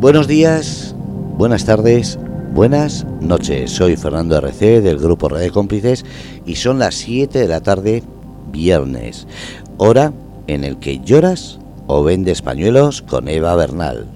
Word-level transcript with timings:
Buenos 0.00 0.28
días, 0.28 0.94
buenas 1.36 1.64
tardes, 1.64 2.20
buenas 2.52 3.04
noches. 3.20 3.72
Soy 3.72 3.96
Fernando 3.96 4.36
RC 4.36 4.80
del 4.80 4.96
grupo 4.96 5.28
Red 5.28 5.50
Cómplices 5.50 6.04
y 6.46 6.54
son 6.54 6.78
las 6.78 6.94
7 6.94 7.36
de 7.36 7.48
la 7.48 7.62
tarde, 7.62 8.04
viernes, 8.52 9.26
hora 9.76 10.12
en 10.46 10.62
el 10.62 10.78
que 10.78 11.00
lloras 11.00 11.58
o 11.88 12.04
vendes 12.04 12.42
pañuelos 12.42 13.02
con 13.02 13.26
Eva 13.26 13.56
Bernal. 13.56 14.06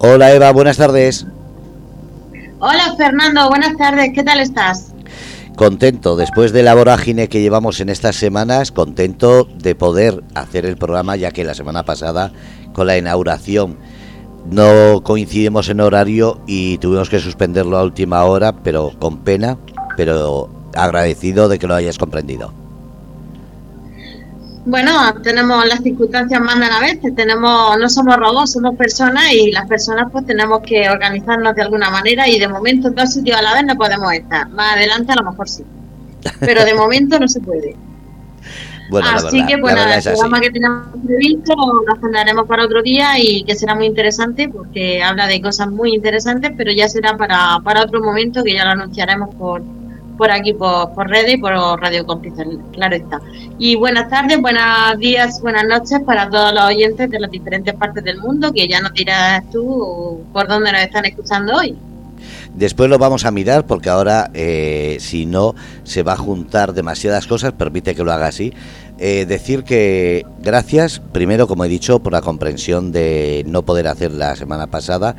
Hola 0.00 0.34
Eva, 0.34 0.52
buenas 0.52 0.76
tardes. 0.76 1.26
Hola 2.58 2.94
Fernando, 2.98 3.48
buenas 3.48 3.78
tardes, 3.78 4.10
¿qué 4.14 4.22
tal 4.22 4.40
estás? 4.40 4.92
Contento, 5.56 6.14
después 6.14 6.52
de 6.52 6.62
la 6.62 6.74
vorágine 6.74 7.30
que 7.30 7.40
llevamos 7.40 7.80
en 7.80 7.88
estas 7.88 8.16
semanas, 8.16 8.70
contento 8.70 9.44
de 9.44 9.74
poder 9.74 10.22
hacer 10.34 10.66
el 10.66 10.76
programa, 10.76 11.16
ya 11.16 11.30
que 11.30 11.42
la 11.42 11.54
semana 11.54 11.84
pasada, 11.84 12.32
con 12.74 12.86
la 12.86 12.98
inauguración, 12.98 13.78
no 14.50 15.02
coincidimos 15.02 15.68
en 15.68 15.80
horario 15.80 16.40
y 16.46 16.78
tuvimos 16.78 17.08
que 17.08 17.18
suspenderlo 17.18 17.78
a 17.78 17.82
última 17.82 18.24
hora, 18.24 18.52
pero 18.52 18.92
con 18.98 19.18
pena, 19.18 19.56
pero 19.96 20.48
agradecido 20.74 21.48
de 21.48 21.58
que 21.58 21.66
lo 21.66 21.74
hayas 21.74 21.98
comprendido. 21.98 22.52
Bueno, 24.66 24.92
tenemos 25.22 25.66
las 25.66 25.82
circunstancias 25.82 26.40
mandan 26.40 26.72
a 26.72 26.80
veces, 26.80 27.14
tenemos, 27.14 27.78
no 27.78 27.88
somos 27.90 28.16
robots, 28.16 28.52
somos 28.52 28.74
personas 28.76 29.30
y 29.30 29.50
las 29.50 29.68
personas 29.68 30.10
pues 30.10 30.24
tenemos 30.24 30.62
que 30.62 30.88
organizarnos 30.88 31.54
de 31.54 31.62
alguna 31.62 31.90
manera 31.90 32.26
y 32.28 32.38
de 32.38 32.48
momento 32.48 32.88
en 32.88 32.94
dos 32.94 33.12
sitios 33.12 33.36
a 33.36 33.42
la 33.42 33.52
vez 33.52 33.64
no 33.66 33.76
podemos 33.76 34.10
estar. 34.14 34.48
Más 34.48 34.76
adelante 34.76 35.12
a 35.12 35.16
lo 35.16 35.30
mejor 35.30 35.50
sí, 35.50 35.64
pero 36.40 36.64
de 36.64 36.74
momento 36.74 37.18
no 37.18 37.28
se 37.28 37.40
puede. 37.40 37.76
Bueno, 38.90 39.08
así 39.14 39.44
que 39.46 39.56
bueno, 39.56 39.80
el 39.82 40.02
programa 40.02 40.40
que 40.40 40.50
tenemos 40.50 40.88
previsto 41.04 41.54
lo 41.56 41.92
agendaremos 41.92 42.46
para 42.46 42.64
otro 42.64 42.82
día 42.82 43.18
y 43.18 43.42
que 43.44 43.54
será 43.54 43.74
muy 43.74 43.86
interesante 43.86 44.48
porque 44.48 45.02
habla 45.02 45.26
de 45.26 45.40
cosas 45.40 45.70
muy 45.70 45.94
interesantes, 45.94 46.52
pero 46.56 46.70
ya 46.72 46.88
será 46.88 47.16
para, 47.16 47.60
para 47.64 47.82
otro 47.82 48.02
momento 48.02 48.44
que 48.44 48.54
ya 48.54 48.64
lo 48.64 48.72
anunciaremos 48.72 49.34
por, 49.36 49.62
por 50.18 50.30
aquí, 50.30 50.52
por, 50.52 50.92
por 50.94 51.08
redes 51.08 51.34
y 51.34 51.36
por 51.38 51.52
Radio 51.80 52.06
Cómplices, 52.06 52.46
claro 52.72 52.96
está. 52.96 53.20
Y 53.58 53.76
buenas 53.76 54.08
tardes, 54.10 54.40
buenos 54.40 54.98
días, 54.98 55.40
buenas 55.40 55.64
noches 55.66 56.00
para 56.04 56.28
todos 56.28 56.52
los 56.52 56.64
oyentes 56.64 57.10
de 57.10 57.20
las 57.20 57.30
diferentes 57.30 57.74
partes 57.74 58.04
del 58.04 58.18
mundo, 58.18 58.52
que 58.52 58.68
ya 58.68 58.80
nos 58.80 58.92
dirás 58.92 59.42
tú 59.50 60.20
por 60.32 60.46
dónde 60.46 60.72
nos 60.72 60.82
están 60.82 61.06
escuchando 61.06 61.56
hoy. 61.56 61.76
Después 62.54 62.88
lo 62.88 62.98
vamos 62.98 63.24
a 63.24 63.32
mirar 63.32 63.66
porque 63.66 63.88
ahora, 63.90 64.30
eh, 64.32 64.98
si 65.00 65.26
no, 65.26 65.54
se 65.82 66.04
va 66.04 66.12
a 66.12 66.16
juntar 66.16 66.72
demasiadas 66.72 67.26
cosas, 67.26 67.52
permite 67.52 67.94
que 67.94 68.04
lo 68.04 68.12
haga 68.12 68.28
así. 68.28 68.52
Eh, 68.98 69.26
decir 69.26 69.64
que 69.64 70.24
gracias, 70.40 71.00
primero, 71.12 71.48
como 71.48 71.64
he 71.64 71.68
dicho, 71.68 72.00
por 72.00 72.12
la 72.12 72.20
comprensión 72.20 72.92
de 72.92 73.44
no 73.46 73.62
poder 73.62 73.88
hacer 73.88 74.12
la 74.12 74.36
semana 74.36 74.68
pasada. 74.68 75.16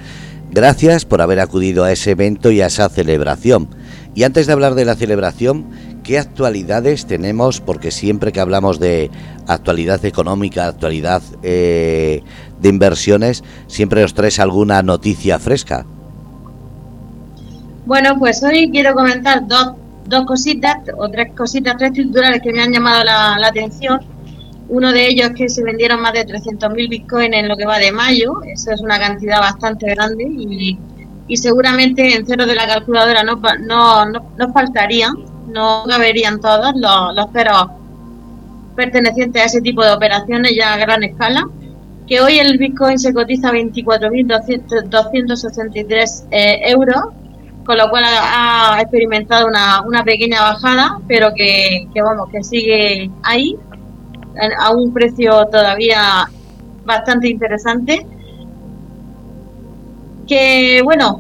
Gracias 0.52 1.04
por 1.04 1.22
haber 1.22 1.42
acudido 1.42 1.84
a 1.84 1.92
ese 1.92 2.12
evento 2.12 2.52
y 2.52 2.62
a 2.62 2.68
esa 2.68 2.88
celebración. 2.88 3.68
Y 4.14 4.24
antes 4.24 4.48
de 4.48 4.54
hablar 4.54 4.76
de 4.76 4.86
la 4.86 4.96
celebración, 4.96 5.66
¿qué 6.04 6.18
actualidades 6.18 7.06
tenemos? 7.06 7.60
Porque 7.60 7.92
siempre 7.92 8.32
que 8.32 8.40
hablamos 8.40 8.80
de 8.80 9.12
actualidad 9.48 10.06
económica, 10.06 10.68
actualidad 10.68 11.22
eh, 11.44 12.22
de 12.62 12.70
inversiones, 12.70 13.44
siempre 13.68 14.06
os 14.06 14.14
traes 14.14 14.40
alguna 14.40 14.82
noticia 14.84 15.38
fresca. 15.38 15.86
Bueno, 17.86 18.18
pues 18.18 18.42
hoy 18.42 18.72
quiero 18.72 18.94
comentar 18.96 19.46
dos, 19.46 19.74
dos 20.06 20.26
cositas, 20.26 20.78
o 20.98 21.10
tres 21.10 21.34
cositas, 21.36 21.76
tres 21.78 21.94
titulares 21.94 22.42
que 22.42 22.54
me 22.54 22.62
han 22.62 22.72
llamado 22.72 23.04
la, 23.04 23.48
atención. 23.48 24.00
Uno 24.68 24.92
de 24.92 25.08
ellos 25.08 25.30
es 25.30 25.36
que 25.36 25.50
se 25.50 25.64
vendieron 25.64 26.02
más 26.02 26.14
de 26.14 26.26
300.000 26.26 26.90
bitcoins 26.90 27.36
en 27.36 27.48
lo 27.48 27.56
que 27.56 27.66
va 27.66 27.78
de 27.78 27.92
mayo, 27.92 28.42
eso 28.44 28.72
es 28.72 28.82
una 28.82 29.00
cantidad 29.00 29.40
bastante 29.40 29.94
grande 29.94 30.26
y 30.28 30.78
y 31.28 31.38
seguramente 31.38 32.16
en 32.16 32.26
cero 32.26 32.46
de 32.46 32.56
la 32.56 32.68
calculadora 32.68 33.24
no, 33.24 33.42
no, 33.66 34.06
no, 34.06 34.54
faltarían, 34.54 35.14
no 35.48 35.84
caberían 35.88 36.40
todos 36.40 36.76
los, 36.76 37.16
los 37.16 37.32
ceros 37.32 37.68
pertenecientes 38.76 39.42
a 39.42 39.46
ese 39.46 39.62
tipo 39.62 39.84
de 39.84 39.92
operaciones 39.92 40.52
ya 40.56 40.74
a 40.74 40.78
gran 40.78 41.02
escala, 41.04 41.50
que 42.08 42.22
hoy 42.22 42.38
el 42.38 42.60
Bitcoin 42.60 43.00
se 43.00 43.12
cotiza 43.14 43.50
a 43.50 43.54
24.263 43.54 46.28
eh, 46.30 46.70
euros, 46.70 47.06
con 47.66 47.78
lo 47.78 47.90
cual 47.90 48.04
ha, 48.06 48.78
experimentado 48.80 49.48
una, 49.48 49.82
una, 49.82 50.04
pequeña 50.04 50.42
bajada, 50.42 51.00
pero 51.08 51.34
que, 51.36 51.88
que, 51.94 52.02
vamos, 52.02 52.30
que 52.32 52.44
sigue 52.44 53.10
ahí, 53.24 53.56
a 54.60 54.72
un 54.72 54.94
precio 54.94 55.46
todavía 55.46 56.28
bastante 56.86 57.30
interesante 57.30 58.06
que 60.28 60.82
bueno, 60.84 61.20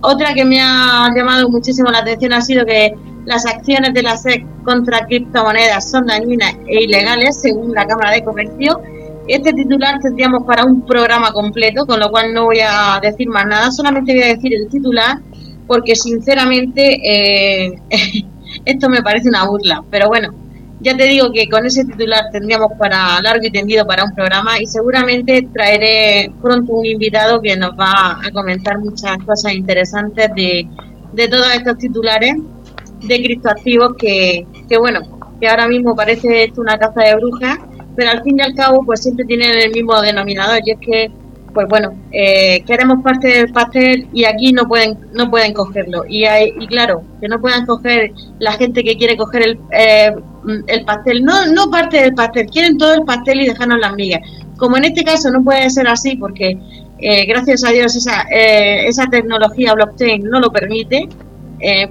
otra 0.00 0.34
que 0.34 0.44
me 0.44 0.60
ha 0.60 1.08
llamado 1.14 1.48
muchísimo 1.48 1.90
la 1.90 1.98
atención 1.98 2.32
ha 2.32 2.40
sido 2.40 2.64
que 2.64 2.94
las 3.24 3.46
acciones 3.46 3.94
de 3.94 4.02
la 4.02 4.16
SEC 4.16 4.44
contra 4.64 5.06
criptomonedas 5.06 5.90
son 5.90 6.06
dañinas 6.06 6.54
e 6.66 6.84
ilegales, 6.84 7.40
según 7.40 7.72
la 7.72 7.86
Cámara 7.86 8.10
de 8.10 8.22
Comercio. 8.22 8.80
Este 9.26 9.54
titular 9.54 9.98
tendríamos 10.00 10.44
para 10.44 10.64
un 10.64 10.84
programa 10.84 11.32
completo, 11.32 11.86
con 11.86 12.00
lo 12.00 12.10
cual 12.10 12.34
no 12.34 12.44
voy 12.44 12.58
a 12.60 12.98
decir 13.00 13.28
más 13.28 13.46
nada, 13.46 13.70
solamente 13.70 14.12
voy 14.12 14.22
a 14.24 14.34
decir 14.34 14.52
el 14.54 14.68
titular, 14.68 15.18
porque 15.66 15.94
sinceramente 15.94 17.00
eh, 17.02 17.72
esto 18.64 18.88
me 18.88 19.02
parece 19.02 19.28
una 19.28 19.46
burla. 19.46 19.82
Pero 19.90 20.08
bueno, 20.08 20.32
ya 20.80 20.96
te 20.96 21.04
digo 21.04 21.32
que 21.32 21.48
con 21.48 21.64
ese 21.64 21.84
titular 21.84 22.24
tendríamos 22.30 22.72
para 22.78 23.20
largo 23.22 23.44
y 23.46 23.50
tendido 23.50 23.86
para 23.86 24.04
un 24.04 24.14
programa 24.14 24.60
y 24.60 24.66
seguramente 24.66 25.48
traeré 25.52 26.30
pronto 26.42 26.74
un 26.74 26.84
invitado 26.84 27.40
que 27.40 27.56
nos 27.56 27.70
va 27.72 28.20
a 28.22 28.30
comentar 28.32 28.78
muchas 28.78 29.16
cosas 29.24 29.54
interesantes 29.54 30.30
de, 30.36 30.68
de 31.12 31.28
todos 31.28 31.46
estos 31.54 31.78
titulares 31.78 32.34
de 33.00 33.22
criptoactivos 33.22 33.94
que, 33.98 34.46
que 34.68 34.78
bueno, 34.78 35.00
que 35.40 35.48
ahora 35.48 35.68
mismo 35.68 35.94
parece 35.94 36.44
esto 36.44 36.60
una 36.60 36.78
caza 36.78 37.02
de 37.02 37.16
brujas, 37.16 37.58
pero 37.96 38.10
al 38.10 38.22
fin 38.22 38.38
y 38.38 38.42
al 38.42 38.54
cabo 38.54 38.84
pues 38.84 39.02
siempre 39.02 39.24
tienen 39.24 39.56
el 39.58 39.70
mismo 39.70 40.00
denominador 40.00 40.60
y 40.64 40.72
es 40.72 40.78
que 40.80 41.10
pues 41.54 41.68
bueno, 41.68 41.94
eh, 42.10 42.62
queremos 42.66 43.02
parte 43.02 43.28
del 43.28 43.52
pastel 43.52 44.08
y 44.12 44.24
aquí 44.24 44.52
no 44.52 44.66
pueden 44.66 44.98
no 45.12 45.30
pueden 45.30 45.54
cogerlo. 45.54 46.04
Y, 46.06 46.24
hay, 46.24 46.52
y 46.58 46.66
claro, 46.66 47.02
que 47.20 47.28
no 47.28 47.40
puedan 47.40 47.64
coger 47.64 48.12
la 48.40 48.52
gente 48.52 48.82
que 48.82 48.96
quiere 48.96 49.16
coger 49.16 49.42
el, 49.42 49.58
eh, 49.72 50.14
el 50.66 50.84
pastel, 50.84 51.24
no, 51.24 51.46
no 51.46 51.70
parte 51.70 52.02
del 52.02 52.14
pastel, 52.14 52.46
quieren 52.46 52.76
todo 52.76 52.94
el 52.94 53.04
pastel 53.04 53.40
y 53.40 53.46
dejarnos 53.46 53.78
las 53.78 53.94
migas. 53.94 54.20
Como 54.58 54.76
en 54.76 54.84
este 54.84 55.04
caso 55.04 55.30
no 55.30 55.42
puede 55.42 55.70
ser 55.70 55.86
así 55.88 56.16
porque 56.16 56.58
eh, 56.98 57.26
gracias 57.26 57.64
a 57.64 57.70
Dios 57.70 57.94
esa, 57.96 58.22
esa 58.30 59.06
tecnología 59.06 59.74
blockchain 59.74 60.24
no 60.24 60.40
lo 60.40 60.50
permite, 60.50 61.08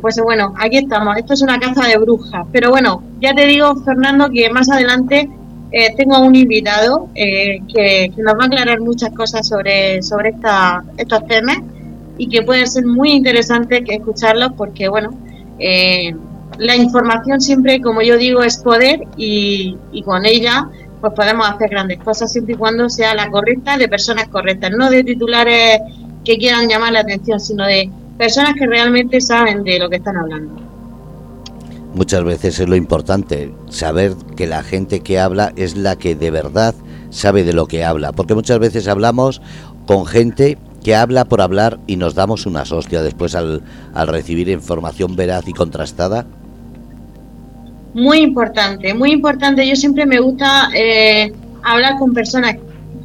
pues 0.02 0.20
bueno, 0.24 0.54
aquí 0.60 0.78
estamos. 0.78 1.18
Esto 1.18 1.34
es 1.34 1.42
una 1.42 1.60
caza 1.60 1.88
de 1.88 1.98
brujas. 1.98 2.46
Pero 2.52 2.70
bueno, 2.70 3.02
ya 3.20 3.34
te 3.34 3.48
digo, 3.48 3.76
Fernando, 3.84 4.30
que 4.30 4.50
más 4.52 4.70
adelante 4.70 5.30
eh, 5.76 5.96
tengo 5.98 6.20
un 6.20 6.36
invitado 6.36 7.10
eh, 7.16 7.60
que, 7.68 8.12
nos 8.18 8.36
va 8.36 8.44
a 8.44 8.46
aclarar 8.46 8.80
muchas 8.80 9.10
cosas 9.10 9.48
sobre, 9.48 10.04
sobre 10.04 10.30
esta, 10.30 10.84
estos 10.98 11.26
temas 11.26 11.58
y 12.16 12.30
que 12.30 12.44
puede 12.44 12.68
ser 12.68 12.86
muy 12.86 13.14
interesante 13.14 13.84
que 13.84 13.96
escucharlos 13.96 14.52
porque, 14.56 14.88
bueno, 14.88 15.10
eh, 15.58 16.16
la 16.60 16.76
información 16.76 17.42
siempre, 17.42 17.82
como 17.82 18.04
yo 18.04 18.18
digo, 18.18 18.44
es 18.44 18.58
poder 18.58 19.02
y, 19.18 19.76
y 19.92 20.04
con 20.04 20.28
ella 20.28 20.70
pues 21.02 21.12
podemos 21.14 21.50
hacer 21.50 21.72
grandes 21.72 21.98
cosas 22.00 22.32
siempre 22.32 22.54
y 22.54 22.58
cuando 22.58 22.88
sea 22.88 23.16
la 23.16 23.32
correcta 23.32 23.76
de 23.76 23.88
personas 23.90 24.28
correctas, 24.28 24.70
no 24.78 24.92
de 24.92 25.04
titulares 25.04 25.80
que 26.24 26.38
quieran 26.38 26.70
llamar 26.70 26.94
la 26.94 27.00
atención, 27.00 27.40
sino 27.40 27.66
de 27.66 27.90
personas 28.16 28.54
que 28.54 28.68
realmente 28.68 29.20
saben 29.20 29.64
de 29.64 29.80
lo 29.80 29.90
que 29.90 29.96
están 29.96 30.18
hablando 30.18 30.63
muchas 31.94 32.24
veces 32.24 32.60
es 32.60 32.70
lo 32.70 32.76
importante, 32.76 33.54
saber 33.70 34.14
que 34.36 34.48
la 34.48 34.64
gente 34.64 35.02
que 35.02 35.20
habla 35.20 35.54
es 35.56 35.76
la 35.78 35.96
que 35.96 36.16
de 36.16 36.32
verdad 36.32 36.76
sabe 37.10 37.44
de 37.44 37.54
lo 37.54 37.68
que 37.68 37.84
habla, 37.84 38.12
porque 38.12 38.36
muchas 38.36 38.60
veces 38.60 38.88
hablamos 38.88 39.42
con 39.86 40.06
gente 40.06 40.58
que 40.84 40.96
habla 40.96 41.26
por 41.26 41.42
hablar 41.42 41.80
y 41.88 41.96
nos 41.96 42.16
damos 42.16 42.46
una 42.46 42.64
hostia 42.64 43.02
después 43.02 43.36
al, 43.36 43.62
al 43.94 44.08
recibir 44.08 44.50
información 44.50 45.16
veraz 45.16 45.48
y 45.48 45.54
contrastada. 45.54 46.26
Muy 47.94 48.20
importante, 48.20 48.94
muy 48.94 49.12
importante. 49.12 49.68
Yo 49.68 49.76
siempre 49.76 50.06
me 50.06 50.20
gusta 50.20 50.70
eh, 50.76 51.32
hablar 51.64 51.98
con 52.00 52.14
personas 52.14 52.58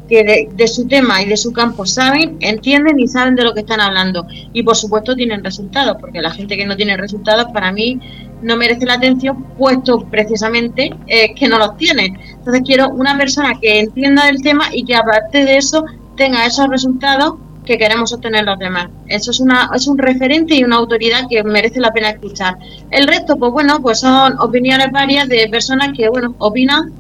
que 0.09 0.49
de, 0.51 0.69
su 0.69 0.89
tema 0.89 1.23
y 1.23 1.27
de 1.27 1.37
su 1.37 1.53
campo 1.53 1.85
saben, 1.87 2.39
entienden 2.41 2.99
y 2.99 3.07
saben 3.07 3.35
de 3.35 3.45
lo 3.45 3.53
que 3.53 3.61
están 3.61 3.81
hablando. 3.81 4.27
Y 4.53 4.63
por 4.63 4.75
supuesto 4.75 5.15
tienen 5.15 5.45
resultados, 5.45 5.99
porque 6.01 6.21
la 6.21 6.31
gente 6.31 6.57
que 6.57 6.67
no 6.67 6.77
tiene 6.77 6.97
resultados 6.97 7.53
para 7.53 7.71
mí 7.71 8.01
no 8.43 8.57
merece 8.57 8.87
la 8.87 8.95
atención, 8.95 9.45
puesto 9.57 10.01
precisamente 10.11 10.95
eh, 11.07 11.35
que 11.35 11.49
no 11.49 11.59
los 11.59 11.77
tiene. 11.77 12.19
Entonces 12.31 12.63
quiero 12.65 12.89
una 12.91 13.17
persona 13.17 13.53
que 13.61 13.81
entienda 13.81 14.27
del 14.27 14.43
tema 14.43 14.65
y 14.73 14.85
que 14.85 14.95
aparte 14.95 15.45
de 15.45 15.57
eso 15.57 15.85
tenga 16.17 16.47
esos 16.47 16.69
resultados 16.69 17.35
que 17.65 17.77
queremos 17.77 18.13
obtener 18.13 18.45
los 18.45 18.59
demás. 18.59 18.89
Eso 19.07 19.31
es 19.31 19.41
una 19.41 19.71
es 19.75 19.87
un 19.87 19.99
referente 19.99 20.55
y 20.55 20.65
una 20.65 20.77
autoridad 20.77 21.27
que 21.29 21.43
merece 21.45 21.81
la 21.81 21.93
pena 21.93 22.11
escuchar. 22.11 22.57
El 22.91 23.07
resto, 23.07 23.37
pues 23.37 23.53
bueno, 23.53 23.81
pues 23.83 24.01
son 24.01 24.39
opiniones 24.41 24.91
varias 24.91 25.29
de 25.29 25.49
personas 25.51 25.91
que, 25.97 26.09
bueno, 26.09 26.35
opinan 26.39 26.93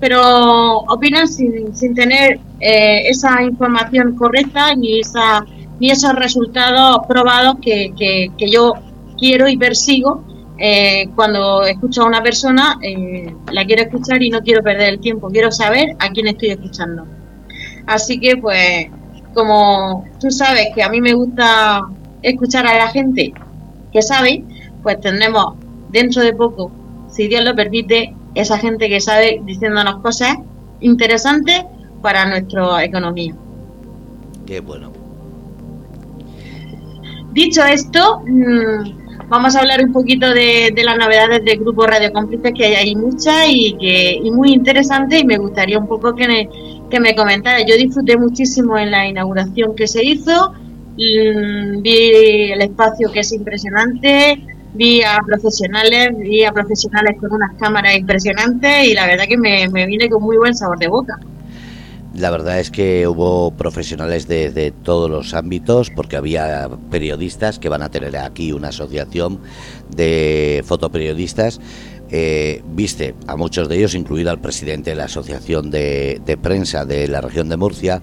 pero 0.00 0.78
opinan 0.78 1.26
sin, 1.28 1.74
sin 1.74 1.94
tener 1.94 2.38
eh, 2.60 3.08
esa 3.08 3.42
información 3.42 4.14
correcta 4.16 4.74
ni, 4.74 5.00
esa, 5.00 5.44
ni 5.80 5.90
esos 5.90 6.14
resultados 6.14 7.00
probados 7.08 7.56
que, 7.62 7.92
que, 7.96 8.50
yo 8.50 8.74
quiero 9.18 9.48
y 9.48 9.56
persigo 9.56 10.22
eh, 10.58 11.10
cuando 11.14 11.64
escucho 11.64 12.02
a 12.02 12.06
una 12.06 12.22
persona, 12.22 12.78
eh, 12.82 13.34
la 13.52 13.64
quiero 13.64 13.82
escuchar 13.82 14.22
y 14.22 14.30
no 14.30 14.40
quiero 14.40 14.62
perder 14.62 14.94
el 14.94 15.00
tiempo, 15.00 15.28
quiero 15.28 15.50
saber 15.52 15.96
a 15.98 16.10
quién 16.10 16.28
estoy 16.28 16.50
escuchando. 16.50 17.06
Así 17.86 18.18
que 18.18 18.36
pues, 18.36 18.86
como 19.34 20.04
tú 20.20 20.30
sabes 20.30 20.68
que 20.74 20.82
a 20.82 20.88
mí 20.88 21.00
me 21.00 21.12
gusta 21.12 21.82
escuchar 22.22 22.66
a 22.66 22.76
la 22.76 22.88
gente 22.88 23.34
que 23.92 24.02
sabe, 24.02 24.44
pues 24.82 25.00
tendremos 25.00 25.54
dentro 25.90 26.22
de 26.22 26.32
poco, 26.32 26.70
si 27.10 27.28
Dios 27.28 27.44
lo 27.44 27.54
permite, 27.54 28.14
esa 28.34 28.58
gente 28.58 28.88
que 28.88 29.00
sabe 29.00 29.40
diciéndonos 29.44 30.02
cosas 30.02 30.36
interesantes 30.80 31.64
para 32.02 32.26
nuestra 32.26 32.84
economía. 32.84 33.34
Qué 34.46 34.60
bueno. 34.60 34.92
Dicho 37.32 37.62
esto, 37.64 38.22
mm, 38.26 39.05
vamos 39.28 39.56
a 39.56 39.60
hablar 39.60 39.82
un 39.84 39.92
poquito 39.92 40.32
de, 40.32 40.72
las 40.84 40.96
novedades 40.96 41.44
del 41.44 41.58
grupo 41.58 41.86
Radio 41.86 42.12
Cómplices, 42.12 42.52
que 42.54 42.66
hay, 42.66 42.74
hay 42.74 42.96
muchas 42.96 43.46
y 43.48 43.76
que 43.78 44.20
y 44.22 44.30
muy 44.30 44.52
interesantes 44.52 45.20
y 45.20 45.26
me 45.26 45.38
gustaría 45.38 45.78
un 45.78 45.86
poco 45.86 46.14
que 46.14 46.28
me, 46.28 46.48
que 46.90 47.00
me 47.00 47.14
comentara. 47.14 47.58
Yo 47.66 47.76
disfruté 47.76 48.16
muchísimo 48.16 48.78
en 48.78 48.90
la 48.90 49.06
inauguración 49.06 49.74
que 49.74 49.86
se 49.86 50.04
hizo, 50.04 50.52
mm, 50.52 51.82
vi 51.82 52.52
el 52.52 52.62
espacio 52.62 53.10
que 53.12 53.20
es 53.20 53.32
impresionante, 53.32 54.42
vi 54.74 55.02
a 55.02 55.18
profesionales, 55.26 56.10
vi 56.18 56.44
a 56.44 56.52
profesionales 56.52 57.16
con 57.20 57.32
unas 57.32 57.54
cámaras 57.58 57.96
impresionantes 57.96 58.84
y 58.84 58.94
la 58.94 59.06
verdad 59.06 59.24
que 59.28 59.36
me, 59.36 59.68
me 59.68 59.86
vine 59.86 60.08
con 60.08 60.22
muy 60.22 60.36
buen 60.36 60.54
sabor 60.54 60.78
de 60.78 60.88
boca. 60.88 61.18
La 62.16 62.30
verdad 62.30 62.58
es 62.58 62.70
que 62.70 63.06
hubo 63.06 63.50
profesionales 63.50 64.26
de, 64.26 64.72
todos 64.82 65.10
los 65.10 65.34
ámbitos, 65.34 65.90
porque 65.90 66.16
había 66.16 66.68
periodistas 66.90 67.58
que 67.58 67.68
van 67.68 67.82
a 67.82 67.90
tener 67.90 68.16
aquí 68.16 68.52
una 68.52 68.68
asociación 68.68 69.40
de 69.94 70.64
fotoperiodistas. 70.66 71.60
Eh, 72.10 72.62
viste 72.72 73.14
a 73.26 73.36
muchos 73.36 73.68
de 73.68 73.76
ellos, 73.76 73.94
incluido 73.94 74.30
al 74.30 74.40
presidente 74.40 74.90
de 74.90 74.96
la 74.96 75.04
Asociación 75.04 75.70
de, 75.70 76.38
Prensa 76.40 76.84
de 76.86 77.06
la 77.08 77.20
región 77.20 77.48
de 77.50 77.56
Murcia. 77.58 78.00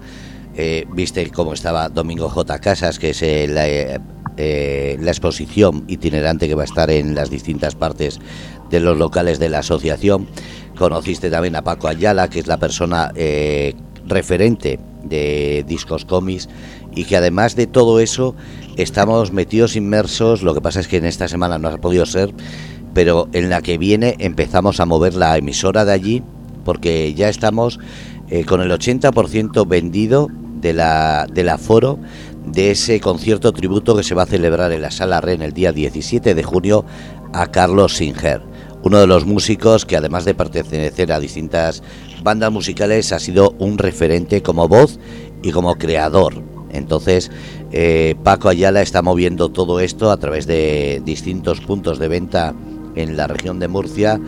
Eh, 0.55 0.85
viste 0.93 1.31
cómo 1.31 1.53
estaba 1.53 1.89
Domingo 1.89 2.29
J. 2.29 2.59
Casas, 2.59 2.99
que 2.99 3.11
es 3.11 3.23
el 3.23 3.57
eh, 4.35 4.97
la 4.99 5.11
exposición 5.11 5.85
itinerante 5.87 6.47
que 6.47 6.55
va 6.55 6.63
a 6.63 6.65
estar 6.65 6.89
en 6.89 7.13
las 7.13 7.29
distintas 7.29 7.75
partes 7.75 8.19
de 8.71 8.79
los 8.79 8.97
locales 8.97 9.37
de 9.37 9.49
la 9.49 9.59
asociación. 9.59 10.27
Conociste 10.75 11.29
también 11.29 11.55
a 11.55 11.63
Paco 11.63 11.87
Ayala, 11.87 12.29
que 12.29 12.39
es 12.39 12.47
la 12.47 12.57
persona 12.57 13.11
eh, 13.15 13.75
referente 14.05 14.79
de 15.03 15.63
Discos 15.67 16.05
Comis 16.05 16.49
y 16.95 17.05
que 17.05 17.17
además 17.17 17.55
de 17.55 17.67
todo 17.67 17.99
eso 17.99 18.35
estamos 18.77 19.31
metidos 19.31 19.75
inmersos, 19.75 20.43
lo 20.43 20.53
que 20.53 20.61
pasa 20.61 20.79
es 20.79 20.87
que 20.87 20.97
en 20.97 21.05
esta 21.05 21.27
semana 21.27 21.57
no 21.57 21.67
ha 21.67 21.77
podido 21.77 22.05
ser, 22.05 22.33
pero 22.93 23.27
en 23.33 23.49
la 23.49 23.61
que 23.61 23.77
viene 23.77 24.15
empezamos 24.19 24.79
a 24.79 24.85
mover 24.85 25.15
la 25.15 25.37
emisora 25.37 25.85
de 25.85 25.93
allí 25.93 26.23
porque 26.63 27.13
ya 27.13 27.29
estamos 27.29 27.79
eh, 28.29 28.45
con 28.45 28.61
el 28.61 28.71
80% 28.71 29.67
vendido 29.67 30.27
de 30.61 30.73
la, 30.73 31.27
del 31.31 31.49
aforo 31.49 31.99
de 32.45 32.71
ese 32.71 32.99
concierto 32.99 33.51
tributo 33.51 33.95
que 33.95 34.03
se 34.03 34.15
va 34.15 34.23
a 34.23 34.27
celebrar 34.27 34.71
en 34.71 34.81
la 34.81 34.91
Sala 34.91 35.21
Ren 35.21 35.41
el 35.41 35.53
día 35.53 35.71
17 35.71 36.33
de 36.33 36.43
junio 36.43 36.85
a 37.33 37.47
Carlos 37.47 37.97
Singer, 37.97 38.41
uno 38.83 38.99
de 38.99 39.07
los 39.07 39.25
músicos 39.25 39.85
que 39.85 39.97
además 39.97 40.25
de 40.25 40.35
pertenecer 40.35 41.11
a 41.11 41.19
distintas 41.19 41.83
bandas 42.23 42.51
musicales 42.51 43.11
ha 43.11 43.19
sido 43.19 43.55
un 43.59 43.77
referente 43.77 44.41
como 44.41 44.67
voz 44.67 44.99
y 45.41 45.51
como 45.51 45.75
creador. 45.75 46.41
Entonces, 46.71 47.29
eh, 47.71 48.15
Paco 48.23 48.49
Ayala 48.49 48.81
está 48.81 49.01
moviendo 49.01 49.49
todo 49.49 49.79
esto 49.79 50.11
a 50.11 50.17
través 50.17 50.47
de 50.47 51.01
distintos 51.05 51.61
puntos 51.61 51.99
de 51.99 52.07
venta 52.07 52.53
en 52.95 53.17
la 53.17 53.27
región 53.27 53.59
de 53.59 53.67
Murcia 53.67 54.19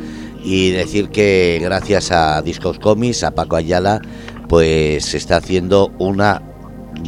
y 0.44 0.72
decir 0.72 1.10
que 1.10 1.60
gracias 1.62 2.12
a 2.12 2.42
Discos 2.42 2.78
Comis, 2.78 3.24
a 3.24 3.32
Paco 3.32 3.56
Ayala, 3.56 4.02
pues 4.48 5.16
está 5.16 5.38
haciendo 5.38 5.92
una, 5.98 6.44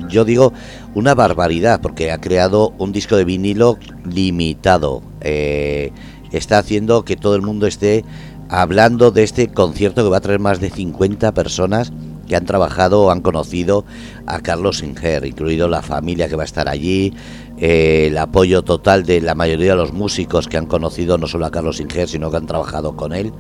yo 0.10 0.26
digo, 0.26 0.54
una 0.96 1.14
barbaridad 1.14 1.82
porque 1.82 2.12
ha 2.12 2.20
creado 2.20 2.74
un 2.80 2.92
disco 2.92 3.16
de 3.16 3.26
vinilo 3.26 3.78
limitado. 4.06 5.04
Eh, 5.22 5.92
está 6.32 6.58
haciendo 6.58 7.06
que 7.06 7.16
todo 7.16 7.36
el 7.36 7.42
mundo 7.42 7.68
esté 7.68 8.04
hablando 8.50 9.12
de 9.12 9.24
este 9.24 9.48
concierto 9.50 10.04
que 10.04 10.10
va 10.10 10.18
a 10.18 10.22
traer 10.22 10.40
más 10.40 10.60
de 10.60 10.70
50 10.70 11.34
personas 11.34 11.92
que 12.28 12.36
han 12.36 12.46
trabajado 12.46 13.04
o 13.04 13.12
han 13.12 13.22
conocido 13.22 13.86
a 14.26 14.42
Carlos 14.42 14.80
Singer, 14.80 15.26
incluido 15.26 15.68
la 15.68 15.82
familia 15.82 16.28
que 16.28 16.36
va 16.36 16.44
a 16.44 16.46
estar 16.46 16.68
allí, 16.68 17.14
eh, 17.58 18.08
el 18.08 18.18
apoyo 18.18 18.64
total 18.64 19.06
de 19.06 19.22
la 19.22 19.34
mayoría 19.34 19.72
de 19.72 19.78
los 19.78 19.94
músicos 19.94 20.48
que 20.48 20.58
han 20.58 20.66
conocido 20.66 21.18
no 21.18 21.28
solo 21.28 21.46
a 21.46 21.52
Carlos 21.52 21.78
Singer, 21.78 22.08
sino 22.08 22.30
que 22.30 22.38
han 22.38 22.48
trabajado 22.48 22.96
con 22.96 23.14
él. 23.14 23.32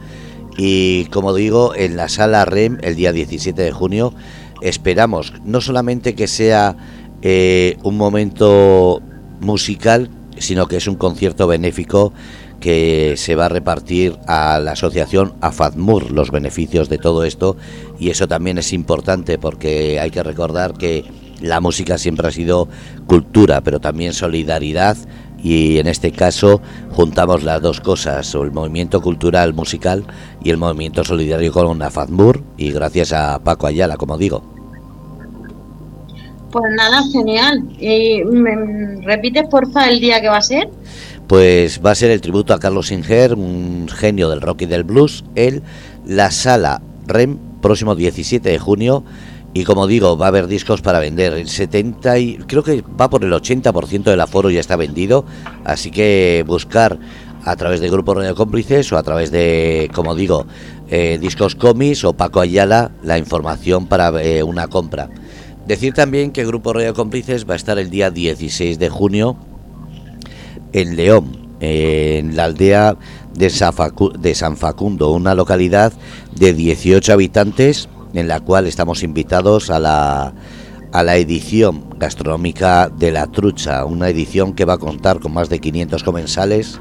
Y 0.57 1.05
como 1.05 1.33
digo, 1.33 1.75
en 1.75 1.97
la 1.97 2.09
sala 2.09 2.45
REM, 2.45 2.77
el 2.81 2.95
día 2.95 3.11
17 3.11 3.61
de 3.61 3.71
junio, 3.71 4.13
esperamos 4.61 5.33
no 5.45 5.61
solamente 5.61 6.15
que 6.15 6.27
sea 6.27 6.77
eh, 7.21 7.77
un 7.83 7.97
momento 7.97 9.01
musical, 9.39 10.09
sino 10.39 10.67
que 10.67 10.77
es 10.77 10.87
un 10.87 10.95
concierto 10.95 11.47
benéfico 11.47 12.13
que 12.59 13.15
se 13.17 13.35
va 13.35 13.45
a 13.45 13.49
repartir 13.49 14.17
a 14.27 14.59
la 14.59 14.71
asociación 14.71 15.33
AFADMUR 15.41 16.11
los 16.11 16.31
beneficios 16.31 16.89
de 16.89 16.97
todo 16.97 17.23
esto 17.23 17.55
y 17.99 18.09
eso 18.09 18.27
también 18.27 18.57
es 18.57 18.73
importante 18.73 19.37
porque 19.37 19.99
hay 19.99 20.11
que 20.11 20.23
recordar 20.23 20.73
que 20.73 21.05
la 21.41 21.59
música 21.59 21.97
siempre 21.97 22.27
ha 22.27 22.31
sido 22.31 22.67
cultura 23.05 23.61
pero 23.61 23.79
también 23.79 24.13
solidaridad 24.13 24.97
y 25.43 25.77
en 25.77 25.87
este 25.87 26.11
caso 26.11 26.61
juntamos 26.91 27.43
las 27.43 27.61
dos 27.61 27.79
cosas, 27.79 28.33
el 28.33 28.51
movimiento 28.51 29.01
cultural 29.01 29.53
musical 29.53 30.03
y 30.43 30.49
el 30.49 30.57
movimiento 30.57 31.03
solidario 31.03 31.51
con 31.51 31.81
AFADMUR 31.81 32.43
y 32.57 32.71
gracias 32.71 33.13
a 33.13 33.39
Paco 33.39 33.67
Ayala 33.67 33.97
como 33.97 34.17
digo. 34.17 34.57
Pues 36.51 36.63
nada, 36.75 37.03
genial. 37.11 37.61
¿Y 37.77 38.23
me 38.23 39.01
repites, 39.01 39.47
porfa, 39.49 39.89
el 39.89 39.99
día 39.99 40.21
que 40.21 40.29
va 40.29 40.37
a 40.37 40.41
ser? 40.41 40.69
Pues 41.27 41.81
va 41.85 41.91
a 41.91 41.95
ser 41.95 42.09
el 42.11 42.21
tributo 42.21 42.53
a 42.53 42.59
Carlos 42.59 42.87
Singer, 42.87 43.33
un 43.33 43.89
genio 43.89 44.29
del 44.29 44.39
rock 44.39 44.61
y 44.61 44.65
del 44.65 44.85
blues, 44.85 45.25
en 45.35 45.61
la 46.05 46.31
sala 46.31 46.81
REM, 47.05 47.37
próximo 47.61 47.95
17 47.95 48.49
de 48.49 48.59
junio. 48.59 49.03
Y 49.53 49.63
como 49.65 49.87
digo, 49.87 50.17
va 50.17 50.27
a 50.27 50.29
haber 50.29 50.47
discos 50.47 50.81
para 50.81 50.99
vender. 50.99 51.33
El 51.33 51.49
70 51.49 52.19
y 52.19 52.37
creo 52.37 52.63
que 52.63 52.81
va 52.81 53.09
por 53.09 53.25
el 53.25 53.31
80% 53.31 54.03
del 54.03 54.21
aforo 54.21 54.49
ya 54.49 54.61
está 54.61 54.77
vendido. 54.77 55.25
Así 55.65 55.91
que 55.91 56.45
buscar 56.47 56.97
a 57.43 57.55
través 57.55 57.81
de 57.81 57.89
Grupo 57.89 58.13
Radio 58.13 58.35
Cómplices 58.35 58.91
o 58.93 58.97
a 58.97 59.03
través 59.03 59.31
de, 59.31 59.89
como 59.93 60.15
digo, 60.15 60.45
eh, 60.89 61.17
Discos 61.19 61.55
Comis 61.55 62.03
o 62.03 62.13
Paco 62.13 62.39
Ayala 62.39 62.91
la 63.03 63.17
información 63.17 63.87
para 63.87 64.09
eh, 64.21 64.43
una 64.43 64.67
compra. 64.67 65.09
Decir 65.65 65.93
también 65.93 66.31
que 66.31 66.45
Grupo 66.45 66.71
Radio 66.71 66.93
Cómplices 66.93 67.49
va 67.49 67.53
a 67.53 67.57
estar 67.57 67.77
el 67.79 67.89
día 67.89 68.11
16 68.11 68.79
de 68.79 68.89
junio 68.89 69.37
en 70.73 70.95
León, 70.95 71.47
en 71.59 72.35
la 72.35 72.45
aldea 72.45 72.97
de, 73.33 73.49
San 73.49 74.57
Facundo, 74.57 75.11
una 75.11 75.35
localidad 75.35 75.93
de 76.35 76.53
18 76.53 77.13
habitantes 77.13 77.89
en 78.13 78.27
la 78.27 78.39
cual 78.39 78.67
estamos 78.67 79.03
invitados 79.03 79.69
a 79.69 79.79
la, 79.79 80.33
a 80.91 81.03
la 81.03 81.17
edición 81.17 81.85
gastronómica 81.97 82.89
de 82.89 83.11
la 83.11 83.27
trucha, 83.27 83.85
una 83.85 84.09
edición 84.09 84.53
que 84.53 84.65
va 84.65 84.73
a 84.73 84.77
contar 84.79 85.19
con 85.19 85.33
más 85.33 85.49
de 85.49 85.59
500 85.59 86.03
comensales 86.03 86.79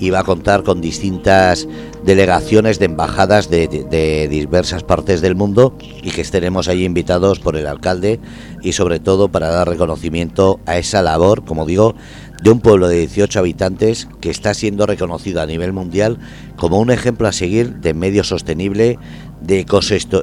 y 0.00 0.10
va 0.10 0.20
a 0.20 0.24
contar 0.24 0.62
con 0.62 0.80
distintas 0.80 1.66
delegaciones 2.04 2.78
de 2.78 2.86
embajadas 2.86 3.50
de, 3.50 4.28
diversas 4.30 4.84
partes 4.84 5.20
del 5.20 5.34
mundo 5.34 5.76
y 6.02 6.10
que 6.10 6.20
estaremos 6.20 6.68
allí 6.68 6.84
invitados 6.84 7.40
por 7.40 7.56
el 7.56 7.66
alcalde 7.66 8.20
y 8.62 8.72
sobre 8.72 9.00
todo 9.00 9.28
para 9.28 9.48
dar 9.48 9.68
reconocimiento 9.68 10.60
a 10.66 10.78
esa 10.78 11.02
labor, 11.02 11.44
como 11.44 11.66
digo, 11.66 11.94
de 12.42 12.50
un 12.50 12.60
pueblo 12.60 12.88
de 12.88 12.98
18 12.98 13.38
habitantes 13.38 14.08
que 14.20 14.30
está 14.30 14.54
siendo 14.54 14.86
reconocido 14.86 15.40
a 15.40 15.46
nivel 15.46 15.72
mundial 15.72 16.18
como 16.56 16.78
un 16.78 16.90
ejemplo 16.90 17.26
a 17.26 17.32
seguir 17.32 17.76
de 17.76 17.94
medio 17.94 18.24
sostenible, 18.24 18.98
de 19.40 19.66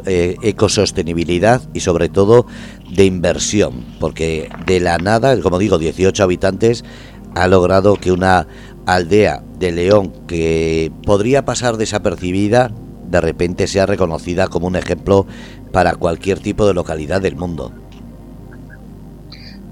eh, 0.06 0.36
ecosostenibilidad 0.42 1.62
y 1.74 1.82
sobre 1.82 2.10
todo 2.10 2.46
de 2.90 3.06
inversión, 3.06 3.86
porque 4.00 4.50
de 4.66 4.80
la 4.80 4.98
nada, 4.98 5.40
como 5.42 5.60
digo, 5.60 5.78
18 5.78 6.24
habitantes 6.24 6.84
ha 7.36 7.48
logrado 7.48 7.96
que 7.96 8.12
una 8.12 8.48
aldea 8.86 9.44
de 9.60 9.72
León 9.72 10.14
que 10.28 10.92
podría 11.06 11.44
pasar 11.44 11.78
desapercibida, 11.78 12.72
de 13.10 13.22
repente 13.22 13.68
sea 13.68 13.86
reconocida 13.86 14.48
como 14.48 14.68
un 14.68 14.76
ejemplo 14.76 15.28
para 15.72 15.96
cualquier 15.96 16.40
tipo 16.40 16.66
de 16.66 16.74
localidad 16.74 17.22
del 17.22 17.36
mundo. 17.36 17.72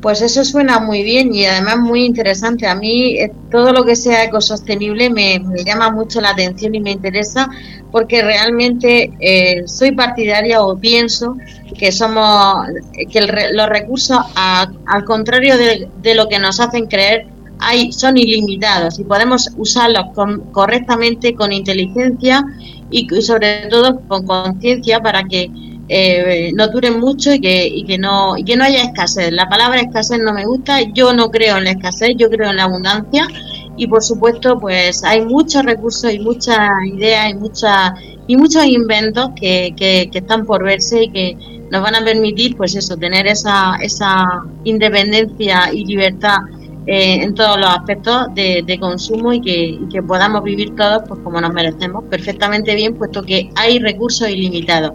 Pues 0.04 0.22
eso 0.22 0.44
suena 0.44 0.80
muy 0.80 1.02
bien 1.02 1.34
y 1.34 1.46
además 1.46 1.80
muy 1.80 2.04
interesante. 2.04 2.68
A 2.68 2.76
mí 2.76 3.16
eh, 3.18 3.32
todo 3.50 3.72
lo 3.72 3.86
que 3.86 3.96
sea 3.96 4.26
ecosostenible 4.26 5.10
me, 5.10 5.40
ñama 5.66 5.92
mucho 5.92 6.20
la 6.20 6.32
atención 6.32 6.76
y 6.76 6.82
me 6.82 6.92
interesa 6.92 7.50
porque 7.90 8.22
realmente 8.22 9.14
eh, 9.22 9.64
soy 9.66 9.94
partidaria 9.94 10.62
o 10.62 10.78
pienso 10.78 11.38
que 11.80 11.94
somos 11.94 12.68
que 13.10 13.22
los 13.54 13.70
recursos 13.70 14.18
al 14.36 15.06
contrario 15.06 15.56
de, 15.58 16.16
lo 16.16 16.28
que 16.28 16.38
nos 16.38 16.60
hacen 16.60 16.88
creer 16.88 17.28
hay 17.60 17.94
son 17.94 18.18
ilimitados 18.18 19.00
y 19.00 19.06
podemos 19.06 19.52
usarlos 19.56 20.08
correctamente 20.52 21.34
con 21.34 21.54
inteligencia 21.54 22.44
y 22.92 23.08
sobre 23.22 23.68
todo 23.70 24.02
con 24.02 24.28
conciencia 24.28 25.00
para 25.00 25.24
que 25.24 25.50
eh, 25.90 26.52
no 26.56 26.70
duren 26.70 27.00
mucho 27.00 27.34
y 27.34 27.42
que, 27.42 27.68
y 27.68 27.84
que 27.84 27.98
no 27.98 28.38
y 28.38 28.44
que 28.44 28.56
no 28.56 28.64
haya 28.64 28.84
escasez. 28.84 29.32
La 29.32 29.50
palabra 29.50 29.82
escasez 29.82 30.20
no 30.20 30.34
me 30.34 30.46
gusta, 30.46 30.82
yo 30.94 31.14
no 31.14 31.30
creo 31.30 31.58
en 31.58 31.66
la 31.66 31.72
escasez, 31.72 32.12
yo 32.18 32.30
creo 32.30 32.50
en 32.50 32.58
la 32.58 32.64
abundancia. 32.64 33.28
Y 33.76 33.88
por 33.88 34.04
supuesto 34.04 34.60
pues 34.60 35.04
hay 35.04 35.26
muchos 35.26 35.64
recursos 35.64 36.14
y 36.14 36.20
muchas 36.20 36.70
ideas 36.86 37.32
y 37.32 37.34
muchas 37.36 37.94
y 38.28 38.38
muchos 38.38 38.66
inventos 38.66 39.32
que, 39.36 39.74
que, 39.76 40.10
están 40.14 40.46
por 40.46 40.64
verse 40.64 41.04
y 41.04 41.10
que 41.10 41.38
nos 41.72 41.82
van 41.82 41.96
a 41.96 42.04
permitir 42.04 42.56
pues 42.56 42.76
eso 42.76 42.96
tener 42.96 43.28
esa, 43.28 43.76
esa 43.82 44.26
independencia 44.64 45.74
y 45.74 45.86
libertad 45.86 46.38
eh, 46.86 47.24
en 47.24 47.34
todos 47.34 47.58
los 47.58 47.70
aspectos 47.70 48.28
de, 48.36 48.78
consumo 48.80 49.34
y 49.34 49.42
que, 49.42 49.66
y 49.66 49.90
que, 49.92 50.04
podamos 50.04 50.44
vivir 50.44 50.76
todos 50.76 51.04
pues 51.08 51.20
como 51.22 51.42
nos 51.42 51.52
merecemos 51.52 52.04
perfectamente 52.06 52.76
bien 52.76 52.96
puesto 52.96 53.24
que 53.24 53.50
hay 53.56 53.80
recursos 53.80 54.30
ilimitados 54.30 54.94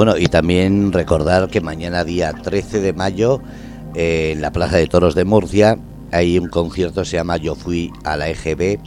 bueno, 0.00 0.16
y 0.16 0.28
también 0.28 0.92
recordar 0.92 1.50
que 1.50 1.60
mañana 1.60 2.04
día 2.04 2.32
13 2.32 2.80
de 2.80 2.94
mayo 2.94 3.42
eh, 3.94 4.32
en 4.32 4.40
la 4.40 4.50
Plaza 4.50 4.78
de 4.78 4.86
Toros 4.86 5.14
de 5.14 5.26
Murcia 5.26 5.76
hay 6.10 6.38
un 6.38 6.48
concierto, 6.48 7.04
se 7.04 7.18
llama 7.18 7.36
Yo 7.36 7.54
fui 7.54 7.92
a 8.02 8.16
la 8.16 8.30
EGB, 8.30 8.78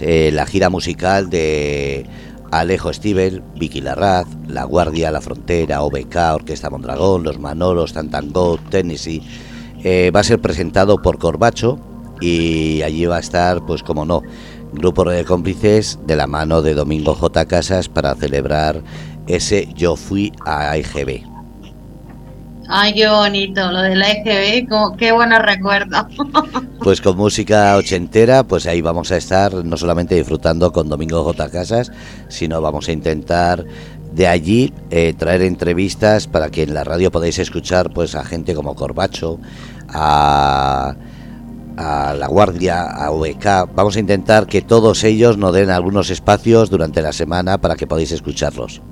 eh, 0.00 0.30
la 0.32 0.46
gira 0.46 0.70
musical 0.70 1.28
de 1.28 2.06
Alejo 2.50 2.94
Stivel, 2.94 3.42
Vicky 3.56 3.82
Larraz, 3.82 4.26
La 4.48 4.64
Guardia, 4.64 5.10
La 5.10 5.20
Frontera, 5.20 5.82
OBK, 5.82 6.16
Orquesta 6.32 6.70
Mondragón, 6.70 7.24
Los 7.24 7.38
Manolos, 7.38 7.92
Tantango, 7.92 8.58
Tennessee. 8.70 9.22
Eh, 9.82 10.10
va 10.16 10.20
a 10.20 10.24
ser 10.24 10.40
presentado 10.40 11.02
por 11.02 11.18
Corbacho 11.18 11.78
y 12.22 12.80
allí 12.80 13.04
va 13.04 13.18
a 13.18 13.20
estar, 13.20 13.66
pues 13.66 13.82
como 13.82 14.06
no, 14.06 14.22
grupo 14.72 15.04
de 15.04 15.26
cómplices 15.26 15.98
de 16.06 16.16
la 16.16 16.26
mano 16.26 16.62
de 16.62 16.72
Domingo 16.72 17.14
J. 17.14 17.44
Casas 17.44 17.90
para 17.90 18.14
celebrar 18.14 18.82
ese 19.26 19.68
Yo 19.74 19.96
fui 19.96 20.32
a 20.44 20.76
IGB. 20.76 21.22
Ay, 22.68 22.94
qué 22.94 23.06
bonito, 23.08 23.70
lo 23.70 23.82
de 23.82 23.94
la 23.94 24.10
IGB, 24.10 24.96
qué 24.96 25.12
buenos 25.12 25.40
recuerdos. 25.40 26.06
Pues 26.84 27.00
con 27.00 27.16
música 27.16 27.74
ochentera, 27.76 28.42
pues 28.42 28.66
ahí 28.66 28.82
vamos 28.82 29.10
a 29.10 29.16
estar 29.16 29.54
no 29.64 29.78
solamente 29.78 30.16
disfrutando 30.16 30.70
con 30.70 30.90
Domingo 30.90 31.24
J. 31.24 31.48
Casas, 31.48 31.90
sino 32.28 32.60
vamos 32.60 32.88
a 32.88 32.92
intentar 32.92 33.64
de 34.12 34.28
allí 34.28 34.70
eh, 34.90 35.14
traer 35.16 35.40
entrevistas 35.40 36.26
para 36.26 36.50
que 36.50 36.62
en 36.62 36.74
la 36.74 36.84
radio 36.84 37.10
podáis 37.10 37.38
escuchar 37.38 37.90
pues 37.90 38.14
a 38.14 38.22
gente 38.22 38.54
como 38.54 38.74
Corbacho, 38.74 39.40
a 39.88 40.94
a 41.76 42.14
La 42.14 42.28
Guardia, 42.28 42.82
a 42.82 43.10
VK. 43.10 43.74
Vamos 43.74 43.96
a 43.96 44.00
intentar 44.00 44.46
que 44.46 44.62
todos 44.62 45.04
ellos 45.04 45.38
nos 45.38 45.52
den 45.52 45.70
algunos 45.70 46.10
espacios 46.10 46.70
durante 46.70 47.02
la 47.02 47.12
semana 47.12 47.58
para 47.58 47.76
que 47.76 47.86
podáis 47.86 48.12
escucharlos. 48.12 48.82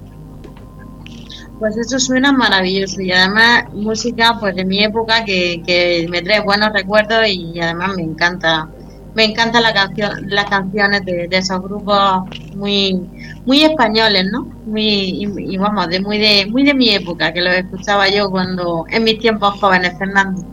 Pues 1.63 1.77
eso 1.77 2.01
suena 2.01 2.33
maravilloso 2.33 3.01
y 3.01 3.13
además 3.13 3.73
música 3.73 4.37
pues 4.41 4.57
de 4.57 4.65
mi 4.65 4.83
época 4.83 5.25
que, 5.25 5.63
que 5.65 6.09
me 6.11 6.21
trae 6.21 6.41
buenos 6.41 6.73
recuerdos 6.73 7.25
y 7.29 7.61
además 7.61 7.95
me 7.95 8.03
encanta 8.03 8.69
me 9.15 9.27
encanta 9.27 9.61
la 9.61 9.73
canción 9.73 10.29
las 10.29 10.47
canciones 10.47 11.05
de, 11.05 11.29
esos 11.31 11.63
grupos 11.63 12.25
muy 12.57 13.09
muy 13.47 13.63
españoles 13.63 14.27
no 14.33 14.43
muy 14.67 15.25
y, 15.39 15.57
vamos 15.57 15.87
de 15.87 16.01
muy 16.01 16.19
de 16.19 16.47
muy 16.47 16.65
de 16.65 16.75
mi 16.75 16.89
época 16.91 17.33
que 17.33 17.41
lo 17.41 17.53
escuchaba 17.53 18.09
yo 18.09 18.29
cuando 18.29 18.85
en 18.91 19.05
mis 19.05 19.21
tiempos 19.21 19.61
jóvenes 19.61 19.97
Fernando. 19.97 20.45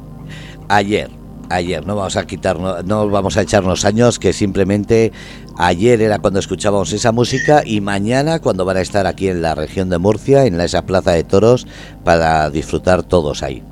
Ayer 0.68 1.10
ayer, 1.50 1.86
no 1.86 1.96
vamos 1.96 2.16
a 2.16 2.26
quitarnos, 2.26 2.86
no 2.86 3.10
vamos 3.10 3.38
a 3.38 3.42
echarnos 3.42 3.86
años, 3.86 4.20
que 4.20 4.34
simplemente 4.34 5.12
ayer 5.58 6.02
era 6.02 6.20
cuando 6.20 6.40
escuchábamos 6.40 6.94
esa 6.94 7.12
música 7.12 7.64
y 7.66 7.82
mañana 7.82 8.40
cuando 8.40 8.66
van 8.66 8.78
a 8.78 8.82
estar 8.82 9.08
aquí 9.08 9.28
en 9.28 9.42
la 9.42 9.56
región 9.56 9.90
de 9.90 9.98
Murcia, 9.98 10.46
en 10.46 10.60
esa 10.62 10.84
plaza 10.86 11.12
de 11.12 11.24
toros, 11.24 11.68
para 12.04 12.50
disfrutar 12.50 13.04
todos 13.04 13.44
ahí. 13.44 13.64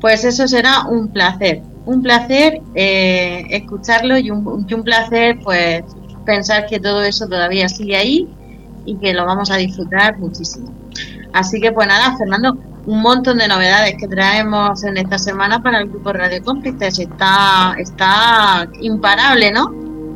Pues 0.00 0.24
eso 0.24 0.46
será 0.46 0.84
un 0.88 1.08
placer, 1.08 1.62
un 1.84 2.02
placer 2.02 2.60
eh, 2.74 3.44
escucharlo 3.50 4.16
y 4.18 4.30
un, 4.30 4.66
y 4.68 4.74
un 4.74 4.82
placer 4.82 5.38
pues 5.42 5.82
pensar 6.24 6.66
que 6.66 6.78
todo 6.78 7.02
eso 7.02 7.26
todavía 7.26 7.68
sigue 7.68 7.96
ahí 7.96 8.28
y 8.84 8.96
que 8.96 9.12
lo 9.12 9.26
vamos 9.26 9.50
a 9.50 9.56
disfrutar 9.56 10.18
muchísimo. 10.18 10.72
Así 11.32 11.60
que 11.60 11.72
pues 11.72 11.88
nada, 11.88 12.16
Fernando, 12.16 12.56
un 12.88 13.02
montón 13.02 13.36
de 13.36 13.46
novedades 13.46 13.96
que 14.00 14.08
traemos 14.08 14.82
en 14.82 14.96
esta 14.96 15.18
semana 15.18 15.62
para 15.62 15.80
el 15.80 15.90
grupo 15.90 16.10
Radio 16.10 16.42
Cómplices. 16.42 16.98
Está, 16.98 17.74
está 17.78 18.66
imparable, 18.80 19.52
¿no? 19.52 19.74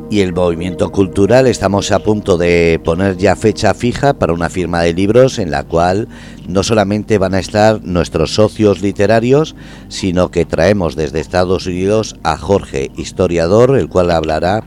Y 0.09 0.21
el 0.21 0.33
movimiento 0.33 0.91
cultural, 0.91 1.45
estamos 1.45 1.91
a 1.91 1.99
punto 1.99 2.35
de 2.35 2.81
poner 2.83 3.17
ya 3.17 3.35
fecha 3.35 3.75
fija 3.75 4.15
para 4.15 4.33
una 4.33 4.49
firma 4.49 4.81
de 4.81 4.93
libros 4.93 5.37
en 5.37 5.51
la 5.51 5.63
cual 5.63 6.07
no 6.47 6.63
solamente 6.63 7.19
van 7.19 7.35
a 7.35 7.39
estar 7.39 7.83
nuestros 7.83 8.33
socios 8.33 8.81
literarios, 8.81 9.55
sino 9.87 10.31
que 10.31 10.45
traemos 10.45 10.95
desde 10.95 11.19
Estados 11.19 11.67
Unidos 11.67 12.15
a 12.23 12.37
Jorge, 12.37 12.89
historiador, 12.97 13.77
el 13.77 13.87
cual 13.87 14.09
hablará 14.09 14.63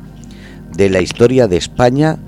de 0.76 0.90
la 0.90 1.00
historia 1.00 1.48
de 1.48 1.56
España 1.56 2.18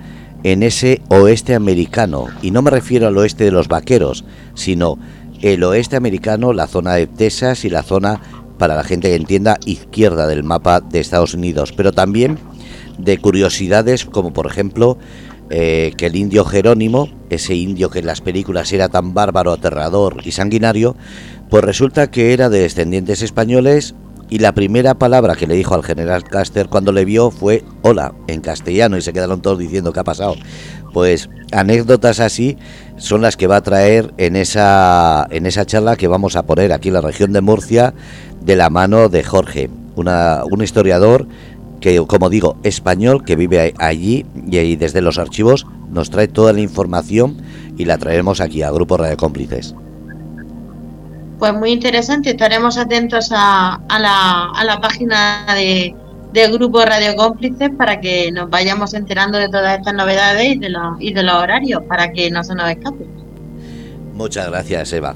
en 0.42 0.62
ese 0.64 1.02
oeste 1.08 1.54
americano. 1.54 2.26
Y 2.42 2.50
no 2.50 2.62
me 2.62 2.70
refiero 2.70 3.06
al 3.06 3.18
oeste 3.18 3.44
de 3.44 3.52
los 3.52 3.68
vaqueros, 3.68 4.24
sino 4.54 4.98
el 5.40 5.62
oeste 5.64 5.96
americano, 5.96 6.52
la 6.52 6.66
zona 6.66 6.94
de 6.94 7.06
Texas 7.06 7.64
y 7.64 7.70
la 7.70 7.82
zona, 7.82 8.20
para 8.58 8.74
la 8.74 8.84
gente 8.84 9.08
que 9.08 9.14
entienda, 9.14 9.58
izquierda 9.66 10.26
del 10.26 10.42
mapa 10.42 10.80
de 10.80 11.00
Estados 11.00 11.34
Unidos, 11.34 11.72
pero 11.72 11.92
también 11.92 12.38
de 12.98 13.18
curiosidades 13.18 14.04
como 14.04 14.32
por 14.32 14.46
ejemplo 14.46 14.98
eh, 15.50 15.92
que 15.96 16.06
el 16.06 16.16
indio 16.16 16.44
Jerónimo, 16.44 17.08
ese 17.30 17.54
indio 17.54 17.88
que 17.88 18.00
en 18.00 18.06
las 18.06 18.20
películas 18.20 18.72
era 18.72 18.88
tan 18.88 19.14
bárbaro, 19.14 19.52
aterrador 19.52 20.20
y 20.24 20.32
sanguinario, 20.32 20.96
pues 21.48 21.64
resulta 21.64 22.10
que 22.10 22.34
era 22.34 22.50
de 22.50 22.60
descendientes 22.60 23.22
españoles 23.22 23.94
y 24.28 24.40
la 24.40 24.52
primera 24.52 24.94
palabra 24.94 25.36
que 25.36 25.46
le 25.46 25.54
dijo 25.54 25.74
al 25.74 25.82
general 25.82 26.24
Caster 26.24 26.68
cuando 26.68 26.92
le 26.92 27.06
vio 27.06 27.30
fue 27.30 27.64
hola 27.80 28.12
en 28.26 28.42
castellano 28.42 28.98
y 28.98 29.02
se 29.02 29.14
quedaron 29.14 29.40
todos 29.40 29.58
diciendo 29.58 29.92
qué 29.92 30.00
ha 30.00 30.04
pasado. 30.04 30.34
Pues 30.98 31.30
anécdotas 31.52 32.18
así 32.18 32.58
son 32.96 33.22
las 33.22 33.36
que 33.36 33.46
va 33.46 33.54
a 33.54 33.60
traer 33.60 34.12
en 34.16 34.34
esa 34.34 35.28
en 35.30 35.46
esa 35.46 35.64
charla 35.64 35.94
que 35.94 36.08
vamos 36.08 36.34
a 36.34 36.42
poner 36.42 36.72
aquí 36.72 36.88
en 36.88 36.94
la 36.94 37.00
región 37.00 37.32
de 37.32 37.40
Murcia 37.40 37.94
de 38.40 38.56
la 38.56 38.68
mano 38.68 39.08
de 39.08 39.22
Jorge, 39.22 39.70
un 39.94 40.60
historiador 40.60 41.28
que 41.80 42.04
como 42.04 42.30
digo 42.30 42.56
español 42.64 43.24
que 43.24 43.36
vive 43.36 43.74
allí 43.78 44.26
y 44.50 44.58
ahí 44.58 44.74
desde 44.74 45.00
los 45.00 45.18
archivos 45.18 45.68
nos 45.88 46.10
trae 46.10 46.26
toda 46.26 46.52
la 46.52 46.62
información 46.62 47.36
y 47.76 47.84
la 47.84 47.96
traeremos 47.96 48.40
aquí 48.40 48.62
a 48.62 48.72
Grupo 48.72 48.96
Radio 48.96 49.16
Cómplices. 49.16 49.76
Pues 51.38 51.54
muy 51.54 51.70
interesante, 51.70 52.30
estaremos 52.30 52.76
atentos 52.76 53.30
a 53.30 53.78
la 53.88 54.80
página 54.80 55.46
de, 55.54 55.94
del 56.32 56.52
grupo 56.52 56.84
Radio 56.84 57.16
Cómplices 57.16 57.70
para 57.76 58.00
que 58.00 58.30
nos 58.32 58.50
vayamos 58.50 58.94
enterando 58.94 59.38
de 59.38 59.48
todas 59.48 59.78
estas 59.78 59.94
novedades 59.94 60.56
y 60.56 60.58
de 60.58 60.68
los, 60.68 61.00
y 61.00 61.12
de 61.12 61.22
los 61.22 61.34
horarios 61.34 61.82
para 61.88 62.12
que 62.12 62.30
no 62.30 62.44
se 62.44 62.54
nos 62.54 62.70
escape. 62.70 63.06
Muchas 64.14 64.48
gracias, 64.48 64.92
Eva. 64.92 65.14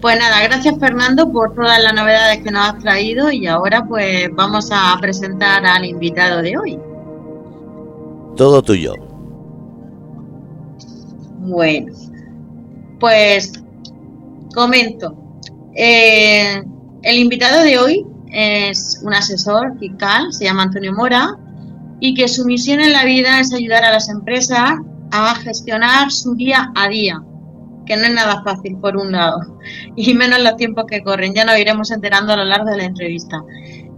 Pues 0.00 0.18
nada, 0.18 0.42
gracias 0.42 0.78
Fernando 0.78 1.30
por 1.30 1.54
todas 1.54 1.82
las 1.82 1.92
novedades 1.92 2.38
que 2.42 2.50
nos 2.50 2.68
has 2.68 2.78
traído 2.78 3.30
y 3.30 3.46
ahora 3.46 3.84
pues 3.86 4.28
vamos 4.32 4.70
a 4.72 4.96
presentar 4.98 5.64
al 5.64 5.84
invitado 5.84 6.40
de 6.40 6.56
hoy. 6.56 6.78
Todo 8.36 8.62
tuyo. 8.62 8.94
Bueno, 11.38 11.92
pues 12.98 13.52
comento. 14.54 15.14
Eh, 15.74 16.62
el 17.02 17.18
invitado 17.18 17.62
de 17.62 17.78
hoy 17.78 18.06
es 18.32 19.00
un 19.02 19.14
asesor 19.14 19.78
fiscal, 19.78 20.32
se 20.32 20.44
llama 20.44 20.64
Antonio 20.64 20.92
Mora, 20.92 21.36
y 22.00 22.14
que 22.14 22.28
su 22.28 22.44
misión 22.44 22.80
en 22.80 22.92
la 22.92 23.04
vida 23.04 23.40
es 23.40 23.52
ayudar 23.52 23.84
a 23.84 23.92
las 23.92 24.08
empresas 24.08 24.72
a 25.12 25.34
gestionar 25.36 26.10
su 26.10 26.34
día 26.34 26.72
a 26.74 26.88
día, 26.88 27.22
que 27.84 27.96
no 27.96 28.04
es 28.04 28.14
nada 28.14 28.42
fácil 28.42 28.76
por 28.78 28.96
un 28.96 29.12
lado, 29.12 29.58
y 29.96 30.14
menos 30.14 30.40
los 30.40 30.56
tiempos 30.56 30.84
que 30.88 31.02
corren, 31.02 31.34
ya 31.34 31.44
nos 31.44 31.58
iremos 31.58 31.90
enterando 31.90 32.32
a 32.32 32.36
lo 32.36 32.44
largo 32.44 32.70
de 32.70 32.76
la 32.78 32.84
entrevista. 32.84 33.42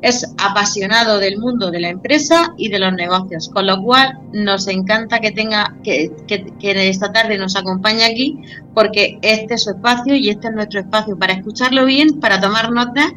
es 0.00 0.26
apasionado 0.36 1.20
del 1.20 1.38
mundo 1.38 1.70
de 1.70 1.78
la 1.78 1.88
empresa 1.90 2.54
y 2.58 2.70
de 2.70 2.80
los 2.80 2.92
negocios, 2.92 3.48
con 3.50 3.68
lo 3.68 3.80
cual 3.84 4.18
nos 4.32 4.66
encanta 4.66 5.20
que 5.20 5.30
tenga 5.30 5.76
que, 5.84 6.10
que, 6.26 6.88
esta 6.88 7.12
tarde 7.12 7.38
nos 7.38 7.54
acompañe 7.54 8.02
aquí, 8.02 8.40
porque 8.74 9.20
este 9.22 9.54
es 9.54 9.62
su 9.62 9.70
espacio 9.70 10.16
y 10.16 10.28
este 10.30 10.48
es 10.48 10.54
nuestro 10.54 10.80
espacio 10.80 11.16
para 11.16 11.34
escucharlo 11.34 11.84
bien, 11.84 12.18
para 12.18 12.40
tomar 12.40 12.72
notas 12.72 13.12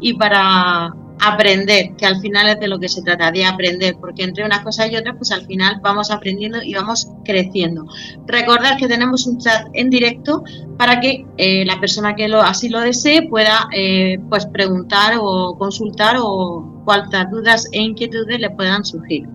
y 0.00 0.14
para 0.14 0.92
aprender, 1.20 1.94
que 1.96 2.06
al 2.06 2.20
final 2.20 2.48
es 2.48 2.60
de 2.60 2.68
lo 2.68 2.78
que 2.78 2.88
se 2.88 3.02
trata, 3.02 3.30
de 3.30 3.44
aprender, 3.44 3.96
porque 4.00 4.22
entre 4.22 4.44
unas 4.44 4.60
cosas 4.60 4.90
y 4.90 4.96
otras, 4.96 5.16
pues 5.16 5.32
al 5.32 5.42
final 5.46 5.80
vamos 5.82 6.10
aprendiendo 6.10 6.62
y 6.62 6.74
vamos 6.74 7.08
creciendo. 7.24 7.86
Recordar 8.26 8.76
que 8.76 8.86
tenemos 8.86 9.26
un 9.26 9.38
chat 9.38 9.66
en 9.72 9.90
directo 9.90 10.44
para 10.76 11.00
que 11.00 11.26
eh, 11.36 11.64
la 11.64 11.80
persona 11.80 12.14
que 12.14 12.28
lo, 12.28 12.40
así 12.40 12.68
lo 12.68 12.80
desee 12.80 13.28
pueda 13.28 13.68
eh, 13.74 14.18
pues 14.28 14.46
preguntar 14.46 15.14
o 15.20 15.56
consultar 15.58 16.16
o 16.20 16.82
cuantas 16.84 17.30
dudas 17.30 17.68
e 17.72 17.80
inquietudes 17.80 18.40
le 18.40 18.50
puedan 18.50 18.84
surgir. 18.84 19.28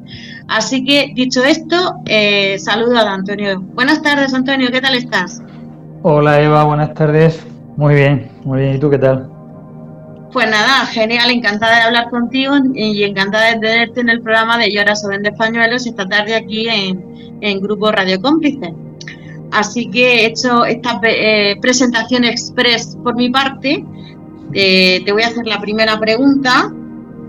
Así 0.48 0.84
que, 0.86 1.12
dicho 1.13 1.43
esto, 1.43 1.96
eh, 2.05 2.58
saludo 2.60 2.98
a 2.98 3.13
Antonio. 3.13 3.62
Buenas 3.62 4.01
tardes, 4.01 4.34
Antonio, 4.34 4.70
¿qué 4.72 4.82
tal 4.82 4.96
estás? 4.96 5.41
Hola, 6.01 6.41
Eva, 6.41 6.63
buenas 6.63 6.93
tardes. 6.93 7.46
Muy 7.75 7.96
bien, 7.96 8.29
muy 8.43 8.62
bien. 8.62 8.75
¿Y 8.75 8.79
tú 8.79 8.89
qué 8.89 9.00
tal? 9.00 9.32
Pues 10.33 10.49
nada, 10.49 10.87
genial, 10.87 11.29
encantada 11.29 11.75
de 11.75 11.81
hablar 11.83 12.09
contigo 12.09 12.55
y 12.73 13.03
encantada 13.03 13.53
de 13.53 13.59
tenerte 13.59 14.01
en 14.01 14.09
el 14.09 14.19
programa 14.19 14.57
de 14.57 14.71
Lloras 14.71 15.05
o 15.05 15.09
Vende 15.09 15.29
Españuelos 15.29 15.85
esta 15.85 16.07
tarde 16.07 16.33
aquí 16.33 16.67
en, 16.67 17.61
Grupo 17.61 17.91
Radio 17.91 18.19
Cómplice. 18.19 18.73
Así 19.51 19.91
que 19.91 20.21
he 20.21 20.25
hecho 20.25 20.65
esta 20.65 20.99
eh, 21.03 21.55
presentación 21.61 22.23
express 22.23 22.97
por 23.03 23.15
mi 23.15 23.29
parte. 23.29 23.85
Eh, 24.53 25.03
te 25.05 25.11
voy 25.11 25.21
a 25.21 25.27
hacer 25.27 25.45
la 25.45 25.61
primera 25.61 25.99
pregunta, 25.99 26.73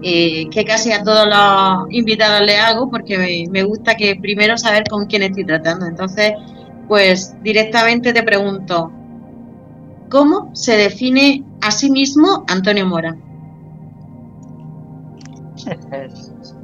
eh, 0.02 0.49
que 0.50 0.64
casi 0.64 0.90
a 0.92 1.02
todos 1.02 1.26
los 1.26 1.92
invitados 1.92 2.40
le 2.46 2.56
hago, 2.56 2.88
porque 2.88 3.18
me, 3.18 3.44
me 3.50 3.64
gusta 3.64 3.96
que 3.96 4.16
primero 4.16 4.56
saber 4.56 4.84
con 4.88 5.04
quién 5.04 5.25
estoy 5.25 5.44
tratando. 5.44 5.84
Entonces, 5.84 6.32
pues 6.88 7.34
directamente 7.42 8.14
te 8.14 8.23
pregunto, 8.23 8.90
¿cómo 10.08 10.50
se 10.54 10.78
define 10.78 11.42
Asimismo, 11.64 12.44
Antonio 12.49 12.87
Mora. 12.87 13.16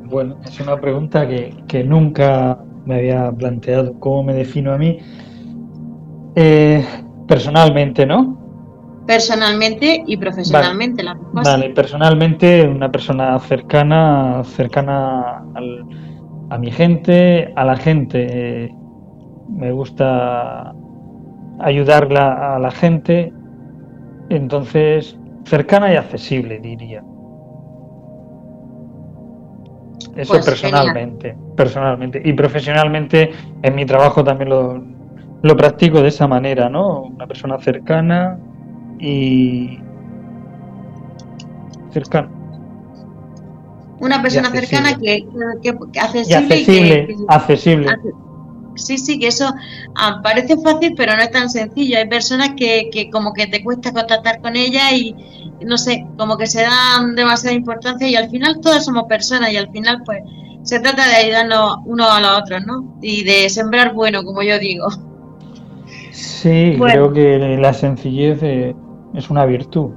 Bueno, 0.04 0.38
es 0.44 0.58
una 0.58 0.76
pregunta 0.80 1.26
que, 1.28 1.84
nunca 1.84 2.58
me 2.84 2.96
había 2.96 3.30
planteado. 3.30 3.94
¿Cómo 4.00 4.24
me 4.24 4.34
defino 4.34 4.72
a 4.72 4.76
mí? 4.76 4.98
Eh, 6.34 6.84
personalmente, 7.28 8.04
¿no? 8.04 8.36
Personalmente 9.06 10.02
y 10.04 10.16
profesionalmente, 10.16 11.04
vale. 11.04 11.20
Vale, 11.32 11.70
personalmente 11.70 12.66
una 12.66 12.90
persona 12.90 13.38
cercana, 13.38 14.42
cercana 14.42 15.44
a 16.50 16.58
mi 16.58 16.72
gente, 16.72 17.52
a 17.54 17.64
la 17.64 17.76
gente. 17.76 18.74
me 19.48 19.70
gusta 19.70 20.74
ayudarla 21.60 22.56
a 22.56 22.58
la 22.58 22.72
gente 22.72 23.32
entonces, 24.30 25.16
cercana 25.44 25.92
y 25.92 25.96
accesible, 25.96 26.60
diría. 26.60 27.02
Eso 30.16 30.32
pues 30.32 30.44
personalmente, 30.44 31.36
personalmente. 31.56 32.22
Y 32.24 32.32
profesionalmente, 32.32 33.30
en 33.62 33.74
mi 33.74 33.84
trabajo 33.84 34.24
también 34.24 34.50
lo, 34.50 34.82
lo 35.42 35.56
practico 35.56 36.00
de 36.00 36.08
esa 36.08 36.26
manera, 36.26 36.68
¿no? 36.68 37.02
Una 37.02 37.26
persona 37.26 37.58
cercana 37.58 38.38
y 38.98 39.78
cercana. 41.90 42.30
Una 44.00 44.22
persona 44.22 44.50
cercana 44.50 44.96
que, 44.96 45.26
que, 45.62 46.00
accesible, 46.00 47.16
accesible 47.28 47.88
sí, 48.80 48.98
sí, 48.98 49.18
que 49.18 49.28
eso 49.28 49.52
ah, 49.94 50.20
parece 50.22 50.56
fácil, 50.56 50.94
pero 50.96 51.16
no 51.16 51.22
es 51.22 51.30
tan 51.30 51.48
sencillo. 51.50 51.98
Hay 51.98 52.08
personas 52.08 52.50
que, 52.56 52.90
que 52.92 53.10
como 53.10 53.32
que 53.32 53.46
te 53.46 53.62
cuesta 53.62 53.92
contactar 53.92 54.40
con 54.40 54.56
ellas 54.56 54.92
y, 54.92 55.14
no 55.64 55.78
sé, 55.78 56.06
como 56.16 56.36
que 56.36 56.46
se 56.46 56.62
dan 56.62 57.14
demasiada 57.14 57.54
importancia 57.54 58.08
y 58.08 58.16
al 58.16 58.30
final 58.30 58.60
todos 58.60 58.84
somos 58.84 59.04
personas 59.04 59.52
y 59.52 59.56
al 59.56 59.70
final 59.70 60.02
pues 60.04 60.22
se 60.62 60.80
trata 60.80 61.06
de 61.08 61.14
ayudarnos 61.14 61.78
unos 61.84 62.08
a 62.10 62.20
los 62.20 62.42
otros, 62.42 62.66
¿no? 62.66 62.98
Y 63.00 63.24
de 63.24 63.48
sembrar 63.48 63.94
bueno, 63.94 64.22
como 64.24 64.42
yo 64.42 64.58
digo. 64.58 64.88
Sí, 66.12 66.76
creo 66.78 67.12
que 67.12 67.38
la 67.38 67.72
sencillez 67.72 68.42
es 68.42 69.30
una 69.30 69.46
virtud. 69.46 69.90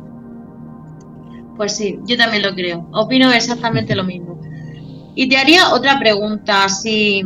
Pues 1.55 1.75
sí, 1.75 1.99
yo 2.05 2.17
también 2.17 2.43
lo 2.43 2.53
creo. 2.53 2.87
Opino 2.93 3.31
exactamente 3.31 3.95
lo 3.95 4.03
mismo. 4.03 4.39
Y 5.15 5.29
te 5.29 5.37
haría 5.37 5.73
otra 5.73 5.99
pregunta, 5.99 6.65
así 6.65 7.23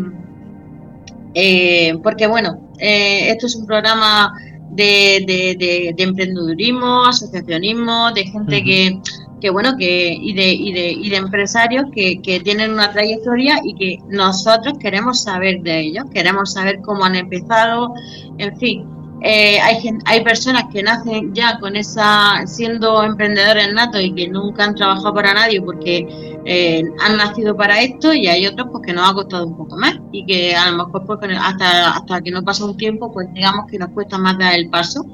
eh, 1.39 1.95
porque 2.01 2.25
bueno, 2.25 2.71
eh, 2.79 3.29
esto 3.29 3.45
es 3.45 3.55
un 3.55 3.67
programa 3.67 4.33
de, 4.71 5.23
de, 5.27 5.93
de, 5.95 6.03
emprendedurismo, 6.03 7.05
asociacionismo, 7.05 8.11
de 8.13 8.23
gente 8.23 8.63
que, 8.63 8.99
que, 9.39 9.51
bueno, 9.51 9.77
que 9.77 10.17
y 10.19 10.33
de, 10.33 10.51
y 10.51 10.73
de, 10.73 10.91
y 10.93 11.09
de 11.11 11.15
empresarios 11.17 11.85
que, 11.93 12.23
que 12.23 12.39
tienen 12.39 12.73
una 12.73 12.91
trayectoria 12.91 13.61
y 13.63 13.75
que 13.75 13.99
nosotros 14.09 14.79
queremos 14.79 15.21
saber 15.21 15.61
de 15.61 15.81
ellos, 15.81 16.05
queremos 16.11 16.53
saber 16.53 16.79
cómo 16.81 17.05
han 17.05 17.13
empezado, 17.13 17.93
en 18.39 18.57
fin. 18.57 18.96
Eh, 19.21 19.59
hay, 19.59 19.77
hay 20.05 20.23
personas 20.23 20.65
que 20.71 20.83
nacen 20.83 21.33
ya 21.33 21.57
con 21.59 21.75
esa, 21.75 22.45
siendo 22.45 23.03
emprendedores 23.03 23.73
natos 23.73 24.01
y 24.01 24.13
que 24.13 24.27
nunca 24.27 24.65
han 24.65 24.75
trabajado 24.75 25.13
para 25.13 25.33
nadie 25.33 25.59
porque 25.61 26.37
eh, 26.45 26.83
han 26.99 27.17
nacido 27.17 27.55
para 27.57 27.81
esto 27.81 28.13
y 28.13 28.27
hay 28.27 28.45
otros 28.45 28.67
pues 28.71 28.83
que 28.85 28.93
nos 28.93 29.09
ha 29.09 29.13
costado 29.13 29.47
un 29.47 29.57
poco 29.57 29.75
más 29.75 29.95
y 30.11 30.25
que 30.25 30.55
a 30.55 30.69
lo 30.69 30.85
mejor 30.85 31.05
pues, 31.05 31.19
hasta, 31.41 31.91
hasta 31.95 32.21
que 32.21 32.29
no 32.29 32.43
pasa 32.43 32.65
un 32.65 32.77
tiempo 32.77 33.11
pues 33.11 33.27
digamos 33.33 33.65
que 33.69 33.79
nos 33.79 33.89
cuesta 33.89 34.17
más 34.17 34.37
dar 34.37 34.53
el 34.53 34.69
paso. 34.69 35.05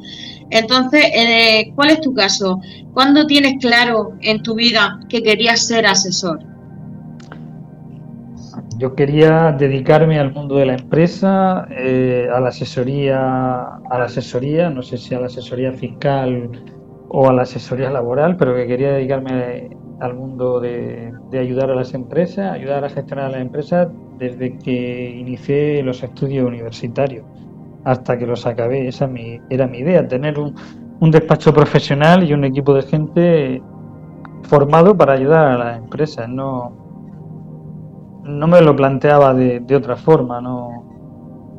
Entonces, 0.50 1.06
eh, 1.16 1.72
¿cuál 1.74 1.92
es 1.92 2.02
tu 2.02 2.14
caso? 2.14 2.60
¿Cuándo 2.94 3.26
tienes 3.26 3.56
claro 3.60 4.14
en 4.22 4.44
tu 4.44 4.54
vida 4.54 5.00
que 5.10 5.24
querías 5.24 5.66
ser 5.66 5.88
asesor? 5.88 6.53
Yo 8.78 8.96
quería 8.96 9.52
dedicarme 9.52 10.20
al 10.20 10.34
mundo 10.34 10.56
de 10.56 10.66
la 10.66 10.74
empresa, 10.74 11.68
eh, 11.70 12.28
a 12.34 12.40
la 12.40 12.50
asesoría, 12.50 13.62
a 13.90 13.98
la 14.00 14.06
asesoría, 14.06 14.70
no 14.70 14.82
sé 14.82 14.98
si 14.98 15.14
a 15.14 15.20
la 15.20 15.28
asesoría 15.28 15.72
fiscal 15.74 16.50
o 17.10 17.30
a 17.30 17.34
la 17.34 17.44
asesoría 17.44 17.90
laboral, 17.90 18.36
pero 18.36 18.56
que 18.56 18.66
quería 18.66 18.94
dedicarme 18.94 19.70
al 20.00 20.16
mundo 20.16 20.60
de, 20.60 21.14
ayudar 21.34 21.72
a 21.72 21.76
las 21.76 21.94
empresas, 21.94 22.52
ayudar 22.52 22.84
a 22.84 22.90
gestionar 22.90 23.26
a 23.26 23.30
las 23.30 23.42
empresas 23.42 23.88
desde 24.18 24.58
que 24.58 25.10
inicié 25.12 25.84
los 25.84 26.04
estudios 26.04 26.46
universitarios 26.46 27.26
hasta 27.84 28.18
que 28.18 28.26
los 28.26 28.46
acabé. 28.46 28.88
Esa 28.88 29.10
era 29.50 29.68
mi 29.68 29.80
idea, 29.80 30.08
tener 30.08 30.40
un, 30.40 30.56
un 31.00 31.12
despacho 31.12 31.54
profesional 31.54 32.24
y 32.24 32.34
un 32.34 32.44
equipo 32.44 32.74
de 32.74 32.82
gente 32.84 33.62
formado 34.44 34.96
para 34.96 35.14
ayudar 35.14 35.48
a 35.48 35.58
las 35.58 35.78
empresas, 35.78 36.28
no 36.28 36.83
no 38.24 38.48
me 38.48 38.62
lo 38.62 38.76
planteaba 38.76 39.34
de, 39.34 39.60
de 39.60 39.76
otra 39.76 39.96
forma. 39.96 40.42
No 40.42 40.84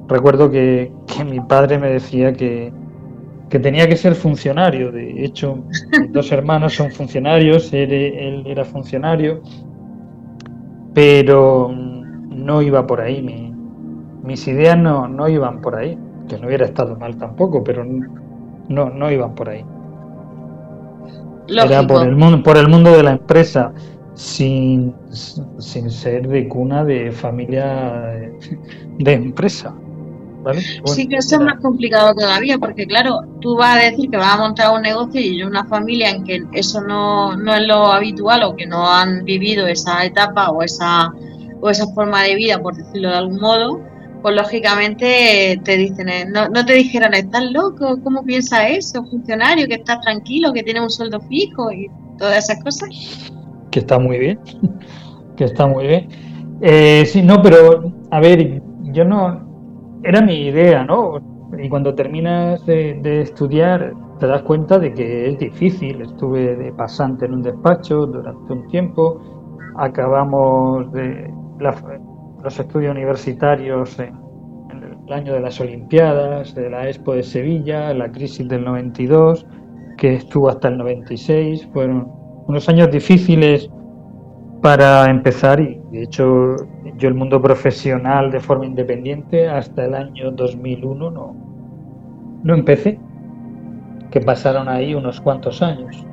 recuerdo 0.09 0.51
que, 0.51 0.93
mi 1.27 1.41
padre 1.41 1.79
me 1.79 1.89
decía 1.89 2.33
que, 2.33 2.73
tenía 3.49 3.89
que 3.89 3.97
ser 3.97 4.17
funcionario. 4.17 4.91
De 4.91 5.25
hecho, 5.25 5.65
mis 6.01 6.13
dos 6.13 6.33
hermanos 6.33 6.75
son 6.75 6.91
funcionarios, 6.91 7.73
él, 7.73 8.43
era 8.47 8.65
funcionario, 8.65 9.43
pero 10.93 11.71
no 11.73 12.63
iba 12.63 12.85
por 12.87 13.01
ahí. 13.01 13.53
mis 14.23 14.49
ideas 14.49 14.77
no, 14.77 15.07
no 15.07 15.29
iban 15.29 15.61
por 15.61 15.77
ahí, 15.77 15.97
que 16.29 16.37
no 16.39 16.49
hubiera 16.49 16.65
estado 16.65 16.97
mal 16.97 17.17
tampoco, 17.17 17.63
pero 17.63 17.85
no, 17.85 18.91
no 18.91 19.11
iban 19.11 19.35
por 19.37 19.49
ahí. 19.51 19.65
Era 21.47 21.87
por 21.87 22.05
el, 22.07 22.17
mundo, 22.17 22.43
por 22.43 22.57
el 22.57 22.69
mundo 22.69 22.91
de 22.91 23.03
la 23.03 23.13
empresa 23.13 23.73
sin, 24.15 24.95
sin 25.59 25.91
ser 25.91 26.29
de 26.29 26.49
cuna 26.49 26.85
de 26.85 27.13
familia 27.13 28.15
de, 28.99 29.13
empresa. 29.13 29.75
¿Vale? 30.43 30.61
sí 30.61 31.09
que 31.09 31.17
eso 31.17 31.37
es 31.37 31.41
más 31.41 31.59
complicado 31.61 32.15
todavía, 32.15 32.59
porque 32.59 32.87
claro, 32.87 33.23
tú 33.41 33.57
vas 33.57 33.77
a 33.77 33.91
decir 33.91 34.11
que 34.11 34.19
vas 34.19 34.35
a 34.35 34.37
montar 34.37 34.75
un 34.75 34.83
negocio 34.83 35.19
y 35.19 35.43
una 35.43 35.65
familia 35.65 36.11
en 36.11 36.23
que 36.23 36.45
eso 36.53 36.83
no, 36.83 37.35
no 37.35 37.55
es 37.55 37.67
lo 37.67 37.87
habitual 37.87 38.43
o 38.43 38.55
que 38.55 38.67
no 38.67 38.87
han 38.87 39.25
vivido 39.25 39.67
esa 39.67 40.05
etapa 40.05 40.51
o 40.51 40.63
esa, 40.63 41.11
o 41.63 41.71
esa 41.71 41.87
forma 41.95 42.23
de 42.25 42.35
vida, 42.35 42.61
por 42.61 42.77
decirlo 42.77 43.09
de 43.09 43.17
algún 43.17 43.41
modo, 43.41 43.81
pues 44.21 44.37
lógicamente 44.37 45.59
te 45.65 45.77
dicen, 45.79 46.11
eh, 46.11 46.27
no, 46.27 46.51
no 46.51 46.67
te 46.67 46.75
dijeron, 46.75 47.15
estás 47.15 47.51
loco, 47.51 47.99
¿cómo 48.03 48.23
piensa 48.23 48.69
eso? 48.69 49.03
Funcionario, 49.07 49.67
que 49.67 49.77
estás 49.77 50.03
tranquilo, 50.03 50.53
que 50.53 50.63
tiene 50.63 50.83
un 50.83 50.91
sueldo 50.91 51.23
fijo 51.23 51.73
y 51.73 51.91
todas 52.19 52.45
esas 52.45 52.63
cosas 52.63 52.91
que 53.75 53.81
está 53.81 53.99
muy 53.99 54.19
bien, 54.21 54.39
que 55.37 55.45
está 55.45 55.67
muy 55.67 55.89
bien. 55.89 56.09
Eh, 56.61 57.05
sí, 57.07 57.23
no, 57.23 57.43
pero 57.43 57.93
a 58.13 58.21
ver, 58.21 58.63
yo 58.93 59.05
no, 59.05 59.99
era 60.05 60.21
mi 60.21 60.47
idea, 60.47 60.85
¿no? 60.85 61.21
y 61.59 61.69
cuando 61.69 61.93
terminas 61.95 62.65
de, 62.67 63.21
estudiar 63.21 63.93
te 64.21 64.29
das 64.29 64.43
cuenta 64.43 64.79
de 64.79 64.95
que 64.95 65.29
es 65.29 65.39
difícil. 65.41 66.03
Estuve 66.03 66.55
de 66.55 66.73
pasante 66.73 67.27
en 67.27 67.35
un 67.35 67.43
despacho 67.43 68.07
durante 68.07 68.53
un 68.53 68.69
tiempo, 68.69 69.21
acabamos 69.77 70.93
de 70.93 71.35
los 72.45 72.61
estudios 72.61 72.93
universitarios 72.93 73.99
en, 73.99 74.15
el 75.07 75.13
año 75.13 75.35
de 75.35 75.41
las 75.41 75.61
Olimpiadas, 75.61 76.55
de 76.55 76.71
la 76.71 76.89
Expo 76.89 77.15
de 77.15 77.25
Sevilla, 77.25 77.93
la 77.93 78.11
crisis 78.13 78.47
del 78.49 78.65
92, 78.65 79.45
que 79.99 80.15
estuvo 80.15 80.49
hasta 80.49 80.69
el 80.69 80.79
96. 80.79 81.69
Fueron 81.73 82.24
unos 82.47 82.69
años 82.69 82.91
difíciles 82.91 83.71
para 84.63 85.11
empezar 85.11 85.61
y 85.61 85.81
de 85.91 86.03
hecho 86.03 86.57
yo 86.97 87.09
el 87.09 87.15
mundo 87.15 87.41
profesional 87.41 88.31
de 88.31 88.41
forma 88.41 88.67
independiente 88.67 89.49
hasta 89.49 89.85
el 89.85 89.95
año 89.95 90.31
2001 90.31 91.11
no, 91.11 91.37
no 92.45 92.55
empecé, 92.55 92.99
que 94.11 94.21
pasaron 94.21 94.69
ahí 94.69 94.95
unos 94.95 95.21
cuantos 95.21 95.61
años, 95.61 96.07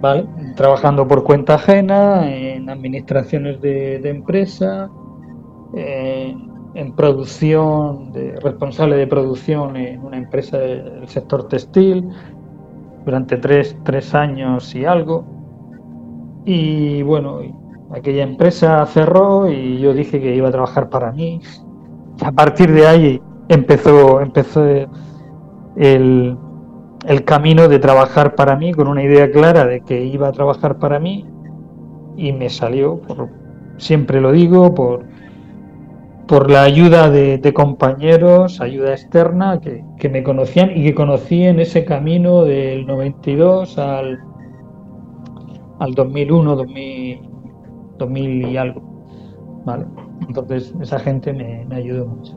¿vale? 0.00 0.26
Trabajando 0.56 1.06
por 1.06 1.24
cuenta 1.24 1.56
ajena, 1.56 2.30
en 2.30 2.70
administraciones 2.70 3.60
de, 3.60 4.08
empresa, 4.08 4.88
en 5.74 6.92
producción, 6.96 8.12
de, 8.12 8.36
responsable 8.40 8.96
de 8.96 9.06
producción 9.06 9.76
en 9.76 10.00
una 10.00 10.16
empresa 10.16 10.58
del 10.58 11.06
sector 11.08 11.48
textil, 11.48 12.08
durante 13.04 13.36
tres, 13.36 13.76
tres 13.84 14.14
años 14.14 14.74
y 14.74 14.84
algo. 14.84 15.33
Y 16.44 17.02
bueno, 17.02 17.40
aquella 17.92 18.22
empresa 18.22 18.84
cerró 18.86 19.50
y 19.50 19.78
yo 19.78 19.94
dije 19.94 20.20
que 20.20 20.34
iba 20.34 20.48
a 20.48 20.52
trabajar 20.52 20.90
para 20.90 21.12
mí. 21.12 21.40
A 22.22 22.32
partir 22.32 22.72
de 22.72 22.86
ahí 22.86 23.22
empezó, 23.48 24.20
empezó 24.20 24.64
el, 25.76 26.36
el 27.06 27.24
camino 27.24 27.68
de 27.68 27.78
trabajar 27.78 28.34
para 28.34 28.56
mí 28.56 28.72
con 28.72 28.88
una 28.88 29.02
idea 29.02 29.30
clara 29.30 29.64
de 29.64 29.80
que 29.80 30.04
iba 30.04 30.28
a 30.28 30.32
trabajar 30.32 30.78
para 30.78 30.98
mí 30.98 31.26
y 32.16 32.32
me 32.32 32.48
salió, 32.50 33.00
por, 33.00 33.28
siempre 33.78 34.20
lo 34.20 34.32
digo, 34.32 34.74
por, 34.74 35.04
por 36.26 36.50
la 36.50 36.62
ayuda 36.62 37.10
de, 37.10 37.52
compañeros, 37.52 38.60
ayuda 38.60 38.92
externa 38.92 39.60
que, 39.60 39.84
que, 39.98 40.08
me 40.08 40.22
conocían 40.22 40.70
y 40.76 40.84
que 40.84 40.94
conocí 40.94 41.44
en 41.44 41.60
ese 41.60 41.84
camino 41.84 42.44
del 42.44 42.86
92 42.86 43.78
al, 43.78 44.20
al 45.78 45.94
2001, 45.94 46.56
2000, 46.56 47.20
2000 47.98 48.48
y 48.48 48.56
algo. 48.56 48.94
¿vale? 49.64 49.86
Entonces 50.28 50.72
esa 50.80 50.98
gente 50.98 51.32
me, 51.32 51.66
ayudó 51.74 52.06
mucho. 52.06 52.36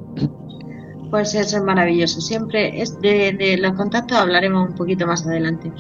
Pues 1.10 1.34
eso 1.36 1.58
es 1.58 1.64
maravilloso. 1.64 2.20
Siempre 2.20 2.82
es 2.82 3.00
de, 3.00 3.58
los 3.60 3.74
contactos 3.74 4.18
hablaremos 4.18 4.70
un 4.70 4.76
poquito 4.76 5.08
más 5.08 5.26
adelante. 5.26 5.72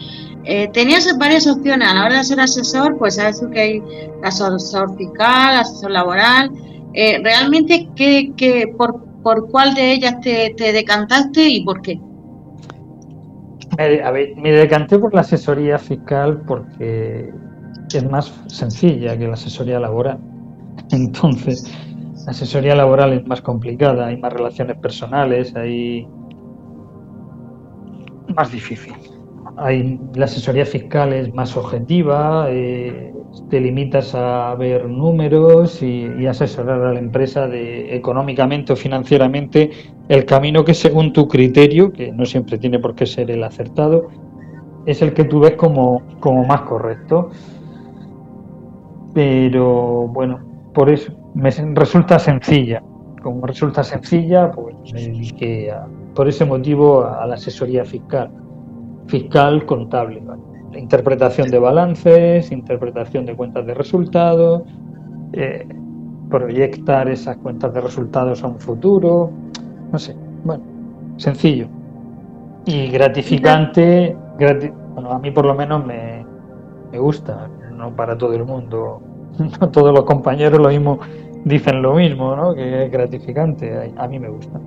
Eh, 0.46 0.70
tenías 0.72 1.17
varias 1.17 1.48
opciones 1.48 1.88
a 1.88 1.93
la 1.93 2.06
hora 2.06 2.17
de 2.20 2.24
ser 2.24 2.39
asesor, 2.39 2.98
pues 2.98 3.15
sabes 3.15 3.43
que 3.52 3.60
hay 3.60 3.84
asesor 4.24 4.96
fiscal, 4.96 5.58
asesor 5.58 5.91
laboral. 5.91 6.52
Eh, 6.93 7.20
¿Realmente 7.22 7.89
qué, 7.96 8.32
qué, 8.38 8.74
por, 8.78 9.04
por 9.22 9.50
cuál 9.52 9.76
de 9.76 9.93
ellas 9.93 10.22
te, 10.22 10.54
te 10.56 10.72
decantaste 10.72 11.48
y 11.50 11.63
por 11.65 11.82
qué? 11.82 12.00
Me, 13.78 14.02
a 14.02 14.12
ver, 14.12 14.36
me 14.36 14.52
decanté 14.52 14.98
por 14.98 15.13
la 15.13 15.22
asesoría 15.22 15.78
fiscal 15.78 16.42
porque 16.48 17.32
es 17.94 18.10
más 18.10 18.34
sencilla 18.48 19.18
que 19.18 19.28
la 19.28 19.34
asesoría 19.34 19.80
laboral. 19.80 20.18
Entonces, 20.92 21.72
la 22.26 22.32
asesoría 22.32 22.76
laboral 22.76 23.13
es 23.13 23.26
más 23.28 23.42
complicada, 23.42 24.08
hay 24.08 24.18
más 24.18 24.34
relaciones 24.34 24.78
personales, 24.78 25.56
hay 25.56 26.08
más 28.36 28.52
difícil. 28.52 28.94
Hay, 29.58 30.00
la 30.13 30.26
asesoría 30.26 30.66
fiscal 30.66 31.13
es 31.13 31.34
más 31.34 31.56
objetiva, 31.56 32.48
eh, 32.50 33.13
te 33.50 33.62
limitas 33.62 34.13
a 34.16 34.54
ver 34.56 34.88
números 34.88 35.82
y, 35.82 36.26
asesorar 36.28 36.82
a 36.82 36.94
la 36.94 37.00
empresa 37.00 37.48
de 37.48 37.96
económicamente 37.96 38.74
o 38.74 38.76
financieramente 38.76 39.72
el 40.10 40.26
camino 40.26 40.66
que 40.66 40.74
según 40.74 41.13
tu 41.13 41.28
criterio, 41.28 41.92
que 41.92 42.12
no 42.12 42.26
siempre 42.26 42.58
tiene 42.58 42.80
por 42.80 42.96
qué 42.96 43.06
ser 43.06 43.32
el 43.32 43.44
acertado, 43.44 44.08
es 44.86 45.02
el 45.02 45.13
que 45.13 45.26
tú 45.26 45.40
ves 45.40 45.54
como, 45.54 46.02
como 46.20 46.46
más 46.46 46.62
correcto. 46.62 47.30
Pero 49.13 50.08
bueno, 50.08 50.40
por 50.74 50.90
eso 50.90 51.12
me 51.34 51.50
resulta 51.50 52.20
sencilla. 52.20 52.84
Como 53.22 53.46
resulta 53.46 53.84
sencilla, 53.84 54.52
pues 54.52 54.76
me 54.94 55.02
dediqué 55.02 55.74
por 56.13 56.28
ese 56.28 56.46
motivo 56.46 57.04
a 57.04 57.26
la 57.26 57.36
asesoría 57.36 57.84
fiscal, 57.84 58.30
fiscal 59.08 59.66
contable, 59.66 60.22
interpretación 60.78 61.50
de 61.50 61.60
balances, 61.60 62.52
interpretación 62.52 63.26
de 63.26 63.36
cuentas 63.36 63.66
de 63.66 63.74
resultados, 63.74 64.63
eh, 65.34 65.68
proyectar 66.30 67.10
esas 67.10 67.38
cuentas 67.38 67.74
de 67.74 67.82
resultados 67.82 68.44
a 68.44 68.48
un 68.48 68.60
futuro, 68.60 69.32
no 69.92 70.00
sé, 70.00 70.16
bueno, 70.44 70.63
sencillo 71.18 71.68
y 72.66 72.88
gratificante. 72.88 74.16
bueno, 74.94 75.12
a 75.12 75.20
mí 75.20 75.32
por 75.32 75.46
lo 75.46 75.56
menos 75.56 75.86
me, 75.86 76.26
me 76.92 77.00
gusta, 77.00 77.50
no 77.76 77.96
para 77.96 78.18
todo 78.18 78.34
el 78.34 78.46
mundo, 78.46 79.02
no 79.62 79.70
todos 79.70 79.94
los 79.94 80.04
compañeros 80.04 80.60
lo 80.60 80.70
mismo 80.70 81.00
dicen 81.48 81.82
lo 81.82 81.96
mismo, 81.96 82.36
¿no? 82.36 82.54
Que 82.54 82.86
es 82.86 82.92
gratificante. 82.92 83.94
A 83.96 84.08
mí 84.08 84.20
me 84.20 84.30
gusta. 84.30 84.60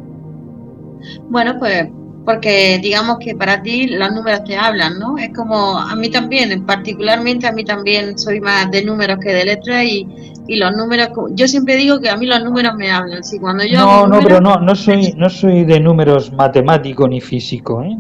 Bueno, 1.29 1.57
pues 1.59 1.89
porque 2.25 2.79
digamos 2.83 3.19
que 3.19 3.35
para 3.35 3.63
ti 3.63 3.87
los 3.89 4.13
números 4.13 4.45
te 4.45 4.57
hablan, 4.57 4.99
¿no? 4.99 5.17
Es 5.19 5.31
como 5.35 5.79
a 5.79 5.95
mí 5.97 6.11
también, 6.11 6.65
particularmente 6.67 7.47
a 7.47 7.53
mí 7.53 7.65
también 7.65 8.19
soy 8.19 8.41
más 8.41 8.71
de 8.71 8.85
números 8.85 9.19
que 9.21 9.33
de 9.33 9.45
letras 9.45 9.85
y, 9.85 10.07
y 10.47 10.57
los 10.57 10.77
números, 10.77 11.11
yo 11.33 11.49
siempre 11.49 11.77
digo 11.77 12.01
que 12.01 12.11
a 12.11 12.17
mí 12.17 12.27
los 12.27 12.43
números 12.45 12.75
me 12.77 12.91
hablan. 12.91 13.25
Sí, 13.25 13.39
cuando 13.39 13.65
yo 13.65 13.79
no, 13.79 14.07
no, 14.07 14.21
pero 14.21 14.41
no, 14.41 14.57
no 14.57 14.75
soy, 14.75 15.15
no 15.17 15.31
soy 15.31 15.65
de 15.65 15.81
números 15.81 16.33
matemático 16.33 17.09
ni 17.09 17.21
físico, 17.21 17.83
¿eh? 17.83 17.97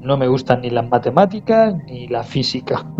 No 0.00 0.16
me 0.16 0.26
gustan 0.26 0.62
ni 0.62 0.70
las 0.70 0.88
matemáticas 0.88 1.74
ni 1.86 2.08
la 2.08 2.22
física. 2.24 2.84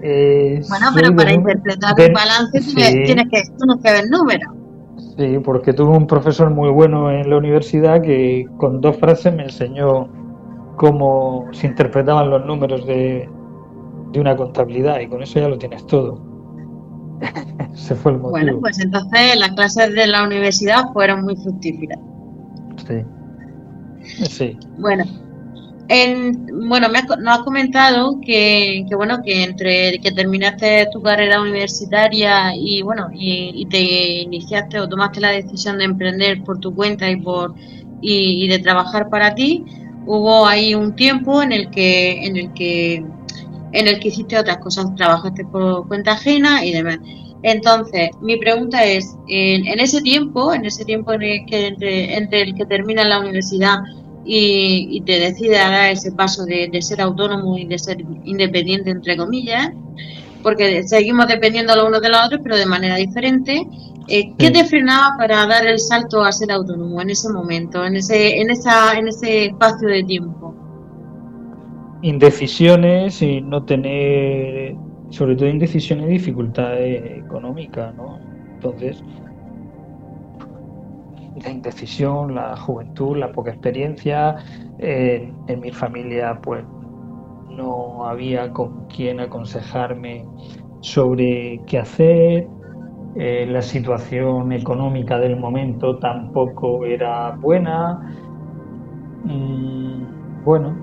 bueno, 0.00 0.90
pero 0.94 1.16
para 1.16 1.32
interpretar 1.32 2.00
el 2.00 2.12
balance 2.12 2.60
tienes, 2.74 3.26
que, 3.30 3.42
que 3.82 3.92
ver 3.92 4.10
números. 4.10 4.59
Sí, 5.16 5.38
porque 5.44 5.72
tuve 5.72 5.96
un 5.96 6.06
profesor 6.06 6.50
muy 6.50 6.70
bueno 6.70 7.10
en 7.10 7.28
la 7.28 7.36
universidad 7.36 8.00
que 8.00 8.46
con 8.56 8.80
dos 8.80 8.96
frases 8.96 9.34
me 9.34 9.44
enseñó 9.44 10.08
cómo 10.76 11.46
se 11.52 11.66
interpretaban 11.66 12.30
los 12.30 12.46
números 12.46 12.86
de, 12.86 13.28
de 14.12 14.20
una 14.20 14.36
contabilidad 14.36 15.00
y 15.00 15.08
con 15.08 15.22
eso 15.22 15.40
ya 15.40 15.48
lo 15.48 15.58
tienes 15.58 15.86
todo. 15.86 16.20
Se 17.74 17.94
fue 17.94 18.12
el 18.12 18.18
motivo. 18.18 18.30
Bueno, 18.30 18.60
pues 18.60 18.80
entonces 18.80 19.36
las 19.38 19.50
clases 19.52 19.94
de 19.94 20.06
la 20.06 20.24
universidad 20.24 20.92
fueron 20.92 21.22
muy 21.24 21.36
fructíferas. 21.36 21.98
Sí. 22.86 23.04
Sí. 24.26 24.58
Bueno, 24.78 25.04
bueno, 26.68 26.88
me 26.88 27.02
nos 27.02 27.38
has 27.38 27.44
comentado 27.44 28.20
que, 28.24 28.86
bueno 28.94 29.22
que 29.24 29.42
entre 29.42 29.98
que 29.98 30.12
terminaste 30.12 30.86
tu 30.92 31.02
carrera 31.02 31.40
universitaria 31.40 32.54
y 32.54 32.82
bueno 32.82 33.08
y, 33.12 33.66
te 33.66 34.22
iniciaste 34.22 34.78
o 34.78 34.88
tomaste 34.88 35.20
la 35.20 35.30
decisión 35.30 35.78
de 35.78 35.86
emprender 35.86 36.44
por 36.44 36.60
tu 36.60 36.72
cuenta 36.74 37.10
y 37.10 37.16
por 37.16 37.54
y, 38.00 38.46
de 38.48 38.58
trabajar 38.60 39.10
para 39.10 39.34
ti, 39.34 39.64
hubo 40.06 40.46
ahí 40.46 40.74
un 40.74 40.94
tiempo 40.94 41.42
en 41.42 41.52
el 41.52 41.70
que 41.70 42.24
en 42.24 42.36
el 42.36 42.52
que 42.52 43.04
en 43.72 43.88
el 43.88 43.98
que 43.98 44.08
hiciste 44.08 44.38
otras 44.38 44.58
cosas, 44.58 44.94
trabajaste 44.96 45.44
por 45.44 45.88
cuenta 45.88 46.12
ajena 46.12 46.64
y 46.64 46.72
demás. 46.72 46.98
Entonces, 47.42 48.10
mi 48.20 48.36
pregunta 48.36 48.84
es, 48.84 49.16
en, 49.28 49.66
en 49.66 49.80
ese 49.80 50.02
tiempo, 50.02 50.52
en 50.52 50.66
ese 50.66 50.84
tiempo 50.84 51.12
en 51.14 51.22
el 51.22 51.46
que 51.46 51.68
entre, 51.68 52.16
entre 52.16 52.42
el 52.42 52.54
que 52.54 52.66
termina 52.66 53.04
la 53.04 53.20
universidad 53.20 53.78
y, 54.24 55.02
te 55.06 55.18
decide 55.18 55.58
a 55.58 55.70
dar 55.70 55.90
ese 55.92 56.12
paso 56.12 56.44
de, 56.44 56.70
ser 56.82 57.00
autónomo 57.00 57.56
y 57.56 57.66
de 57.66 57.78
ser 57.78 58.00
independiente, 58.24 58.90
entre 58.90 59.16
comillas, 59.16 59.72
porque 60.42 60.82
seguimos 60.84 61.26
dependiendo 61.26 61.74
los 61.76 61.86
unos 61.86 62.02
de 62.02 62.08
los 62.10 62.26
otros, 62.26 62.40
pero 62.42 62.56
de 62.56 62.66
manera 62.66 62.96
diferente. 62.96 63.66
Eh, 64.08 64.32
¿Qué 64.38 64.50
te 64.50 64.64
frenaba 64.64 65.16
para 65.16 65.46
dar 65.46 65.66
el 65.66 65.78
salto 65.78 66.22
a 66.22 66.32
ser 66.32 66.50
autónomo 66.50 67.00
en 67.00 67.10
ese 67.10 67.30
momento, 67.30 67.84
en 67.84 67.96
ese, 67.96 68.40
en 68.40 68.50
esa, 68.50 68.98
en 68.98 69.08
ese 69.08 69.46
espacio 69.46 69.88
de 69.88 70.02
tiempo? 70.02 70.54
Indecisiones 72.02 73.22
y 73.22 73.40
no 73.40 73.62
tener, 73.64 74.74
sobre 75.10 75.36
todo 75.36 75.48
indecisiones 75.48 76.08
y 76.08 76.12
dificultades 76.12 77.18
económicas, 77.18 77.94
¿no? 77.94 78.18
Entonces, 78.54 79.02
la 81.42 81.50
indecisión, 81.50 82.34
la 82.34 82.56
juventud, 82.56 83.16
la 83.16 83.32
poca 83.32 83.50
experiencia. 83.50 84.36
en 84.78 85.60
mi 85.60 85.70
familia, 85.70 86.40
pues 86.42 86.64
no 87.50 88.06
había 88.06 88.50
con 88.52 88.86
quien 88.86 89.20
aconsejarme 89.20 90.24
sobre 90.80 91.60
qué 91.66 91.78
hacer. 91.78 92.48
Eh, 93.16 93.46
la 93.48 93.60
situación 93.60 94.52
económica 94.52 95.18
del 95.18 95.36
momento 95.36 95.98
tampoco 95.98 96.84
era 96.84 97.32
buena. 97.36 98.00
mm, 99.24 100.44
bueno, 100.44 100.74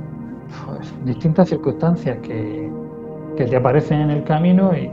pues, 0.66 0.94
distintas 1.06 1.50
circunstancias 1.50 2.18
que, 2.22 2.70
que, 3.38 3.46
te 3.46 3.56
aparecen 3.56 4.02
en 4.02 4.12
el 4.12 4.24
camino 4.24 4.72
y, 4.76 4.92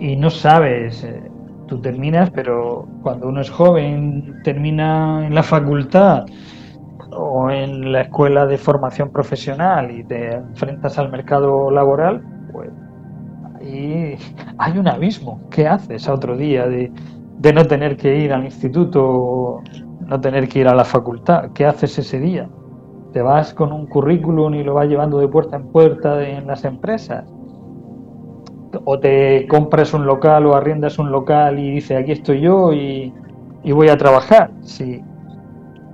y 0.00 0.16
no 0.16 0.30
sabes. 0.30 1.04
Eh, 1.04 1.30
tú 1.66 1.80
terminas, 1.80 2.30
pero 2.30 2.86
cuando 3.02 3.28
uno 3.28 3.40
es 3.40 3.50
joven, 3.50 4.40
termina 4.42 5.26
en 5.26 5.34
la 5.34 5.42
facultad 5.42 6.26
o 7.10 7.50
en 7.50 7.92
la 7.92 8.02
escuela 8.02 8.46
de 8.46 8.58
formación 8.58 9.10
profesional 9.10 9.90
y 9.90 10.04
te 10.04 10.34
enfrentas 10.34 10.98
al 10.98 11.10
mercado 11.10 11.70
laboral, 11.70 12.22
pues 12.52 12.70
ahí 13.60 14.16
hay 14.58 14.78
un 14.78 14.88
abismo. 14.88 15.40
¿Qué 15.50 15.66
haces 15.66 16.08
a 16.08 16.14
otro 16.14 16.36
día 16.36 16.66
de, 16.66 16.90
de 17.38 17.52
no 17.52 17.64
tener 17.66 17.96
que 17.96 18.18
ir 18.18 18.32
al 18.32 18.44
instituto, 18.44 19.62
no 20.06 20.20
tener 20.20 20.48
que 20.48 20.60
ir 20.60 20.68
a 20.68 20.74
la 20.74 20.84
facultad? 20.84 21.50
¿Qué 21.54 21.66
haces 21.66 21.98
ese 21.98 22.20
día? 22.20 22.48
¿Te 23.12 23.22
vas 23.22 23.54
con 23.54 23.72
un 23.72 23.86
currículum 23.86 24.54
y 24.54 24.64
lo 24.64 24.74
vas 24.74 24.88
llevando 24.88 25.18
de 25.18 25.28
puerta 25.28 25.56
en 25.56 25.68
puerta 25.68 26.26
en 26.26 26.46
las 26.46 26.64
empresas? 26.64 27.33
¿O 28.84 28.98
te 28.98 29.46
compras 29.48 29.94
un 29.94 30.04
local 30.06 30.46
o 30.46 30.54
arriendas 30.54 30.98
un 30.98 31.10
local 31.10 31.58
y 31.58 31.70
dices 31.70 31.98
aquí 31.98 32.12
estoy 32.12 32.42
yo 32.42 32.72
y, 32.72 33.12
y 33.62 33.72
voy 33.72 33.88
a 33.88 33.96
trabajar? 33.96 34.50
Sí, 34.62 35.02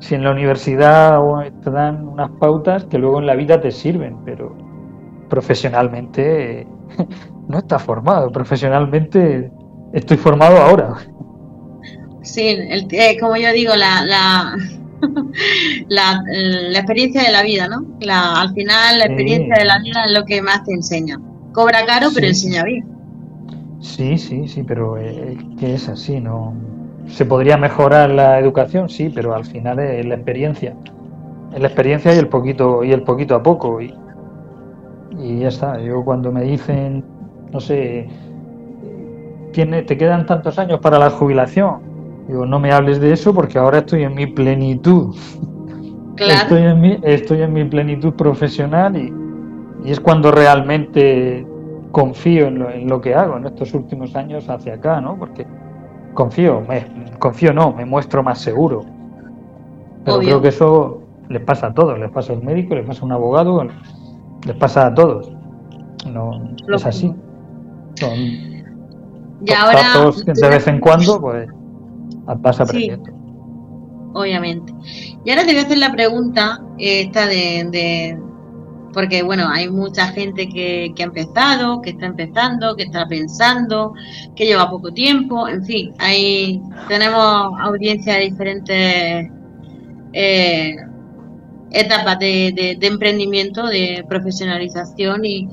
si 0.00 0.14
en 0.14 0.24
la 0.24 0.33
universidad 0.33 1.20
te 1.62 1.70
dan 1.70 2.09
unas 2.09 2.31
pautas 2.40 2.85
que 2.87 2.98
luego 2.98 3.20
en 3.20 3.26
la 3.26 3.35
vida 3.35 3.61
te 3.61 3.70
sirven, 3.70 4.16
pero 4.24 4.57
profesionalmente 5.29 6.66
no 7.48 7.59
estás 7.59 7.83
formado. 7.83 8.33
Profesionalmente 8.33 9.50
estoy 9.92 10.16
formado 10.16 10.57
ahora. 10.57 10.94
Sí, 12.22 12.48
eh, 12.48 13.16
como 13.20 13.37
yo 13.37 13.53
digo, 13.53 13.74
la, 13.76 14.05
la, 15.88 16.22
la, 16.26 16.79
experiencia 16.79 17.22
de 17.22 17.33
la 17.33 17.42
vida, 17.42 17.68
¿no? 17.68 17.85
La, 18.00 18.40
al 18.40 18.55
final, 18.55 18.98
la 18.98 19.05
experiencia 19.05 19.57
de 19.59 19.64
la 19.64 19.79
vida 19.79 20.05
es 20.07 20.12
lo 20.12 20.24
que 20.24 20.42
más 20.42 20.64
te 20.64 20.72
enseña. 20.72 21.18
Cobra 21.53 21.85
caro, 21.85 22.09
pero 22.15 22.27
enseña 22.27 22.65
bien. 22.65 22.87
Sí, 23.81 24.19
sí, 24.19 24.47
sí, 24.47 24.63
pero 24.63 24.97
es 24.99 25.39
que 25.59 25.75
es 25.75 25.89
así, 25.89 26.21
¿no? 26.21 26.53
¿Se 27.09 27.25
podría 27.25 27.57
mejorar 27.57 28.11
la 28.11 28.39
educación? 28.39 28.89
Sí, 28.89 29.11
pero 29.13 29.35
al 29.35 29.45
final 29.45 29.79
es 29.79 30.07
la 30.07 30.15
experiencia. 30.15 30.77
Es 31.53 31.61
la 31.61 31.67
experiencia 31.67 32.15
y 32.15 32.19
el 32.19 32.29
poquito, 32.29 32.85
y 32.85 32.93
el 32.93 33.03
poquito 33.03 33.35
a 33.35 33.43
poco. 33.43 33.81
Y, 33.81 33.93
y 35.19 35.41
ya 35.41 35.49
está. 35.49 35.81
Yo 35.81 36.05
cuando 36.05 36.31
me 36.31 36.43
dicen, 36.43 37.05
no 37.53 37.59
sé, 37.59 38.07
¿tiene, 39.53 39.83
te 39.83 39.97
quedan 39.97 40.27
tantos 40.27 40.59
años 40.59 40.79
para 40.81 40.99
la 40.99 41.11
jubilación. 41.11 41.81
Digo, 42.29 42.47
no 42.47 42.61
me 42.61 42.71
hables 42.71 43.01
de 43.01 43.13
eso 43.13 43.35
porque 43.35 43.59
ahora 43.59 43.79
estoy 43.79 44.05
en 44.05 44.15
mi 44.15 44.27
plenitud. 44.27 45.17
Estoy, 46.17 46.63
en 46.63 46.81
mi, 46.81 46.99
estoy 47.03 47.43
en 47.43 47.53
mi 47.55 47.65
plenitud 47.65 48.13
profesional 48.13 48.95
y, 48.97 49.11
y 49.85 49.90
es 49.90 50.01
cuando 50.01 50.31
realmente 50.31 51.47
confío 51.93 52.47
en 52.47 52.59
lo, 52.59 52.71
en 52.71 52.88
lo, 52.88 53.01
que 53.01 53.14
hago 53.14 53.37
en 53.37 53.47
estos 53.47 53.75
últimos 53.75 54.14
años 54.14 54.49
hacia 54.49 54.75
acá, 54.75 55.01
¿no? 55.01 55.19
Porque 55.19 55.47
confío, 56.14 56.61
me, 56.69 56.85
confío 57.19 57.53
no, 57.53 57.73
me 57.73 57.85
muestro 57.85 58.23
más 58.23 58.38
seguro. 58.40 58.85
Pero 60.05 60.19
creo 60.19 60.40
que 60.40 60.49
eso 60.49 61.03
les 61.29 61.43
pasa 61.43 61.69
a 61.69 61.75
todos, 61.75 61.99
les 61.99 62.11
pasa 62.11 62.33
a 62.33 62.37
un 62.37 62.45
médico, 62.45 62.75
les 62.75 62.87
pasa 62.87 63.03
a 63.03 63.05
un 63.05 63.12
abogado, 63.12 63.66
les 64.47 64.57
pasa 64.57 64.87
a 64.87 64.95
todos. 64.95 65.31
No, 66.11 66.55
es 66.75 66.87
así. 66.87 67.14
Son 67.95 68.11
y 69.43 69.53
ahora, 69.53 70.12
de 70.27 70.49
vez 70.49 70.66
en 70.66 70.81
cuando, 70.81 71.21
pues 71.21 71.49
vas 72.38 72.61
aprendiendo. 72.61 73.11
obviamente. 74.12 74.73
Y 75.25 75.31
ahora 75.31 75.47
te 75.47 75.53
voy 75.53 75.62
a 75.62 75.64
hacer 75.64 75.79
la 75.79 75.93
pregunta 75.93 76.61
esta 76.79 77.27
de 77.27 78.19
porque 78.92 79.22
bueno, 79.22 79.48
hay 79.48 79.68
mucha 79.68 80.09
gente 80.09 80.48
que, 80.48 80.92
que, 80.94 81.03
ha 81.03 81.07
empezado, 81.07 81.81
que 81.83 81.90
está 81.90 82.07
empezando, 82.07 82.76
que 82.76 82.85
está 82.85 83.07
pensando, 83.07 83.94
que 84.35 84.46
lleva 84.46 84.70
poco 84.70 84.92
tiempo, 84.92 85.48
en 85.48 85.64
fin, 85.64 85.92
ahí 85.98 86.61
tenemos 86.88 87.53
audiencia 87.61 88.14
de 88.14 88.20
diferentes 88.20 89.31
eh, 90.12 90.76
etapas 91.70 92.18
de, 92.18 92.76
de, 92.79 92.87
emprendimiento, 92.87 93.66
de 93.66 94.05
profesionalización 94.09 95.24
y, 95.24 95.48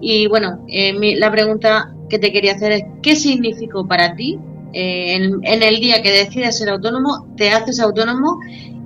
y 0.00 0.26
bueno, 0.26 0.64
eh, 0.68 1.16
la 1.16 1.30
pregunta 1.30 1.94
que 2.08 2.18
te 2.18 2.32
quería 2.32 2.52
hacer 2.52 2.72
es, 2.72 2.82
¿qué 3.02 3.16
significó 3.16 3.86
para 3.86 4.14
ti 4.14 4.38
eh, 4.74 5.14
en, 5.16 5.62
el 5.62 5.80
día 5.80 6.02
que 6.02 6.10
decides 6.10 6.58
ser 6.58 6.70
autónomo, 6.70 7.26
te 7.36 7.50
haces 7.50 7.78
autónomo 7.80 8.38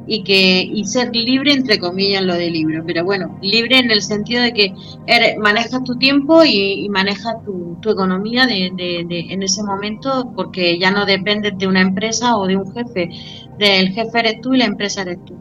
y 0.07 0.23
que 0.23 0.63
y 0.63 0.85
ser 0.85 1.15
libre 1.15 1.53
entre 1.53 1.79
comillas 1.79 2.23
lo 2.23 2.35
de 2.35 2.51
libro. 2.51 2.83
Pero 2.87 3.05
bueno 3.05 3.39
libre 3.43 3.79
en 3.79 3.91
el 3.91 4.03
sentido 4.03 4.43
de 4.43 4.53
que 4.53 4.75
eres, 5.07 5.37
manejas 5.39 5.83
tu 5.85 5.97
tiempo 5.97 6.45
y, 6.45 6.89
manejas 6.89 7.43
tu, 7.45 7.77
tu 7.81 7.91
economía 7.91 8.47
de, 8.47 8.71
de, 8.75 9.21
en 9.31 9.43
ese 9.43 9.63
momento 9.63 10.33
porque 10.35 10.79
ya 10.79 10.91
no 10.91 11.05
dependes 11.05 11.59
de 11.59 11.67
una 11.67 11.81
empresa 11.81 12.37
o 12.37 12.47
de 12.47 12.57
un 12.57 12.73
jefe. 12.73 13.11
Del 13.59 13.89
jefe 13.89 14.19
eres 14.19 14.41
tú 14.41 14.55
y 14.55 14.59
la 14.59 14.67
empresa 14.67 15.03
eres 15.03 15.19
tú. 15.25 15.35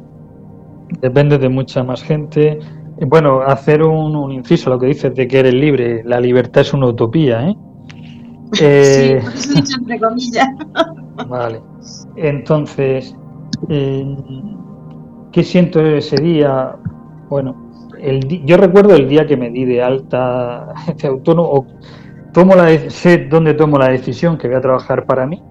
Depende 1.01 1.37
de 1.37 1.49
mucha 1.49 1.83
más 1.83 2.03
gente. 2.03 2.59
Bueno 3.07 3.41
hacer 3.41 3.83
un, 3.83 4.15
un 4.15 4.31
inciso 4.31 4.69
lo 4.69 4.79
que 4.79 4.87
dices 4.87 5.13
de 5.13 5.27
que 5.27 5.39
eres 5.39 5.53
libre 5.53 6.01
la 6.05 6.19
libertad 6.19 6.61
es 6.61 6.73
una 6.73 6.87
utopía 6.87 7.49
¿eh? 7.49 7.53
eh 8.61 9.21
sí, 9.35 9.59
entre 9.77 9.99
comillas. 9.99 10.47
Vale. 11.27 11.61
Entonces 12.15 13.15
eh, 13.69 14.17
¿Qué 15.31 15.43
siento 15.43 15.81
ese 15.81 16.17
día? 16.17 16.75
Bueno, 17.29 17.71
yo 18.45 18.57
recuerdo 18.57 18.95
el 18.95 19.09
día 19.09 19.25
que 19.25 19.37
me 19.37 19.49
di 19.49 19.65
de 19.65 19.81
alta 19.81 20.73
de 21.01 21.07
autónomo, 21.07 21.67
tomo 22.33 22.55
la, 22.55 22.77
sé 22.89 23.25
dónde 23.25 23.53
tomo 23.53 23.77
la 23.77 23.89
decisión 23.89 24.37
que 24.37 24.47
voy 24.47 24.57
a 24.57 24.61
trabajar 24.61 25.05
para 25.05 25.25
mí. 25.25 25.41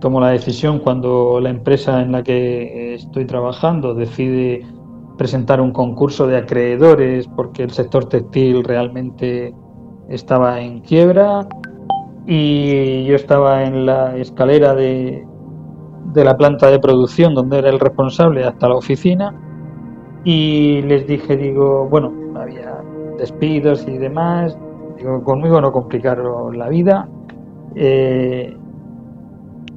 Tomo 0.00 0.20
la 0.20 0.30
decisión 0.30 0.78
cuando 0.78 1.40
la 1.40 1.50
empresa 1.50 2.00
en 2.02 2.12
la 2.12 2.22
que 2.22 2.94
estoy 2.94 3.26
trabajando 3.26 3.94
decide 3.94 4.66
presentar 5.18 5.60
un 5.60 5.72
concurso 5.72 6.26
de 6.26 6.38
acreedores 6.38 7.28
porque 7.28 7.62
el 7.62 7.70
sector 7.70 8.06
textil 8.06 8.64
realmente 8.64 9.54
estaba 10.08 10.60
en 10.60 10.80
quiebra 10.80 11.46
y 12.26 13.04
yo 13.04 13.16
estaba 13.16 13.64
en 13.64 13.84
la 13.84 14.16
escalera 14.16 14.74
de, 14.74 15.26
de 16.12 16.24
la 16.24 16.36
planta 16.36 16.70
de 16.70 16.78
producción 16.78 17.34
donde 17.34 17.58
era 17.58 17.70
el 17.70 17.78
responsable 17.78 18.44
hasta 18.44 18.68
la 18.68 18.74
oficina 18.76 19.34
y 20.24 20.82
les 20.82 21.06
dije, 21.06 21.36
digo, 21.36 21.88
bueno, 21.88 22.12
había 22.36 22.82
despidos 23.18 23.86
y 23.88 23.96
demás, 23.98 24.56
digo, 24.98 25.22
conmigo 25.24 25.60
no 25.60 25.72
complicaron 25.72 26.58
la 26.58 26.68
vida, 26.68 27.08
eh, 27.74 28.56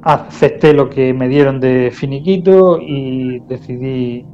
acepté 0.02 0.74
lo 0.74 0.90
que 0.90 1.14
me 1.14 1.28
dieron 1.28 1.60
de 1.60 1.90
finiquito 1.90 2.78
y 2.80 3.40
decidí, 3.40 4.26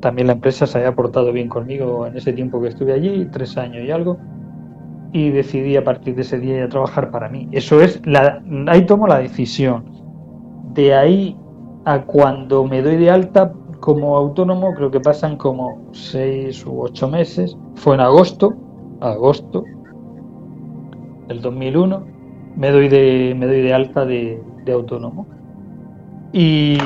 también 0.00 0.26
la 0.26 0.32
empresa 0.34 0.66
se 0.66 0.78
había 0.78 0.94
portado 0.94 1.32
bien 1.32 1.48
conmigo 1.48 2.06
en 2.06 2.16
ese 2.16 2.32
tiempo 2.32 2.60
que 2.60 2.68
estuve 2.68 2.92
allí, 2.92 3.28
tres 3.30 3.56
años 3.56 3.84
y 3.84 3.90
algo, 3.90 4.18
y 5.12 5.30
decidí 5.30 5.76
a 5.76 5.84
partir 5.84 6.14
de 6.16 6.22
ese 6.22 6.38
día 6.38 6.68
trabajar 6.68 7.10
para 7.10 7.28
mí. 7.28 7.48
Eso 7.52 7.80
es, 7.80 8.04
la, 8.04 8.42
ahí 8.66 8.86
tomo 8.86 9.06
la 9.06 9.18
decisión 9.18 9.97
de 10.78 10.94
ahí 10.94 11.36
a 11.84 12.02
cuando 12.02 12.64
me 12.64 12.82
doy 12.82 12.96
de 12.96 13.10
alta 13.10 13.52
como 13.80 14.16
autónomo, 14.16 14.74
creo 14.74 14.92
que 14.92 15.00
pasan 15.00 15.36
como 15.36 15.90
seis 15.90 16.64
u 16.64 16.82
ocho 16.82 17.08
meses. 17.08 17.56
Fue 17.74 17.96
en 17.96 18.00
agosto, 18.00 18.54
agosto 19.00 19.64
del 21.26 21.40
2001, 21.42 22.06
me 22.54 22.70
doy 22.70 22.88
de, 22.88 23.34
me 23.36 23.46
doy 23.46 23.62
de 23.62 23.74
alta 23.74 24.06
de, 24.06 24.40
autónomo. 24.72 25.26
Y, 26.32 26.78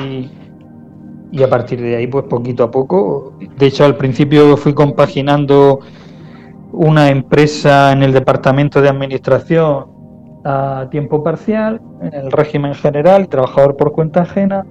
y 1.31 1.43
a 1.43 1.49
partir 1.49 1.79
de 1.79 1.97
ahí, 1.97 2.07
pues 2.07 2.25
poquito 2.25 2.63
a 2.63 2.71
poco, 2.71 3.33
de 3.57 3.65
hecho 3.67 3.85
al 3.85 3.95
principio 3.95 4.57
fui 4.57 4.73
compaginando 4.73 5.81
una 6.71 7.09
empresa 7.09 7.91
en 7.91 8.01
el 8.01 8.11
departamento 8.11 8.81
de 8.81 8.89
administración 8.89 9.92
a 10.43 10.87
tiempo 10.91 11.23
parcial, 11.23 11.81
en 12.01 12.13
el 12.13 12.31
régimen 12.31 12.73
general, 12.75 13.27
trabajador 13.27 13.77
por 13.77 13.93
cuenta 13.93 14.21
ajena, 14.21 14.65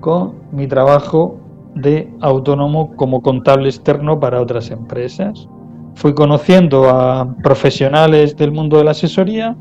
con 0.00 0.34
mi 0.50 0.66
trabajo 0.66 1.38
de 1.74 2.12
autónomo 2.20 2.94
como 2.96 3.22
contable 3.22 3.68
externo 3.68 4.18
para 4.18 4.40
otras 4.40 4.70
empresas. 4.70 5.48
Fui 5.94 6.14
conociendo 6.14 6.88
a 6.88 7.36
profesionales 7.42 8.36
del 8.36 8.52
mundo 8.52 8.78
de 8.78 8.84
la 8.84 8.90
asesoría, 8.92 9.56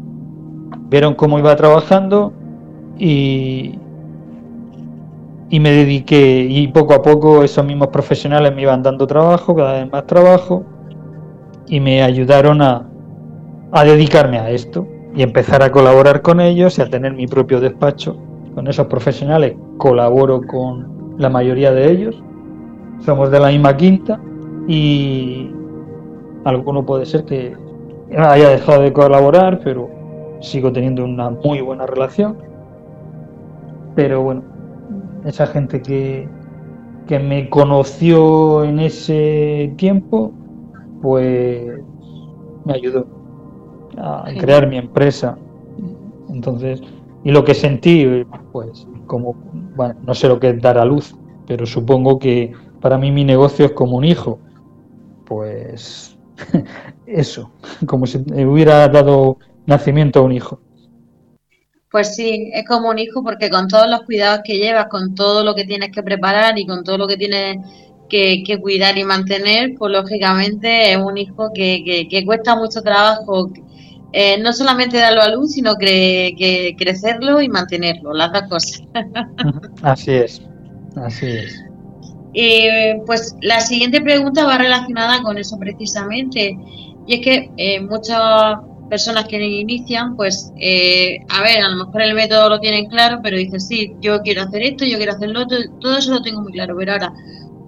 vieron 0.89 1.13
cómo 1.13 1.37
iba 1.37 1.55
trabajando 1.55 2.33
y, 2.97 3.77
y 5.49 5.59
me 5.59 5.71
dediqué 5.71 6.47
y 6.49 6.67
poco 6.69 6.93
a 6.93 7.01
poco 7.01 7.43
esos 7.43 7.65
mismos 7.65 7.89
profesionales 7.89 8.53
me 8.55 8.63
iban 8.63 8.81
dando 8.81 9.05
trabajo, 9.05 9.55
cada 9.55 9.73
vez 9.73 9.91
más 9.91 10.07
trabajo 10.07 10.63
y 11.67 11.79
me 11.79 12.01
ayudaron 12.01 12.61
a, 12.61 12.87
a 13.71 13.83
dedicarme 13.83 14.39
a 14.39 14.49
esto 14.49 14.87
y 15.15 15.23
empezar 15.23 15.61
a 15.63 15.71
colaborar 15.71 16.21
con 16.21 16.39
ellos 16.39 16.77
y 16.77 16.81
a 16.81 16.89
tener 16.89 17.13
mi 17.13 17.27
propio 17.27 17.59
despacho. 17.59 18.17
Con 18.55 18.67
esos 18.67 18.87
profesionales 18.87 19.55
colaboro 19.77 20.41
con 20.41 21.15
la 21.17 21.29
mayoría 21.29 21.71
de 21.71 21.91
ellos 21.91 22.21
somos 23.05 23.31
de 23.31 23.39
la 23.39 23.49
misma 23.49 23.75
quinta 23.75 24.19
y 24.67 25.51
alguno 26.45 26.85
puede 26.85 27.05
ser 27.05 27.25
que 27.25 27.55
haya 28.15 28.49
dejado 28.49 28.81
de 28.81 28.93
colaborar, 28.93 29.59
pero 29.63 29.89
sigo 30.39 30.71
teniendo 30.71 31.03
una 31.03 31.29
muy 31.29 31.61
buena 31.61 31.85
relación. 31.85 32.37
Pero 33.95 34.21
bueno, 34.21 34.43
esa 35.25 35.47
gente 35.47 35.81
que, 35.81 36.27
que 37.07 37.19
me 37.19 37.49
conoció 37.49 38.63
en 38.63 38.79
ese 38.79 39.73
tiempo, 39.77 40.31
pues 41.01 41.81
me 42.65 42.73
ayudó 42.73 43.20
a 43.97 44.25
crear 44.37 44.67
mi 44.67 44.77
empresa. 44.77 45.37
Entonces, 46.29 46.81
y 47.23 47.31
lo 47.31 47.43
que 47.43 47.53
sentí, 47.53 48.25
pues, 48.51 48.87
como, 49.05 49.33
bueno, 49.75 49.95
no 50.05 50.13
sé 50.13 50.27
lo 50.27 50.39
que 50.39 50.49
es 50.49 50.61
dar 50.61 50.77
a 50.77 50.85
luz, 50.85 51.15
pero 51.47 51.65
supongo 51.65 52.17
que 52.19 52.53
para 52.79 52.97
mí 52.97 53.11
mi 53.11 53.23
negocio 53.23 53.65
es 53.65 53.71
como 53.71 53.97
un 53.97 54.05
hijo. 54.05 54.39
Pues 55.25 56.17
eso, 57.05 57.51
como 57.85 58.07
si 58.07 58.17
hubiera 58.17 58.87
dado 58.87 59.37
nacimiento 59.65 60.19
a 60.19 60.23
un 60.23 60.31
hijo. 60.31 60.59
Pues 61.91 62.15
sí, 62.15 62.49
es 62.53 62.65
como 62.65 62.89
un 62.89 62.99
hijo 62.99 63.21
porque 63.21 63.49
con 63.49 63.67
todos 63.67 63.89
los 63.89 64.03
cuidados 64.03 64.41
que 64.45 64.57
llevas, 64.57 64.87
con 64.87 65.13
todo 65.13 65.43
lo 65.43 65.53
que 65.53 65.65
tienes 65.65 65.91
que 65.91 66.01
preparar 66.01 66.57
y 66.57 66.65
con 66.65 66.85
todo 66.85 66.97
lo 66.97 67.05
que 67.05 67.17
tienes 67.17 67.57
que, 68.07 68.59
cuidar 68.61 68.97
y 68.97 69.03
mantener, 69.03 69.75
pues 69.77 69.91
lógicamente 69.91 70.91
es 70.91 70.97
un 70.97 71.17
hijo 71.17 71.51
que, 71.53 72.07
que, 72.09 72.25
cuesta 72.25 72.55
mucho 72.55 72.81
trabajo, 72.81 73.49
eh, 74.13 74.37
no 74.39 74.51
solamente 74.51 74.97
darlo 74.97 75.21
a 75.21 75.29
luz, 75.29 75.53
sino 75.53 75.75
que, 75.77 76.75
crecerlo 76.77 77.41
y 77.41 77.47
mantenerlo, 77.47 78.13
las 78.13 78.33
dos 78.33 78.43
cosas. 78.49 78.83
Así 79.81 80.11
es, 80.11 80.41
así 80.97 81.27
es. 81.27 81.65
Y 82.33 82.67
pues 83.05 83.35
la 83.41 83.61
siguiente 83.61 84.01
pregunta 84.01 84.45
va 84.45 84.57
relacionada 84.57 85.21
con 85.21 85.37
eso 85.37 85.57
precisamente, 85.57 86.57
y 87.07 87.15
es 87.15 87.21
que 87.21 87.51
eh, 87.57 87.79
muchas 87.81 88.57
personas 88.89 89.25
que 89.27 89.41
inician, 89.41 90.17
pues, 90.17 90.51
eh, 90.59 91.19
a 91.29 91.41
ver, 91.41 91.61
a 91.63 91.69
lo 91.69 91.85
mejor 91.85 92.01
el 92.01 92.13
método 92.13 92.49
lo 92.49 92.59
tienen 92.59 92.87
claro, 92.87 93.19
pero 93.23 93.37
dicen, 93.37 93.61
sí, 93.61 93.95
yo 94.01 94.21
quiero 94.21 94.43
hacer 94.43 94.61
esto, 94.63 94.85
yo 94.85 94.97
quiero 94.97 95.13
hacerlo 95.13 95.43
otro, 95.43 95.57
todo 95.79 95.97
eso 95.97 96.11
lo 96.11 96.21
tengo 96.21 96.41
muy 96.41 96.51
claro, 96.51 96.75
pero 96.77 96.93
ahora, 96.93 97.13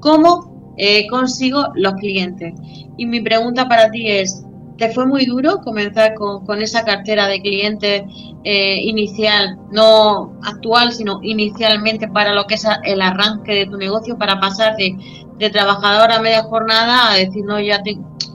¿cómo 0.01 0.73
consigo 1.09 1.67
los 1.75 1.93
clientes? 1.95 2.53
Y 2.97 3.05
mi 3.05 3.21
pregunta 3.21 3.67
para 3.67 3.89
ti 3.91 4.09
es, 4.09 4.43
¿te 4.87 4.93
fue 4.93 5.05
muy 5.05 5.25
duro 5.25 5.61
comenzar 5.61 6.13
con, 6.13 6.45
con 6.45 6.61
esa 6.61 6.83
cartera 6.83 7.27
de 7.27 7.41
clientes 7.41 8.03
eh, 8.43 8.81
inicial, 8.81 9.57
no 9.71 10.37
actual, 10.43 10.91
sino 10.91 11.19
inicialmente 11.23 12.07
para 12.07 12.33
lo 12.33 12.45
que 12.45 12.55
es 12.55 12.65
el 12.83 13.01
arranque 13.01 13.53
de 13.53 13.65
tu 13.65 13.77
negocio, 13.77 14.17
para 14.17 14.39
pasar 14.39 14.75
de, 14.75 14.95
de 15.37 15.49
trabajador 15.49 16.11
a 16.11 16.19
media 16.19 16.43
jornada 16.43 17.11
a 17.11 17.15
decir, 17.15 17.45
no, 17.45 17.59
ya 17.59 17.81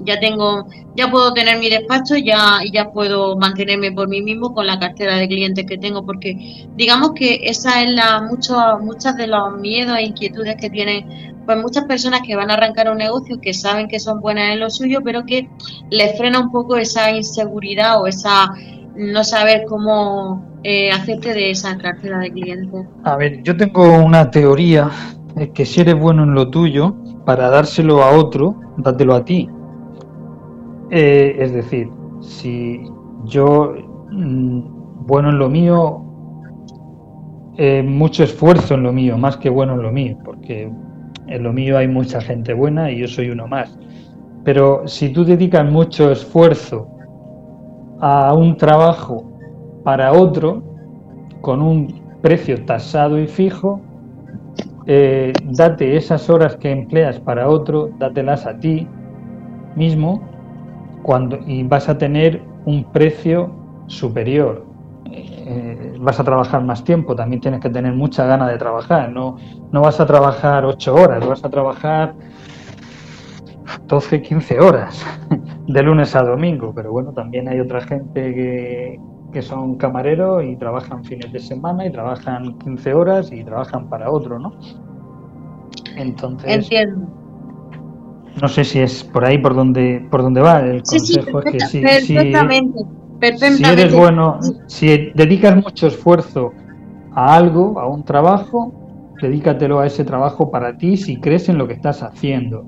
ya 0.05 0.19
tengo, 0.21 0.67
ya 0.97 1.11
puedo 1.11 1.35
tener 1.35 1.59
mi 1.59 1.69
despacho 1.69 2.17
ya, 2.17 2.61
y 2.65 2.73
ya 2.73 2.91
puedo 2.93 3.37
mantenerme 3.37 3.93
por 3.93 4.09
mí 4.09 4.23
mismo 4.23 4.55
con 4.55 4.67
la 4.67 4.79
cartera 4.79 5.17
de 5.17 5.29
clientes 5.29 5.67
que 5.67 5.77
tengo, 5.77 6.07
porque 6.07 6.67
digamos 6.77 7.13
que 7.13 7.41
esa 7.43 7.83
es 7.83 7.91
la 7.91 8.23
mucho, 8.23 8.57
muchas 8.81 9.17
de 9.17 9.27
los 9.27 9.59
miedos 9.59 9.99
e 9.99 10.05
inquietudes 10.05 10.57
que 10.57 10.71
tienen 10.71 11.38
pues 11.49 11.63
muchas 11.63 11.85
personas 11.85 12.21
que 12.27 12.37
van 12.37 12.51
a 12.51 12.55
arrancar 12.55 12.91
un 12.91 12.99
negocio 12.99 13.41
que 13.41 13.55
saben 13.55 13.89
que 13.89 13.99
son 13.99 14.21
buenas 14.21 14.53
en 14.53 14.61
lo 14.61 14.69
suyo, 14.69 15.01
pero 15.03 15.25
que 15.25 15.49
les 15.89 16.15
frena 16.19 16.41
un 16.41 16.53
poco 16.53 16.77
esa 16.77 17.11
inseguridad 17.11 18.03
o 18.03 18.07
esa 18.07 18.53
no 18.95 19.25
saber 19.25 19.65
cómo 19.67 20.45
eh, 20.63 20.91
hacerte 20.91 21.33
de 21.33 21.53
esa 21.53 21.79
cartera 21.79 22.19
de 22.19 22.33
clientes. 22.33 22.85
A 23.03 23.17
ver, 23.17 23.43
yo 23.45 23.57
tengo 23.57 23.97
una 23.97 24.31
teoría, 24.31 24.91
es 25.37 25.49
que 25.53 25.65
si 25.65 25.81
eres 25.81 25.99
bueno 25.99 26.25
en 26.25 26.35
lo 26.35 26.51
tuyo, 26.51 26.95
para 27.25 27.49
dárselo 27.49 28.03
a 28.03 28.11
otro, 28.11 28.55
dátelo 28.77 29.15
a 29.15 29.25
ti. 29.25 29.49
Eh, 30.91 31.35
es 31.39 31.55
decir, 31.55 31.89
si 32.21 32.83
yo, 33.25 33.73
mm, 34.11 35.07
bueno 35.07 35.31
en 35.31 35.39
lo 35.39 35.49
mío, 35.49 36.05
eh, 37.57 37.83
mucho 37.83 38.23
esfuerzo 38.23 38.75
en 38.75 38.83
lo 38.83 38.93
mío, 38.93 39.17
más 39.17 39.39
que 39.39 39.49
bueno 39.49 39.73
en 39.73 39.83
lo 39.83 39.93
mío, 39.93 40.19
porque 40.23 40.71
en 41.29 41.43
lo 41.43 41.53
mío 41.53 41.79
hay 41.79 41.89
mucha 41.89 42.21
gente 42.21 42.55
buena 42.55 42.91
y 42.91 43.01
yo 43.01 43.09
soy 43.09 43.31
uno 43.31 43.47
más. 43.47 43.79
Pero 44.45 44.87
si 44.87 45.11
tú 45.11 45.25
dedicas 45.25 45.71
mucho 45.71 46.11
esfuerzo 46.11 46.89
a 48.01 48.33
un 48.35 48.57
trabajo 48.57 49.31
para 49.85 50.13
otro, 50.13 50.63
con 51.41 51.63
un 51.63 52.01
precio 52.23 52.65
tasado 52.65 53.21
y 53.21 53.27
fijo, 53.27 53.81
eh, 54.87 55.33
date 55.45 55.97
esas 55.97 56.31
horas 56.31 56.57
que 56.57 56.71
empleas 56.71 57.21
para 57.21 57.49
otro, 57.49 57.91
dátelas 57.99 58.47
a 58.47 58.59
ti 58.59 58.87
mismo 59.77 60.23
cuando, 61.03 61.39
y 61.47 61.63
vas 61.63 61.89
a 61.89 61.99
tener 61.99 62.43
un 62.65 62.85
precio 62.85 63.51
superior. 63.87 64.68
Eh, 65.51 65.97
vas 65.99 66.21
a 66.21 66.25
trabajar 66.25 66.63
más 66.63 66.85
tiempo, 66.85 67.17
también 67.17 67.41
tienes 67.41 67.61
que 67.61 67.71
tener 67.71 67.95
mucha 67.95 68.27
gana 68.27 68.47
de 68.47 68.59
trabajar. 68.59 69.11
No, 69.11 69.37
no 69.73 69.81
vas 69.81 69.99
a 69.99 70.07
trabajar 70.07 70.67
ocho 70.67 70.95
horas, 70.95 71.27
vas 71.27 71.43
a 71.43 71.49
trabajar 71.49 72.15
12, 73.87 74.21
15 74.21 74.61
horas 74.61 75.03
de 75.67 75.83
lunes 75.83 76.15
a 76.15 76.23
domingo. 76.23 76.75
Pero 76.75 76.93
bueno, 76.93 77.13
también 77.13 77.49
hay 77.49 77.61
otra 77.61 77.81
gente 77.81 78.35
que, 78.35 79.01
que 79.33 79.41
son 79.41 79.77
camareros 79.77 80.45
y 80.45 80.55
trabajan 80.57 81.03
fines 81.03 81.33
de 81.33 81.39
semana 81.39 81.87
y 81.87 81.93
trabajan 81.93 82.59
15 82.59 82.93
horas 82.93 83.33
y 83.33 83.43
trabajan 83.43 83.89
para 83.89 84.11
otro, 84.11 84.39
¿no? 84.39 84.53
Entonces. 85.97 86.51
Entiendo 86.51 87.07
no 88.41 88.49
sé 88.49 88.65
si 88.65 88.79
es 88.79 89.03
por 89.03 89.25
ahí 89.25 89.39
por 89.39 89.55
donde 89.55 90.07
por 90.11 90.23
donde 90.23 90.41
va 90.41 90.61
el 90.61 90.83
consejo 90.83 91.41
que 91.41 91.59
si, 91.61 91.81
perfectamente, 91.81 92.85
si 93.21 93.65
eres 93.65 93.95
bueno, 93.95 94.39
si 94.67 95.11
dedicas 95.15 95.57
mucho 95.57 95.89
esfuerzo 95.89 96.53
a 97.13 97.35
algo, 97.35 97.79
a 97.81 97.87
un 97.89 98.05
trabajo, 98.05 99.15
dedícatelo 99.21 99.81
a 99.81 99.87
ese 99.87 100.05
trabajo 100.05 100.51
para 100.51 100.77
ti 100.77 100.97
si 100.97 101.19
crees 101.21 101.49
en 101.49 101.59
lo 101.59 101.67
que 101.67 101.75
estás 101.75 102.03
haciendo. 102.03 102.65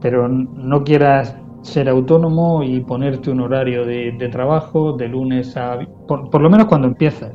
Pero 0.00 0.28
no 0.28 0.84
quieras 0.84 1.36
ser 1.62 1.88
autónomo 1.88 2.62
y 2.62 2.80
ponerte 2.80 3.30
un 3.30 3.40
horario 3.40 3.84
de, 3.84 4.28
trabajo 4.30 4.92
de 4.92 5.08
lunes 5.08 5.56
a... 5.56 5.78
Por, 6.06 6.30
por, 6.30 6.40
lo 6.40 6.50
menos 6.50 6.66
cuando 6.66 6.88
empiezas, 6.88 7.32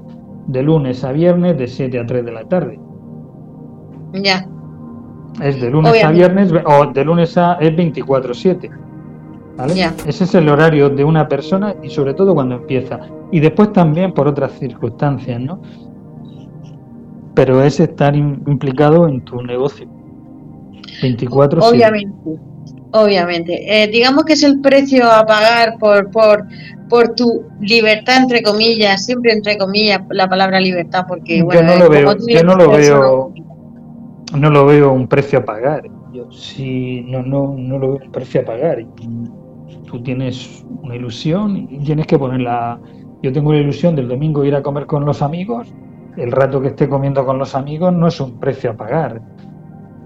de 0.47 0.63
lunes 0.63 1.03
a 1.03 1.11
viernes 1.11 1.57
de 1.57 1.67
7 1.67 1.99
a 1.99 2.05
3 2.05 2.25
de 2.25 2.31
la 2.31 2.43
tarde. 2.45 2.79
Ya. 4.13 4.45
Es 5.41 5.59
de 5.59 5.69
lunes 5.69 6.03
a 6.03 6.11
viernes 6.11 6.51
o 6.65 6.85
de 6.85 7.03
lunes 7.03 7.37
a 7.37 7.53
es 7.55 7.75
24/7. 7.75 8.69
¿Vale? 9.57 9.91
Ese 10.05 10.23
es 10.23 10.35
el 10.35 10.49
horario 10.49 10.89
de 10.89 11.03
una 11.03 11.27
persona 11.27 11.75
y 11.81 11.89
sobre 11.89 12.13
todo 12.13 12.33
cuando 12.33 12.55
empieza. 12.55 12.99
Y 13.31 13.39
después 13.39 13.73
también 13.73 14.13
por 14.13 14.27
otras 14.27 14.53
circunstancias, 14.59 15.39
¿no? 15.39 15.61
Pero 17.33 17.63
es 17.63 17.79
estar 17.79 18.15
implicado 18.15 19.07
en 19.07 19.21
tu 19.21 19.41
negocio. 19.41 19.87
24 21.01 21.61
Obviamente. 21.63 22.39
Obviamente. 22.91 23.83
Eh, 23.83 23.87
digamos 23.87 24.23
que 24.23 24.33
es 24.33 24.43
el 24.43 24.61
precio 24.61 25.11
a 25.11 25.25
pagar 25.25 25.79
por, 25.79 26.11
por, 26.11 26.45
por 26.89 27.15
tu 27.15 27.43
libertad, 27.59 28.17
entre 28.21 28.43
comillas, 28.43 29.03
siempre 29.03 29.33
entre 29.33 29.57
comillas 29.57 30.01
la 30.11 30.29
palabra 30.29 30.59
libertad, 30.59 31.05
porque 31.07 31.41
bueno, 31.41 31.61
yo 31.61 31.67
no 31.67 31.83
lo 31.83 31.89
veo, 31.89 32.15
yo 32.27 32.43
no 32.43 32.55
lo 32.55 32.69
veo 32.69 33.33
no 34.37 34.49
lo 34.49 34.65
veo 34.65 34.91
un 34.91 35.07
precio 35.07 35.39
a 35.39 35.45
pagar. 35.45 35.83
Yo 36.11 36.31
sí, 36.31 37.01
no, 37.07 37.23
no, 37.23 37.55
no 37.57 37.79
lo 37.79 37.93
veo 37.93 38.05
un 38.05 38.11
precio 38.11 38.41
a 38.41 38.45
pagar. 38.45 38.83
Tú 39.93 40.01
tienes 40.01 40.65
una 40.81 40.95
ilusión 40.95 41.67
y 41.69 41.77
tienes 41.83 42.07
que 42.07 42.17
ponerla. 42.17 42.79
Yo 43.21 43.31
tengo 43.31 43.53
la 43.53 43.59
ilusión 43.59 43.95
del 43.95 44.07
domingo 44.07 44.43
ir 44.43 44.55
a 44.55 44.63
comer 44.63 44.87
con 44.87 45.05
los 45.05 45.21
amigos. 45.21 45.71
El 46.17 46.31
rato 46.31 46.59
que 46.59 46.69
esté 46.69 46.89
comiendo 46.89 47.23
con 47.23 47.37
los 47.37 47.53
amigos 47.53 47.93
no 47.93 48.07
es 48.07 48.19
un 48.19 48.39
precio 48.39 48.71
a 48.71 48.73
pagar. 48.73 49.21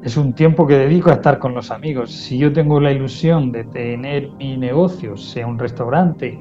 Es 0.03 0.17
un 0.17 0.33
tiempo 0.33 0.67
que 0.67 0.75
dedico 0.75 1.09
a 1.09 1.13
estar 1.13 1.39
con 1.39 1.53
los 1.53 1.71
amigos. 1.71 2.11
Si 2.11 2.37
yo 2.37 2.51
tengo 2.51 2.81
la 2.81 2.91
ilusión 2.91 3.53
de 3.53 3.63
tener 3.63 4.29
mi 4.37 4.57
negocio, 4.57 5.15
sea 5.15 5.47
un 5.47 5.57
restaurante, 5.57 6.37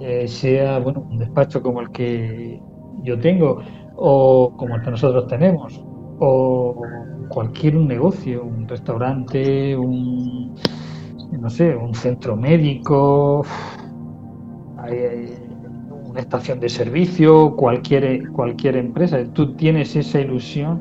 eh, 0.00 0.28
sea 0.28 0.78
bueno, 0.78 1.04
un 1.10 1.18
despacho 1.18 1.60
como 1.60 1.80
el 1.80 1.90
que 1.90 2.62
yo 3.02 3.18
tengo 3.18 3.60
o 3.96 4.54
como 4.56 4.76
el 4.76 4.82
que 4.82 4.90
nosotros 4.92 5.26
tenemos, 5.26 5.84
o 6.20 6.80
cualquier 7.28 7.76
un 7.76 7.88
negocio, 7.88 8.44
un 8.44 8.68
restaurante, 8.68 9.76
un 9.76 10.54
no 11.40 11.50
sé, 11.50 11.74
un 11.76 11.94
centro 11.94 12.36
médico, 12.36 13.44
una 16.06 16.20
estación 16.20 16.60
de 16.60 16.68
servicio, 16.68 17.54
cualquier 17.56 18.30
cualquier 18.30 18.76
empresa, 18.76 19.18
tú 19.32 19.54
tienes 19.54 19.94
esa 19.96 20.20
ilusión 20.20 20.80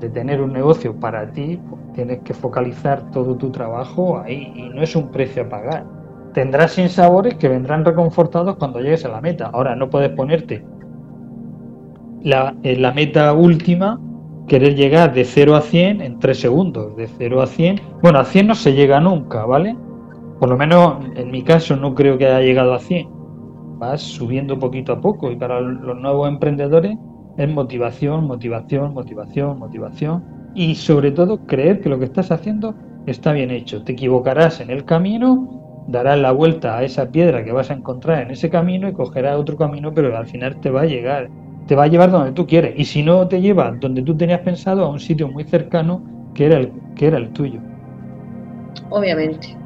de 0.00 0.08
tener 0.10 0.40
un 0.40 0.52
negocio 0.52 0.94
para 0.94 1.30
ti, 1.30 1.60
tienes 1.94 2.20
que 2.20 2.34
focalizar 2.34 3.10
todo 3.12 3.36
tu 3.36 3.50
trabajo 3.50 4.18
ahí 4.18 4.52
y 4.56 4.68
no 4.68 4.82
es 4.82 4.96
un 4.96 5.10
precio 5.10 5.44
a 5.44 5.48
pagar. 5.48 5.84
Tendrás 6.34 6.72
sabores 6.72 7.34
que 7.34 7.48
vendrán 7.48 7.84
reconfortados 7.84 8.56
cuando 8.56 8.80
llegues 8.80 9.04
a 9.04 9.08
la 9.08 9.20
meta. 9.20 9.50
Ahora 9.52 9.76
no 9.76 9.90
puedes 9.90 10.10
ponerte 10.10 10.64
la, 12.22 12.54
la 12.62 12.92
meta 12.92 13.32
última 13.32 14.00
querer 14.52 14.74
llegar 14.74 15.14
de 15.14 15.24
0 15.24 15.56
a 15.56 15.62
100 15.62 16.02
en 16.02 16.18
3 16.18 16.38
segundos, 16.38 16.94
de 16.94 17.06
0 17.06 17.40
a 17.40 17.46
100. 17.46 17.80
Bueno, 18.02 18.18
a 18.18 18.24
100 18.26 18.48
no 18.48 18.54
se 18.54 18.74
llega 18.74 19.00
nunca, 19.00 19.46
¿vale? 19.46 19.74
Por 20.38 20.50
lo 20.50 20.58
menos 20.58 21.06
en 21.16 21.30
mi 21.30 21.40
caso 21.40 21.74
no 21.74 21.94
creo 21.94 22.18
que 22.18 22.26
haya 22.26 22.40
llegado 22.40 22.74
a 22.74 22.78
100. 22.78 23.08
Vas 23.78 24.02
subiendo 24.02 24.58
poquito 24.58 24.92
a 24.92 25.00
poco 25.00 25.32
y 25.32 25.36
para 25.36 25.58
los 25.62 25.98
nuevos 25.98 26.28
emprendedores 26.28 26.98
es 27.38 27.48
motivación, 27.48 28.26
motivación, 28.26 28.92
motivación, 28.92 29.58
motivación 29.58 30.22
y 30.54 30.74
sobre 30.74 31.12
todo 31.12 31.46
creer 31.46 31.80
que 31.80 31.88
lo 31.88 31.98
que 31.98 32.04
estás 32.04 32.30
haciendo 32.30 32.74
está 33.06 33.32
bien 33.32 33.50
hecho. 33.50 33.82
Te 33.84 33.92
equivocarás 33.92 34.60
en 34.60 34.68
el 34.68 34.84
camino, 34.84 35.86
darás 35.88 36.18
la 36.18 36.32
vuelta 36.32 36.76
a 36.76 36.82
esa 36.82 37.10
piedra 37.10 37.42
que 37.42 37.52
vas 37.52 37.70
a 37.70 37.74
encontrar 37.74 38.20
en 38.20 38.32
ese 38.32 38.50
camino 38.50 38.86
y 38.86 38.92
cogerás 38.92 39.38
otro 39.38 39.56
camino, 39.56 39.94
pero 39.94 40.14
al 40.14 40.26
final 40.26 40.60
te 40.60 40.68
va 40.68 40.82
a 40.82 40.86
llegar, 40.86 41.30
te 41.66 41.74
va 41.74 41.84
a 41.84 41.88
llevar 41.88 42.10
donde 42.10 42.32
tú 42.32 42.46
quieres. 42.46 42.74
Y 42.76 42.84
si 42.84 43.02
no 43.02 43.28
te 43.28 43.40
lleva 43.40 43.72
donde 43.72 44.02
tú 44.02 44.16
tenías 44.16 44.40
pensado, 44.40 44.84
a 44.84 44.88
un 44.88 45.00
sitio 45.00 45.28
muy 45.28 45.44
cercano 45.44 46.02
que 46.34 46.46
era 46.46 46.58
el, 46.58 46.72
que 46.96 47.06
era 47.06 47.18
el 47.18 47.30
tuyo. 47.32 47.60
Obviamente. 48.90 49.56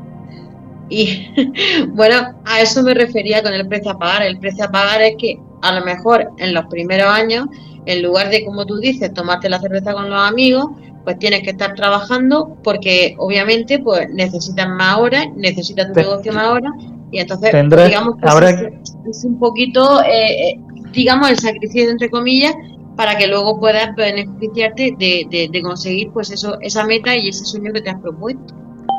Y 0.88 1.28
bueno, 1.94 2.34
a 2.44 2.61
eso 2.61 2.82
me 2.82 2.94
refería 2.94 3.42
con 3.42 3.53
el 3.53 3.66
precio 3.66 3.92
a 3.92 3.99
pagar. 3.99 4.22
El 4.22 4.38
precio 4.38 4.64
a 4.64 4.68
pagar 4.68 5.03
es 5.03 5.16
que 5.18 5.38
a 5.62 5.78
lo 5.78 5.84
mejor 5.84 6.30
en 6.38 6.55
los 6.55 6.66
primeros 6.66 7.09
años, 7.09 7.47
en 7.86 8.03
lugar 8.03 8.30
de, 8.30 8.44
como 8.44 8.66
tú 8.66 8.78
dices, 8.78 9.12
tomarte 9.14 9.49
la 9.49 9.61
cerveza 9.61 9.92
con 9.92 10.11
los 10.11 10.20
amigos, 10.20 10.66
pues 11.05 11.20
tienes 11.20 11.42
que 11.42 11.51
estar 11.51 11.74
trabajando 11.74 12.57
porque 12.64 13.14
obviamente 13.18 13.78
pues 13.78 14.11
necesitas 14.11 14.68
más 14.68 14.99
horas, 14.99 15.26
necesitas 15.36 15.92
tu 15.92 16.01
negocio 16.01 16.32
más 16.32 16.49
horas 16.49 16.72
y 17.12 17.20
entonces 17.20 17.53
digamos 17.53 18.16
que 18.16 18.80
es, 19.09 19.24
un 19.24 19.38
poquito, 19.38 20.03
eh, 20.03 20.49
eh, 20.49 20.61
digamos, 20.93 21.30
el 21.30 21.39
sacrificio 21.39 21.91
entre 21.91 22.11
comillas 22.11 22.55
para 22.97 23.16
que 23.16 23.26
luego 23.26 23.61
puedas 23.61 23.95
beneficiarte 23.95 24.95
de, 24.99 25.49
de, 25.53 25.62
conseguir 25.62 26.11
pues 26.12 26.30
eso, 26.30 26.59
esa 26.61 26.84
meta 26.87 27.14
y 27.14 27.28
ese 27.28 27.45
sueño 27.45 27.72
que 27.72 27.82
te 27.82 27.91
has 27.91 28.01
propuesto. 28.01 28.55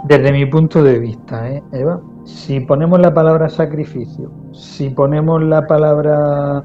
Desde 0.06 0.32
mi 0.32 0.46
punto 0.46 0.84
de 0.84 1.00
vista, 1.00 1.50
¿eh, 1.52 1.64
Eva, 1.74 2.00
si 2.24 2.60
ponemos 2.60 3.00
la 3.00 3.14
palabra 3.14 3.50
sacrificio, 3.50 4.32
si 4.54 4.90
ponemos 4.92 5.42
la 5.42 5.66
palabra 5.66 6.64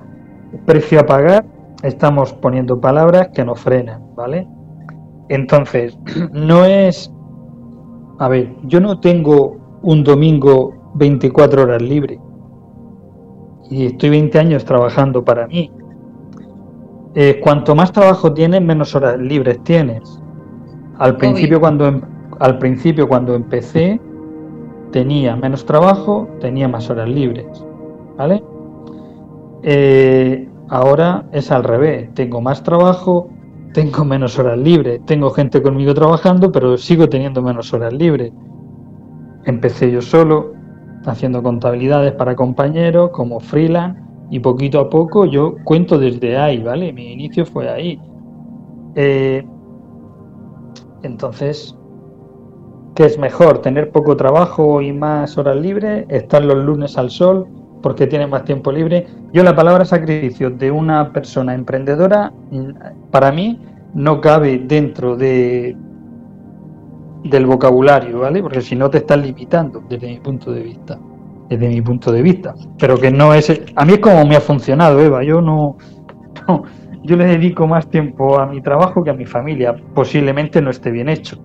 precio 0.66 1.00
a 1.00 1.06
pagar, 1.06 1.46
estamos 1.82 2.34
poniendo 2.34 2.80
palabras 2.80 3.28
que 3.34 3.44
nos 3.44 3.60
frenan, 3.60 4.14
¿vale? 4.14 4.46
Entonces, 5.28 5.98
no 6.32 6.64
es... 6.64 7.10
A 8.18 8.28
ver, 8.28 8.54
yo 8.64 8.80
no 8.80 9.00
tengo 9.00 9.80
un 9.82 10.04
domingo 10.04 10.92
24 10.94 11.62
horas 11.62 11.82
libre. 11.82 12.20
Y 13.72 13.86
estoy 13.86 14.10
20 14.10 14.38
años 14.38 14.66
trabajando 14.66 15.24
para 15.24 15.46
mí. 15.46 15.70
Eh, 17.14 17.40
cuanto 17.42 17.74
más 17.74 17.90
trabajo 17.90 18.34
tienes, 18.34 18.60
menos 18.60 18.94
horas 18.94 19.18
libres 19.18 19.64
tienes. 19.64 20.20
Al 20.98 21.16
principio, 21.16 21.58
cuando, 21.58 21.86
em, 21.86 22.02
al 22.38 22.58
principio, 22.58 23.08
cuando 23.08 23.34
empecé, 23.34 23.98
tenía 24.90 25.36
menos 25.36 25.64
trabajo, 25.64 26.28
tenía 26.38 26.68
más 26.68 26.90
horas 26.90 27.08
libres. 27.08 27.46
¿Vale? 28.18 28.44
Eh, 29.62 30.46
ahora 30.68 31.24
es 31.32 31.50
al 31.50 31.64
revés. 31.64 32.12
Tengo 32.12 32.42
más 32.42 32.62
trabajo, 32.62 33.30
tengo 33.72 34.04
menos 34.04 34.38
horas 34.38 34.58
libres, 34.58 35.00
tengo 35.06 35.30
gente 35.30 35.62
conmigo 35.62 35.94
trabajando, 35.94 36.52
pero 36.52 36.76
sigo 36.76 37.08
teniendo 37.08 37.40
menos 37.40 37.72
horas 37.72 37.94
libres. 37.94 38.32
Empecé 39.46 39.90
yo 39.90 40.02
solo, 40.02 40.52
haciendo 41.06 41.42
contabilidades 41.42 42.12
para 42.12 42.36
compañeros, 42.36 43.10
como 43.10 43.40
freelance, 43.40 44.00
y 44.30 44.40
poquito 44.40 44.80
a 44.80 44.88
poco 44.88 45.26
yo 45.26 45.56
cuento 45.64 45.98
desde 45.98 46.38
ahí, 46.38 46.62
¿vale? 46.62 46.92
Mi 46.92 47.12
inicio 47.12 47.44
fue 47.44 47.68
ahí. 47.68 48.00
Eh, 48.94 49.44
entonces, 51.02 51.76
¿qué 52.94 53.04
es 53.04 53.18
mejor? 53.18 53.58
¿Tener 53.60 53.90
poco 53.90 54.16
trabajo 54.16 54.80
y 54.80 54.92
más 54.92 55.36
horas 55.36 55.56
libres? 55.56 56.06
¿Estar 56.08 56.42
los 56.44 56.64
lunes 56.64 56.96
al 56.96 57.10
sol 57.10 57.46
porque 57.82 58.06
tienes 58.06 58.28
más 58.28 58.44
tiempo 58.44 58.72
libre? 58.72 59.06
Yo 59.32 59.42
la 59.42 59.54
palabra 59.54 59.84
sacrificio 59.84 60.48
de 60.50 60.70
una 60.70 61.12
persona 61.12 61.54
emprendedora, 61.54 62.32
para 63.10 63.32
mí, 63.32 63.60
no 63.94 64.20
cabe 64.22 64.58
dentro 64.58 65.16
de 65.16 65.76
del 67.24 67.46
vocabulario, 67.46 68.20
¿vale? 68.20 68.42
Porque 68.42 68.60
si 68.60 68.74
no 68.74 68.90
te 68.90 68.98
estás 68.98 69.18
limitando 69.18 69.82
desde 69.88 70.08
mi 70.08 70.18
punto 70.18 70.52
de 70.52 70.62
vista. 70.62 70.98
Desde 71.48 71.68
mi 71.68 71.80
punto 71.80 72.10
de 72.10 72.22
vista. 72.22 72.54
Pero 72.78 72.98
que 72.98 73.10
no 73.10 73.34
es... 73.34 73.50
A 73.76 73.84
mí 73.84 73.94
es 73.94 73.98
como 73.98 74.24
me 74.26 74.36
ha 74.36 74.40
funcionado, 74.40 75.00
Eva. 75.00 75.22
Yo 75.22 75.40
no, 75.40 75.76
yo 77.02 77.16
le 77.16 77.26
dedico 77.26 77.66
más 77.66 77.88
tiempo 77.88 78.38
a 78.38 78.46
mi 78.46 78.60
trabajo 78.60 79.04
que 79.04 79.10
a 79.10 79.14
mi 79.14 79.26
familia. 79.26 79.74
Posiblemente 79.94 80.60
no 80.60 80.70
esté 80.70 80.90
bien 80.90 81.08
hecho. 81.08 81.38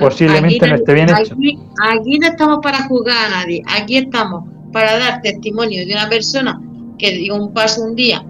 Posiblemente 0.00 0.66
no 0.68 0.74
esté 0.74 0.94
bien 0.94 1.08
hecho. 1.08 1.36
Aquí 1.80 2.18
no 2.18 2.26
estamos 2.26 2.58
para 2.62 2.82
juzgar 2.88 3.26
a 3.26 3.30
nadie. 3.42 3.62
Aquí 3.80 3.98
estamos 3.98 4.44
para 4.72 4.98
dar 4.98 5.22
testimonio 5.22 5.86
de 5.86 5.92
una 5.92 6.08
persona 6.08 6.60
que 6.98 7.12
dio 7.12 7.36
un 7.36 7.52
paso 7.52 7.84
un 7.84 7.94
día 7.94 8.24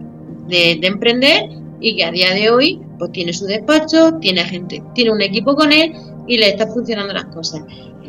de, 0.49 0.79
de 0.81 0.87
emprender 0.87 1.66
y 1.81 1.97
que 1.97 2.05
a 2.05 2.11
día 2.11 2.33
de 2.35 2.51
hoy 2.51 2.81
pues 2.99 3.13
tiene 3.13 3.33
su 3.33 3.47
despacho, 3.47 4.15
tiene 4.21 4.45
gente, 4.45 4.83
tiene 4.95 5.13
un 5.13 5.23
equipo 5.23 5.55
con 5.55 5.73
él 5.73 5.93
y 6.27 6.39
le 6.39 6.49
está 6.49 6.67
funcionando 6.67 7.13
las 7.13 7.27
cosas. 7.27 7.63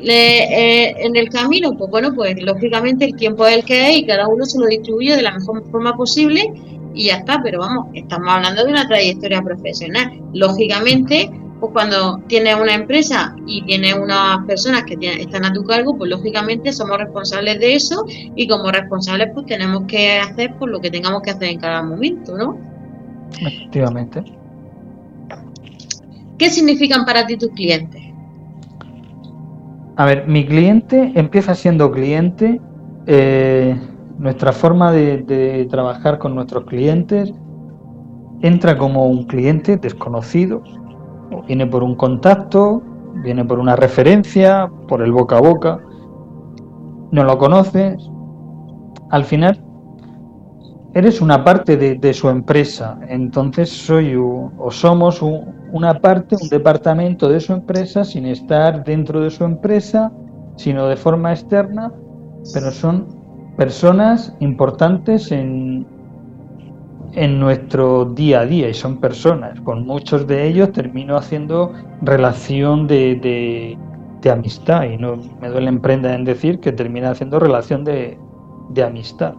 Eh, 0.03 0.95
en 0.99 1.15
el 1.15 1.29
camino, 1.29 1.75
pues 1.75 1.89
bueno, 1.89 2.13
pues 2.13 2.39
lógicamente 2.41 3.05
el 3.05 3.15
tiempo 3.15 3.45
es 3.47 3.57
el 3.57 3.65
que 3.65 3.89
es 3.89 3.97
y 3.97 4.05
cada 4.05 4.27
uno 4.27 4.45
se 4.45 4.59
lo 4.59 4.67
distribuye 4.67 5.15
de 5.15 5.21
la 5.21 5.31
mejor 5.31 5.63
forma 5.71 5.95
posible 5.95 6.53
y 6.93 7.05
ya 7.05 7.17
está, 7.17 7.41
pero 7.43 7.59
vamos, 7.59 7.87
estamos 7.93 8.27
hablando 8.29 8.63
de 8.63 8.71
una 8.71 8.87
trayectoria 8.87 9.41
profesional. 9.41 10.19
Lógicamente, 10.33 11.29
pues 11.59 11.71
cuando 11.73 12.19
tienes 12.27 12.55
una 12.55 12.75
empresa 12.75 13.35
y 13.47 13.63
tienes 13.63 13.95
unas 13.95 14.45
personas 14.45 14.83
que 14.83 14.97
están 15.19 15.45
a 15.45 15.53
tu 15.53 15.63
cargo, 15.63 15.97
pues 15.97 16.09
lógicamente 16.09 16.71
somos 16.71 16.97
responsables 16.97 17.59
de 17.59 17.75
eso 17.75 18.05
y 18.07 18.47
como 18.47 18.71
responsables 18.71 19.29
pues 19.33 19.45
tenemos 19.47 19.83
que 19.87 20.19
hacer 20.19 20.55
por 20.55 20.69
lo 20.69 20.79
que 20.79 20.91
tengamos 20.91 21.21
que 21.21 21.31
hacer 21.31 21.49
en 21.49 21.59
cada 21.59 21.81
momento, 21.81 22.37
¿no? 22.37 22.76
Efectivamente. 23.39 24.23
¿Qué 26.37 26.49
significan 26.49 27.05
para 27.05 27.25
ti 27.25 27.37
tus 27.37 27.49
clientes? 27.49 28.01
A 29.95 30.05
ver, 30.05 30.27
mi 30.27 30.45
cliente 30.45 31.11
empieza 31.15 31.55
siendo 31.55 31.91
cliente. 31.91 32.61
Eh, 33.07 33.75
nuestra 34.19 34.51
forma 34.51 34.91
de, 34.91 35.67
trabajar 35.69 36.19
con 36.19 36.35
nuestros 36.35 36.65
clientes 36.65 37.33
entra 38.41 38.77
como 38.77 39.07
un 39.07 39.23
cliente 39.25 39.77
desconocido. 39.77 40.61
Viene 41.47 41.65
por 41.65 41.83
un 41.83 41.95
contacto, 41.95 42.83
viene 43.23 43.43
por 43.43 43.57
una 43.57 43.75
referencia, 43.75 44.69
por 44.87 45.01
el 45.01 45.11
boca 45.11 45.37
a 45.37 45.41
boca. 45.41 45.79
No 47.11 47.23
lo 47.23 47.37
conoces. 47.39 47.97
Al 49.09 49.23
final 49.23 49.63
eres 50.97 51.21
una 51.21 51.43
parte 51.43 51.77
de, 51.77 52.13
su 52.15 52.27
empresa, 52.27 52.97
entonces 53.07 53.69
soy 53.69 54.15
o 54.15 54.71
somos 54.71 55.21
una 55.21 55.99
parte, 55.99 56.35
un 56.41 56.49
departamento 56.49 57.29
de 57.29 57.39
su 57.39 57.53
empresa 57.53 58.03
sin 58.03 58.25
estar 58.25 58.83
dentro 58.83 59.21
de 59.21 59.29
su 59.29 59.43
empresa, 59.43 60.11
sino 60.55 60.87
de 60.87 60.95
forma 60.95 61.33
externa, 61.33 61.93
pero 62.51 62.71
son 62.71 63.05
personas 63.57 64.35
importantes 64.39 65.31
en, 65.31 65.85
en 67.13 67.39
nuestro 67.39 68.05
día 68.05 68.39
a 68.39 68.45
día 68.47 68.67
y 68.67 68.73
son 68.73 68.97
personas. 68.99 69.61
Con 69.61 69.85
muchos 69.85 70.25
de 70.25 70.47
ellos 70.47 70.71
termino 70.71 71.15
haciendo 71.15 71.73
relación 72.01 72.87
de, 72.87 73.77
de, 74.21 74.31
amistad. 74.31 74.83
Y 74.83 74.97
no 74.97 75.15
me 75.39 75.47
duele 75.47 75.69
emprenda 75.69 76.13
en 76.13 76.25
decir 76.25 76.59
que 76.59 76.73
termina 76.73 77.11
haciendo 77.11 77.39
relación 77.39 77.85
de, 77.85 78.17
de 78.71 78.83
amistad 78.83 79.35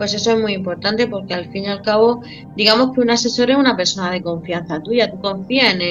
pues 0.00 0.14
eso 0.14 0.32
es 0.32 0.40
muy 0.40 0.54
importante 0.54 1.06
porque 1.08 1.34
al 1.34 1.52
fin 1.52 1.64
y 1.64 1.66
al 1.66 1.82
cabo, 1.82 2.22
digamos 2.56 2.94
que 2.94 3.02
un 3.02 3.10
asesor 3.10 3.50
es 3.50 3.58
una 3.58 3.76
persona 3.76 4.10
de 4.10 4.22
confianza 4.22 4.82
tuya, 4.82 5.10
tú 5.10 5.20
confías 5.20 5.74
en, 5.74 5.82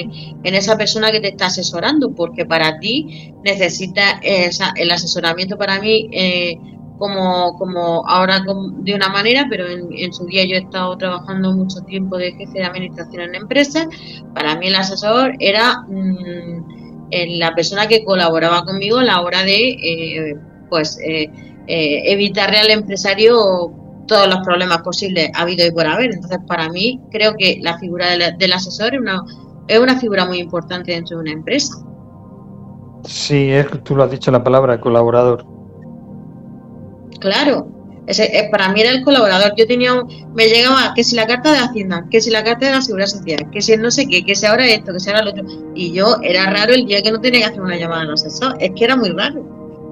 en 0.42 0.54
esa 0.56 0.76
persona 0.76 1.12
que 1.12 1.20
te 1.20 1.28
está 1.28 1.46
asesorando 1.46 2.12
porque 2.12 2.44
para 2.44 2.80
ti 2.80 3.32
necesita 3.44 4.18
el 4.20 4.90
asesoramiento 4.90 5.56
para 5.56 5.80
mí. 5.80 6.08
Eh, 6.10 6.58
como, 6.98 7.56
como 7.56 8.06
ahora 8.08 8.44
de 8.80 8.94
una 8.94 9.08
manera, 9.08 9.46
pero 9.48 9.66
en, 9.68 10.12
su 10.12 10.26
día 10.26 10.44
yo 10.44 10.56
he 10.56 10.58
estado 10.58 10.98
trabajando 10.98 11.52
mucho 11.52 11.80
tiempo 11.82 12.18
de 12.18 12.32
jefe 12.32 12.58
de 12.58 12.64
administración 12.64 13.22
en 13.22 13.36
empresas. 13.36 13.86
Para 14.34 14.56
mí 14.56 14.66
el 14.66 14.74
asesor 14.74 15.34
era 15.38 15.82
mm, 15.88 17.08
la 17.38 17.54
persona 17.54 17.86
que 17.86 18.04
colaboraba 18.04 18.64
conmigo 18.64 18.98
a 18.98 19.04
la 19.04 19.22
hora 19.22 19.44
de 19.44 19.68
eh, 19.70 20.36
pues 20.68 20.98
eh, 21.02 21.30
evitarle 21.66 22.58
al 22.58 22.70
empresario 22.70 23.79
todos 24.10 24.28
los 24.28 24.40
problemas 24.40 24.82
posibles 24.82 25.30
ha 25.34 25.42
habido 25.42 25.64
y 25.64 25.70
por 25.70 25.86
haber. 25.86 26.12
Entonces, 26.12 26.40
para 26.48 26.68
mí, 26.68 27.00
creo 27.12 27.36
que 27.38 27.60
la 27.62 27.78
figura 27.78 28.08
del, 28.10 28.52
asesor 28.52 28.92
es 28.92 29.00
una, 29.00 29.22
es 29.68 29.78
una 29.78 30.00
figura 30.00 30.26
muy 30.26 30.40
importante 30.40 30.90
dentro 30.90 31.16
de 31.16 31.22
una 31.22 31.32
empresa. 31.32 31.76
Sí, 33.04 33.52
es, 33.52 33.68
tú 33.84 33.94
lo 33.94 34.02
has 34.02 34.10
dicho 34.10 34.32
la 34.32 34.42
palabra, 34.42 34.80
colaborador. 34.80 35.46
Claro, 37.20 37.68
Ese, 38.08 38.24
eh, 38.36 38.48
para 38.50 38.70
mí 38.70 38.80
era 38.80 38.90
el 38.90 39.04
colaborador. 39.04 39.54
Yo 39.56 39.64
tenía, 39.68 39.92
me 40.34 40.46
llegaba 40.48 40.92
que 40.94 41.04
si 41.04 41.14
la 41.14 41.28
carta 41.28 41.52
de 41.52 41.58
Hacienda, 41.58 42.04
que 42.10 42.20
si 42.20 42.30
la 42.30 42.42
carta 42.42 42.66
de 42.66 42.72
la 42.72 42.82
Seguridad 42.82 43.06
Social, 43.06 43.48
que 43.52 43.62
si 43.62 43.76
no 43.76 43.92
sé 43.92 44.08
qué, 44.08 44.24
que 44.24 44.34
si 44.34 44.44
ahora 44.44 44.66
esto, 44.66 44.92
que 44.92 44.98
si 44.98 45.08
ahora 45.08 45.22
lo 45.22 45.30
otro. 45.30 45.44
Y 45.76 45.92
yo 45.92 46.16
era 46.24 46.50
raro 46.50 46.72
el 46.72 46.84
día 46.84 47.00
que 47.00 47.12
no 47.12 47.20
tenía 47.20 47.42
que 47.42 47.46
hacer 47.46 47.60
una 47.60 47.76
llamada 47.76 48.02
al 48.02 48.14
asesor. 48.14 48.56
Es 48.58 48.72
que 48.74 48.84
era 48.84 48.96
muy 48.96 49.10
raro. 49.10 49.40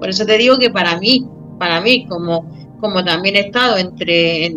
Por 0.01 0.09
eso 0.09 0.27
te 0.27 0.37
digo 0.39 0.59
que 0.59 0.71
para 0.71 0.99
mí, 0.99 1.25
para 1.61 1.81
mí, 1.81 2.05
como, 2.09 2.68
como 2.81 3.05
también 3.05 3.37
he 3.37 3.41
estado 3.41 3.77
entre, 3.77 4.55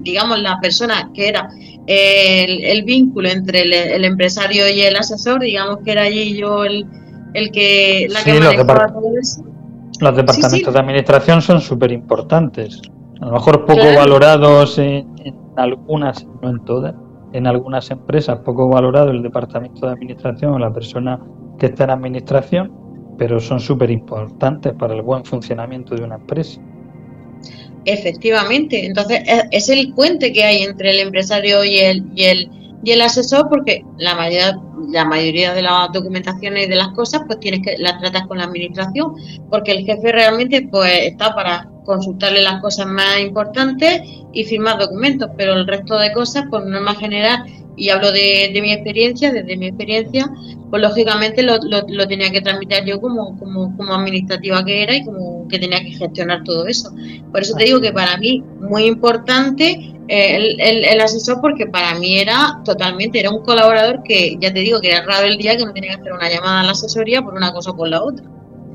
digamos, 0.00 0.40
la 0.40 0.58
persona 0.60 1.10
que 1.14 1.28
era 1.28 1.50
el, 1.86 2.84
vínculo 2.84 3.28
entre 3.28 3.62
el, 3.62 4.04
empresario 4.04 4.68
y 4.68 4.80
el 4.80 4.96
asesor, 4.96 5.40
digamos 5.40 5.78
que 5.84 5.92
era 5.92 6.02
allí 6.02 6.36
yo 6.36 6.64
el, 6.64 6.86
el 7.34 7.50
que 7.50 8.06
la 8.10 8.22
que 8.24 8.40
manejaba 8.40 8.88
todo 8.88 9.12
eso 9.20 9.44
los 10.00 10.16
departamentos 10.16 10.74
de 10.74 10.80
administración 10.80 11.42
son 11.42 11.60
súper 11.60 11.92
importantes. 11.92 12.80
A 13.20 13.26
lo 13.26 13.32
mejor 13.32 13.64
poco 13.64 13.84
valorados 13.96 14.78
en, 14.78 15.06
algunas, 15.56 16.26
no 16.42 16.50
en 16.50 16.64
todas, 16.64 16.94
en 17.32 17.46
algunas 17.46 17.90
empresas 17.90 18.38
poco 18.40 18.68
valorado 18.68 19.10
el 19.10 19.22
departamento 19.22 19.86
de 19.86 19.92
administración 19.92 20.54
o 20.54 20.58
la 20.58 20.72
persona 20.72 21.20
que 21.58 21.66
está 21.66 21.84
en 21.84 21.90
administración, 21.90 22.72
pero 23.16 23.40
son 23.40 23.60
súper 23.60 23.90
importantes 23.90 24.74
para 24.74 24.94
el 24.94 25.02
buen 25.02 25.24
funcionamiento 25.24 25.94
de 25.94 26.04
una 26.04 26.16
empresa. 26.16 26.60
Efectivamente, 27.86 28.84
entonces 28.84 29.20
es 29.52 29.68
el 29.68 29.94
puente 29.94 30.32
que 30.32 30.42
hay 30.42 30.64
entre 30.64 30.90
el 30.90 30.98
empresario 30.98 31.64
y 31.64 31.78
el, 31.78 32.04
y 32.16 32.24
el, 32.24 32.50
y 32.82 32.90
el 32.90 33.00
asesor 33.00 33.48
porque 33.48 33.84
la 33.96 34.16
mayoría, 34.16 34.58
la 34.90 35.04
mayoría 35.04 35.54
de 35.54 35.62
las 35.62 35.92
documentaciones 35.92 36.66
y 36.66 36.68
de 36.68 36.74
las 36.74 36.88
cosas 36.88 37.22
pues 37.28 37.38
tienes 37.38 37.60
que 37.62 37.78
las 37.78 38.00
tratas 38.00 38.26
con 38.26 38.38
la 38.38 38.44
administración 38.44 39.14
porque 39.50 39.70
el 39.70 39.86
jefe 39.86 40.10
realmente 40.10 40.66
pues 40.68 40.92
está 41.04 41.32
para 41.32 41.70
consultarle 41.84 42.42
las 42.42 42.60
cosas 42.60 42.88
más 42.88 43.20
importantes 43.20 44.02
y 44.32 44.42
firmar 44.42 44.80
documentos 44.80 45.30
pero 45.36 45.52
el 45.54 45.64
resto 45.64 45.96
de 45.96 46.12
cosas 46.12 46.46
por 46.50 46.66
norma 46.66 46.96
general 46.96 47.44
y 47.76 47.90
hablo 47.90 48.10
de, 48.10 48.58
mi 48.60 48.72
experiencia, 48.72 49.32
desde 49.32 49.56
mi 49.56 49.66
experiencia, 49.66 50.30
pues 50.70 50.82
lógicamente 50.82 51.42
lo, 51.42 51.58
lo, 51.58 52.08
tenía 52.08 52.30
que 52.30 52.40
transmitir 52.40 52.84
yo 52.84 53.00
como, 53.00 53.38
como, 53.38 53.76
como, 53.76 53.94
administrativa 53.94 54.64
que 54.64 54.82
era 54.82 54.96
y 54.96 55.04
como 55.04 55.46
que 55.48 55.58
tenía 55.58 55.80
que 55.80 55.92
gestionar 55.92 56.42
todo 56.44 56.66
eso. 56.66 56.90
Por 57.30 57.42
eso 57.42 57.54
te 57.56 57.64
digo 57.64 57.80
que 57.80 57.92
para 57.92 58.16
mí 58.16 58.42
muy 58.60 58.84
importante 58.84 59.94
eh, 60.08 60.56
el, 60.58 60.84
el, 60.84 61.00
asesor 61.00 61.40
porque 61.40 61.66
para 61.66 61.98
mí 61.98 62.18
era 62.18 62.60
totalmente, 62.64 63.20
era 63.20 63.30
un 63.30 63.44
colaborador 63.44 64.02
que 64.02 64.36
ya 64.40 64.52
te 64.52 64.60
digo 64.60 64.80
que 64.80 64.92
era 64.92 65.04
raro 65.04 65.26
el 65.26 65.36
día 65.36 65.56
que 65.56 65.64
no 65.64 65.72
tenía 65.72 65.94
que 65.94 66.00
hacer 66.00 66.12
una 66.12 66.30
llamada 66.30 66.60
a 66.60 66.64
la 66.64 66.72
asesoría 66.72 67.22
por 67.22 67.34
una 67.34 67.52
cosa 67.52 67.70
o 67.70 67.76
por 67.76 67.88
la 67.88 68.02
otra. 68.02 68.24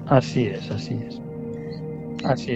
Así 0.08 0.46
es, 0.46 0.70
así 0.70 0.98
es. 1.08 1.22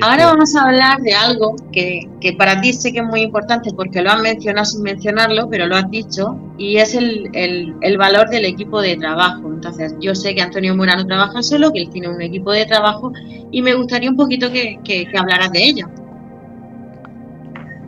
Ahora 0.01 0.27
vamos 0.27 0.55
a 0.55 0.65
hablar 0.65 1.01
de 1.01 1.13
algo 1.13 1.55
que, 1.71 2.07
para 2.37 2.61
ti 2.61 2.73
sé 2.73 2.91
que 2.91 2.99
es 2.99 3.05
muy 3.05 3.21
importante 3.21 3.71
porque 3.75 4.01
lo 4.01 4.11
has 4.11 4.21
mencionado 4.21 4.65
sin 4.65 4.83
mencionarlo, 4.83 5.49
pero 5.49 5.65
lo 5.65 5.75
has 5.75 5.89
dicho, 5.89 6.37
y 6.57 6.77
es 6.77 6.95
el, 6.95 7.29
el, 7.33 7.97
valor 7.97 8.29
del 8.29 8.45
equipo 8.45 8.81
de 8.81 8.95
trabajo. 8.97 9.51
Entonces, 9.51 9.95
yo 9.99 10.13
sé 10.13 10.35
que 10.35 10.41
Antonio 10.41 10.75
Murano 10.75 11.05
trabaja 11.05 11.41
solo, 11.41 11.71
que 11.71 11.81
él 11.81 11.89
tiene 11.89 12.09
un 12.09 12.21
equipo 12.21 12.51
de 12.51 12.65
trabajo, 12.65 13.11
y 13.51 13.61
me 13.61 13.73
gustaría 13.73 14.09
un 14.09 14.15
poquito 14.15 14.51
que, 14.51 14.79
que, 14.83 15.07
hablaras 15.17 15.51
de 15.51 15.63
ello. 15.63 15.87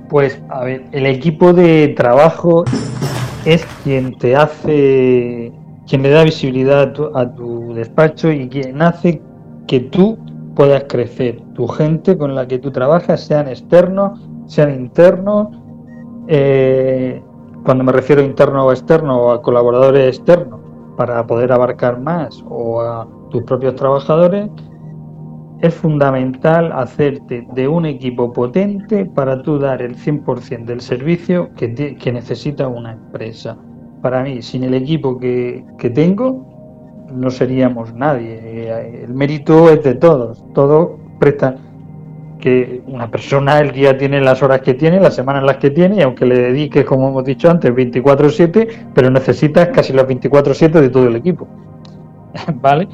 Pues, 0.09 0.39
a 0.49 0.63
ver, 0.63 0.86
el 0.91 1.05
equipo 1.05 1.53
de 1.53 1.89
trabajo 1.89 2.63
es 3.45 3.65
quien 3.84 4.17
te 4.17 4.36
hace, 4.36 5.51
quien 5.88 6.03
le 6.03 6.09
da 6.09 6.23
visibilidad 6.23 6.82
a 6.82 6.93
tu, 6.93 7.17
a 7.17 7.36
tu 7.36 7.73
despacho 7.73 8.32
y 8.32 8.47
quien 8.47 8.82
hace 8.82 9.21
que 9.67 9.82
tú 9.82 10.17
puedas 10.58 10.86
crecer. 10.89 11.39
Tu 11.53 11.68
gente 11.68 12.18
con 12.18 12.34
la 12.34 12.47
que 12.47 12.58
tú 12.58 12.72
trabajas, 12.72 13.22
sean 13.22 13.47
externos, 13.47 14.20
sean 14.47 14.74
internos. 14.74 15.49
Eh, 16.28 17.22
cuando 17.64 17.84
me 17.84 17.91
refiero 17.91 18.24
a 18.24 18.26
interno 18.26 18.66
o 18.66 18.72
externo 18.72 19.22
o 19.22 19.32
a 19.32 19.41
colaboradores 19.43 20.18
externos, 20.18 20.60
para 20.97 21.28
poder 21.28 21.51
abarcar 21.51 21.99
más 21.99 22.43
o 22.49 22.82
a 22.82 23.08
tus 23.30 23.43
propios 23.43 23.76
trabajadores, 23.76 24.49
es 25.62 25.74
fundamental 25.76 26.72
hacerte 26.72 27.47
de 27.53 27.68
un 27.68 27.86
equipo 27.86 28.34
potente 28.34 29.05
para 29.05 29.43
tú 29.43 29.60
dar 29.60 29.84
el 29.84 29.95
100% 29.95 30.66
del 30.66 30.82
servicio 30.82 31.51
que, 31.55 31.95
que 31.97 32.12
necesita 32.12 32.68
una 32.68 32.93
empresa. 32.93 33.55
Para 34.01 34.24
mí, 34.24 34.41
sin 34.41 34.64
el 34.64 34.74
equipo 34.74 35.20
que, 35.20 35.64
que 35.78 35.91
tengo, 35.91 36.57
no 37.12 37.30
seríamos 37.30 37.93
nadie. 37.93 39.03
El 39.03 39.14
mérito 39.14 39.70
es 39.70 39.84
de 39.84 39.95
todos. 39.95 40.43
Todos 40.53 40.91
prestan 41.20 41.58
que 42.39 42.82
una 42.88 43.10
persona 43.10 43.60
el 43.60 43.72
día 43.72 43.97
tiene 43.97 44.22
las 44.22 44.43
horas 44.43 44.62
que 44.62 44.74
tiene, 44.74 44.99
las 44.99 45.16
semanas 45.16 45.43
las 45.43 45.58
que 45.58 45.72
tiene, 45.72 45.97
y 45.97 46.01
aunque 46.01 46.26
le 46.26 46.39
dediques, 46.39 46.86
como 46.86 47.10
hemos 47.10 47.26
dicho 47.26 47.49
antes, 47.49 47.74
24/7, 47.74 48.68
pero 48.93 49.10
necesitas 49.10 49.70
casi 49.70 49.93
los 49.93 50.05
24/7 50.05 50.82
de 50.82 50.89
todo 50.89 51.08
el 51.08 51.16
equipo. 51.16 51.47
¿Vale? 52.62 52.88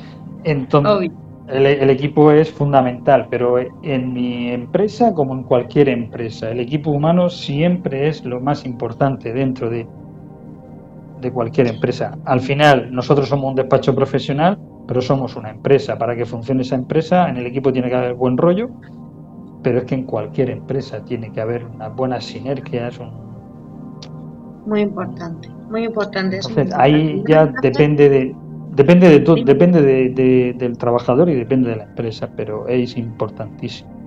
Entonces, 0.44 1.12
el, 1.48 1.66
el, 1.66 1.90
equipo 1.90 2.32
es 2.32 2.52
fundamental, 2.52 3.28
pero 3.30 3.58
en 3.60 4.14
mi 4.14 4.50
empresa, 4.50 5.14
como 5.14 5.34
en 5.34 5.44
cualquier 5.44 5.90
empresa, 5.90 6.50
el 6.50 6.60
equipo 6.60 6.92
humano 6.92 7.30
siempre 7.30 8.08
es 8.08 8.24
lo 8.24 8.40
más 8.40 8.66
importante 8.66 9.34
dentro 9.34 9.70
de 9.70 9.86
de 11.24 11.32
cualquier 11.32 11.68
empresa. 11.68 12.18
Al 12.26 12.40
final, 12.40 12.94
nosotros 12.94 13.28
somos 13.30 13.50
un 13.50 13.56
despacho 13.56 13.96
profesional, 13.96 14.60
pero 14.88 15.02
somos 15.02 15.36
una 15.36 15.50
empresa. 15.50 15.98
Para 15.98 16.16
que 16.16 16.26
funcione 16.26 16.62
esa 16.62 16.76
empresa, 16.76 17.30
en 17.30 17.38
el 17.38 17.48
equipo 17.48 17.74
tiene 17.74 17.90
que 17.90 17.96
haber 17.96 18.14
buen 18.14 18.38
rollo, 18.38 18.70
pero 19.64 19.80
es 19.80 19.86
que 19.86 19.96
en 19.96 20.04
cualquier 20.04 20.50
empresa 20.50 21.04
tiene 21.04 21.32
que 21.32 21.42
haber 21.42 21.66
unas 21.66 21.96
buenas 21.96 22.26
sinergias. 22.26 23.00
Muy 24.66 24.82
importante, 24.82 25.50
muy 25.70 25.86
importante. 25.86 26.36
Entonces, 26.36 26.74
ahí 26.76 27.24
ya 27.28 27.52
depende 27.62 28.10
de 28.10 28.36
depende 28.76 29.10
de 29.10 29.20
todo, 29.20 29.36
depende 29.44 29.82
de, 29.82 30.54
del 30.58 30.78
trabajador 30.78 31.30
y 31.30 31.36
depende 31.36 31.70
de 31.70 31.76
la 31.78 31.84
empresa, 31.84 32.30
pero 32.36 32.68
es 32.68 32.98
importantísimo. 32.98 34.03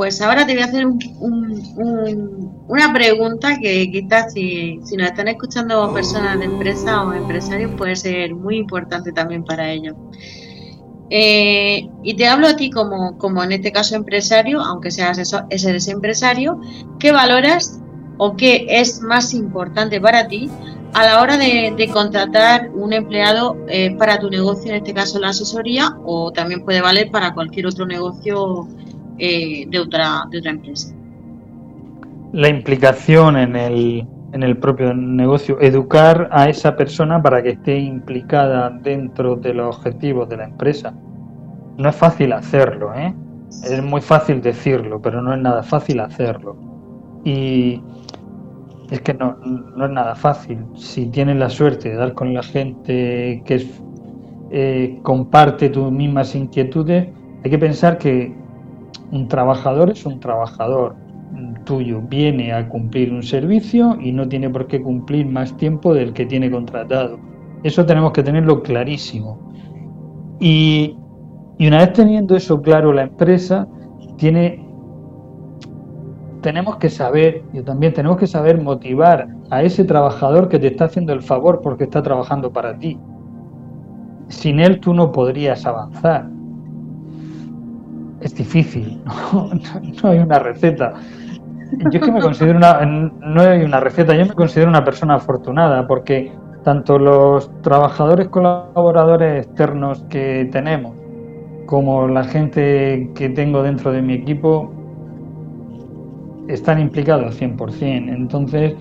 Pues 0.00 0.22
ahora 0.22 0.46
te 0.46 0.54
voy 0.54 0.62
a 0.62 0.64
hacer 0.64 0.86
una 0.86 2.92
pregunta 2.94 3.58
que 3.60 3.90
quizás 3.90 4.32
si, 4.32 4.80
si, 4.82 4.96
nos 4.96 5.08
están 5.08 5.28
escuchando 5.28 5.92
personas 5.92 6.38
de 6.38 6.46
empresa 6.46 7.04
o 7.04 7.12
empresarios 7.12 7.72
puede 7.76 7.94
ser 7.96 8.34
muy 8.34 8.56
importante 8.56 9.12
también 9.12 9.44
para 9.44 9.70
ellos. 9.70 9.94
Eh, 11.10 11.86
y 12.02 12.14
te 12.14 12.26
hablo 12.26 12.46
a 12.46 12.56
ti 12.56 12.70
como, 12.70 13.18
como 13.18 13.44
en 13.44 13.52
este 13.52 13.72
caso 13.72 13.94
empresario, 13.94 14.62
aunque 14.62 14.90
seas 14.90 15.18
eso, 15.18 15.42
eres 15.50 15.86
empresario, 15.88 16.58
¿qué 16.98 17.12
valoras 17.12 17.78
o 18.16 18.38
qué 18.38 18.68
es 18.70 19.02
más 19.02 19.34
importante 19.34 20.00
para 20.00 20.28
ti 20.28 20.48
a 20.94 21.04
la 21.04 21.20
hora 21.20 21.36
de, 21.36 21.90
contratar 21.92 22.70
un 22.72 22.94
empleado 22.94 23.54
eh, 23.68 23.94
para 23.98 24.18
tu 24.18 24.30
negocio, 24.30 24.70
en 24.70 24.78
este 24.78 24.94
caso 24.94 25.18
la 25.18 25.28
asesoría, 25.28 25.94
o 26.06 26.32
también 26.32 26.64
puede 26.64 26.80
valer 26.80 27.10
para 27.10 27.34
cualquier 27.34 27.66
otro 27.66 27.84
negocio 27.84 28.66
eh, 29.20 29.66
de, 29.68 29.78
otra, 29.78 30.24
de 30.30 30.38
otra 30.38 30.50
empresa. 30.50 30.94
La 32.32 32.48
implicación 32.48 33.36
en 33.36 33.56
el, 33.56 34.06
en 34.32 34.42
el 34.42 34.56
propio 34.56 34.94
negocio, 34.94 35.60
educar 35.60 36.28
a 36.32 36.48
esa 36.48 36.76
persona 36.76 37.22
para 37.22 37.42
que 37.42 37.50
esté 37.50 37.78
implicada 37.78 38.70
dentro 38.70 39.36
de 39.36 39.54
los 39.54 39.76
objetivos 39.76 40.28
de 40.28 40.36
la 40.38 40.44
empresa. 40.44 40.94
No 41.76 41.88
es 41.88 41.96
fácil 41.96 42.32
hacerlo, 42.32 42.94
¿eh? 42.94 43.14
es 43.64 43.82
muy 43.82 44.00
fácil 44.00 44.40
decirlo, 44.40 45.00
pero 45.02 45.20
no 45.20 45.34
es 45.34 45.40
nada 45.40 45.62
fácil 45.62 46.00
hacerlo. 46.00 46.56
Y 47.24 47.82
es 48.90 49.00
que 49.02 49.14
no, 49.14 49.36
no 49.76 49.84
es 49.84 49.90
nada 49.90 50.14
fácil. 50.14 50.58
Si 50.76 51.06
tienes 51.06 51.36
la 51.36 51.50
suerte 51.50 51.90
de 51.90 51.96
dar 51.96 52.14
con 52.14 52.32
la 52.32 52.42
gente 52.42 53.42
que 53.44 53.66
eh, 54.50 54.98
comparte 55.02 55.68
tus 55.68 55.92
mismas 55.92 56.34
inquietudes, 56.34 57.08
hay 57.44 57.50
que 57.50 57.58
pensar 57.58 57.98
que 57.98 58.34
un 59.10 59.28
trabajador 59.28 59.90
es 59.90 60.06
un 60.06 60.20
trabajador 60.20 60.94
tuyo, 61.64 62.00
viene 62.02 62.52
a 62.52 62.68
cumplir 62.68 63.12
un 63.12 63.22
servicio 63.22 63.96
y 64.00 64.12
no 64.12 64.28
tiene 64.28 64.50
por 64.50 64.66
qué 64.66 64.80
cumplir 64.82 65.26
más 65.26 65.56
tiempo 65.56 65.94
del 65.94 66.12
que 66.12 66.26
tiene 66.26 66.50
contratado. 66.50 67.18
Eso 67.62 67.84
tenemos 67.86 68.12
que 68.12 68.22
tenerlo 68.22 68.62
clarísimo. 68.62 69.38
Y, 70.40 70.96
una 71.58 71.78
vez 71.78 71.92
teniendo 71.92 72.34
eso 72.36 72.62
claro 72.62 72.92
la 72.92 73.02
empresa, 73.02 73.68
tiene, 74.16 74.66
tenemos 76.40 76.76
que 76.76 76.88
saber, 76.88 77.44
y 77.52 77.60
también 77.60 77.92
tenemos 77.92 78.16
que 78.16 78.26
saber 78.26 78.60
motivar 78.60 79.28
a 79.50 79.62
ese 79.62 79.84
trabajador 79.84 80.48
que 80.48 80.58
te 80.58 80.68
está 80.68 80.86
haciendo 80.86 81.12
el 81.12 81.20
favor 81.20 81.60
porque 81.62 81.84
está 81.84 82.02
trabajando 82.02 82.50
para 82.50 82.78
ti. 82.78 82.98
Sin 84.28 84.60
él 84.60 84.80
tú 84.80 84.94
no 84.94 85.12
podrías 85.12 85.66
avanzar 85.66 86.28
es 88.20 88.34
difícil, 88.34 89.00
no, 89.32 90.08
hay 90.08 90.18
una 90.18 90.38
receta. 90.38 90.94
Yo 91.90 92.00
es 92.00 92.04
que 92.04 92.12
me 92.12 92.20
considero 92.20 92.58
una, 92.58 92.84
no 92.84 93.40
hay 93.40 93.62
una 93.62 93.80
receta, 93.80 94.14
yo 94.14 94.26
me 94.26 94.34
considero 94.34 94.68
una 94.68 94.84
persona 94.84 95.14
afortunada 95.14 95.86
porque 95.86 96.32
tanto 96.64 96.98
los 96.98 97.50
trabajadores 97.62 98.28
colaboradores 98.28 99.46
externos 99.46 100.04
que 100.08 100.48
tenemos 100.50 100.92
como 101.66 102.08
la 102.08 102.24
gente 102.24 103.08
que 103.14 103.28
tengo 103.28 103.62
dentro 103.62 103.92
de 103.92 104.02
mi 104.02 104.14
equipo 104.14 104.72
están 106.48 106.80
implicados 106.80 107.40
al 107.40 107.56
100%. 107.56 107.80
Entonces, 107.82 108.74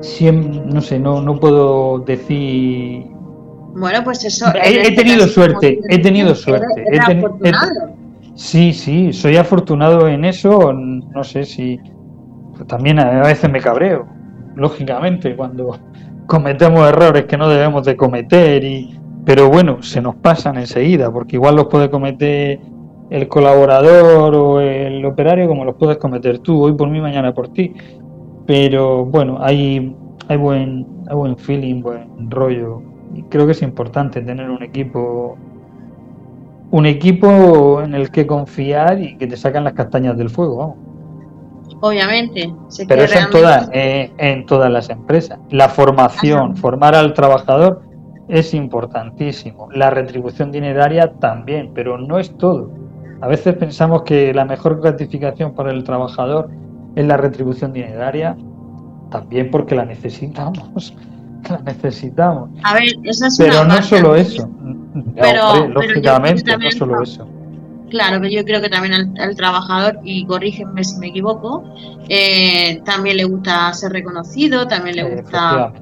siempre, 0.00 0.62
no 0.66 0.80
sé, 0.80 0.98
no, 0.98 1.22
no 1.22 1.40
puedo 1.40 2.00
decir... 2.00 3.06
Bueno, 3.74 4.02
pues 4.04 4.24
eso... 4.24 4.46
He, 4.62 4.94
tenido 4.94 5.26
suerte, 5.26 5.80
he 5.88 5.98
tenido 5.98 6.34
suerte. 6.34 6.84
sí, 8.34 8.72
sí, 8.72 9.12
soy 9.12 9.36
afortunado 9.36 10.08
en 10.08 10.24
eso, 10.24 10.72
no 10.72 11.24
sé 11.24 11.44
si... 11.44 11.78
También 12.66 12.98
a 12.98 13.22
veces 13.22 13.50
me 13.50 13.60
cabreo, 13.60 14.06
lógicamente, 14.54 15.34
cuando 15.34 15.78
cometemos 16.26 16.88
errores 16.88 17.24
que 17.24 17.36
no 17.36 17.48
debemos 17.48 17.84
de 17.84 17.96
cometer 17.96 18.62
y 18.62 19.00
pero 19.24 19.48
bueno 19.48 19.82
se 19.82 20.00
nos 20.00 20.14
pasan 20.16 20.56
enseguida 20.56 21.12
porque 21.12 21.36
igual 21.36 21.56
los 21.56 21.66
puede 21.66 21.90
cometer 21.90 22.60
el 23.10 23.28
colaborador 23.28 24.34
o 24.34 24.60
el 24.60 25.04
operario 25.04 25.48
como 25.48 25.64
los 25.64 25.74
puedes 25.74 25.98
cometer 25.98 26.38
tú 26.38 26.62
hoy 26.62 26.72
por 26.72 26.88
mí 26.88 27.00
mañana 27.00 27.34
por 27.34 27.48
ti 27.52 27.74
pero 28.46 29.04
bueno 29.04 29.38
hay 29.40 29.94
hay 30.28 30.36
buen 30.36 30.86
hay 31.08 31.16
buen 31.16 31.36
feeling 31.36 31.82
buen 31.82 32.30
rollo 32.30 32.82
creo 33.28 33.46
que 33.46 33.52
es 33.52 33.62
importante 33.62 34.20
tener 34.22 34.50
un 34.50 34.62
equipo 34.62 35.36
un 36.70 36.86
equipo 36.86 37.82
en 37.82 37.94
el 37.94 38.10
que 38.10 38.26
confiar 38.26 39.00
y 39.00 39.16
que 39.16 39.26
te 39.26 39.36
sacan 39.36 39.64
las 39.64 39.72
castañas 39.72 40.16
del 40.16 40.30
fuego 40.30 40.76
obviamente. 41.80 42.52
Pero 42.86 43.02
eso 43.02 43.18
en, 43.18 43.30
todas, 43.30 43.70
eh, 43.72 44.12
en 44.18 44.46
todas 44.46 44.70
las 44.70 44.90
empresas. 44.90 45.38
La 45.50 45.68
formación, 45.68 46.56
formar 46.56 46.94
al 46.94 47.14
trabajador 47.14 47.82
es 48.28 48.54
importantísimo. 48.54 49.68
La 49.72 49.90
retribución 49.90 50.52
dineraria 50.52 51.12
también, 51.14 51.72
pero 51.74 51.98
no 51.98 52.18
es 52.18 52.36
todo. 52.36 52.70
A 53.20 53.28
veces 53.28 53.54
pensamos 53.56 54.02
que 54.02 54.32
la 54.32 54.44
mejor 54.44 54.80
gratificación 54.80 55.54
para 55.54 55.70
el 55.70 55.84
trabajador 55.84 56.50
es 56.94 57.06
la 57.06 57.16
retribución 57.16 57.72
dineraria, 57.72 58.36
también 59.10 59.50
porque 59.50 59.74
la 59.74 59.84
necesitamos. 59.84 60.94
La 61.48 61.58
necesitamos. 61.58 62.50
A 62.62 62.74
ver, 62.74 62.88
esa 63.04 63.28
es 63.28 63.36
pero 63.38 63.64
no 63.64 63.82
solo 63.82 64.14
eso. 64.14 64.48
Pero, 65.14 65.68
lógicamente, 65.68 66.56
no 66.56 66.70
solo 66.70 67.02
eso 67.02 67.39
Claro, 67.90 68.20
que 68.20 68.30
yo 68.30 68.44
creo 68.44 68.60
que 68.60 68.68
también 68.68 69.18
al, 69.18 69.36
trabajador, 69.36 69.98
y 70.04 70.24
corrígeme 70.24 70.84
si 70.84 70.96
me 70.98 71.08
equivoco, 71.08 71.64
eh, 72.08 72.80
también 72.84 73.16
le 73.16 73.24
gusta 73.24 73.72
ser 73.72 73.92
reconocido, 73.92 74.66
también 74.66 74.96
le 74.96 75.16
gusta... 75.16 75.72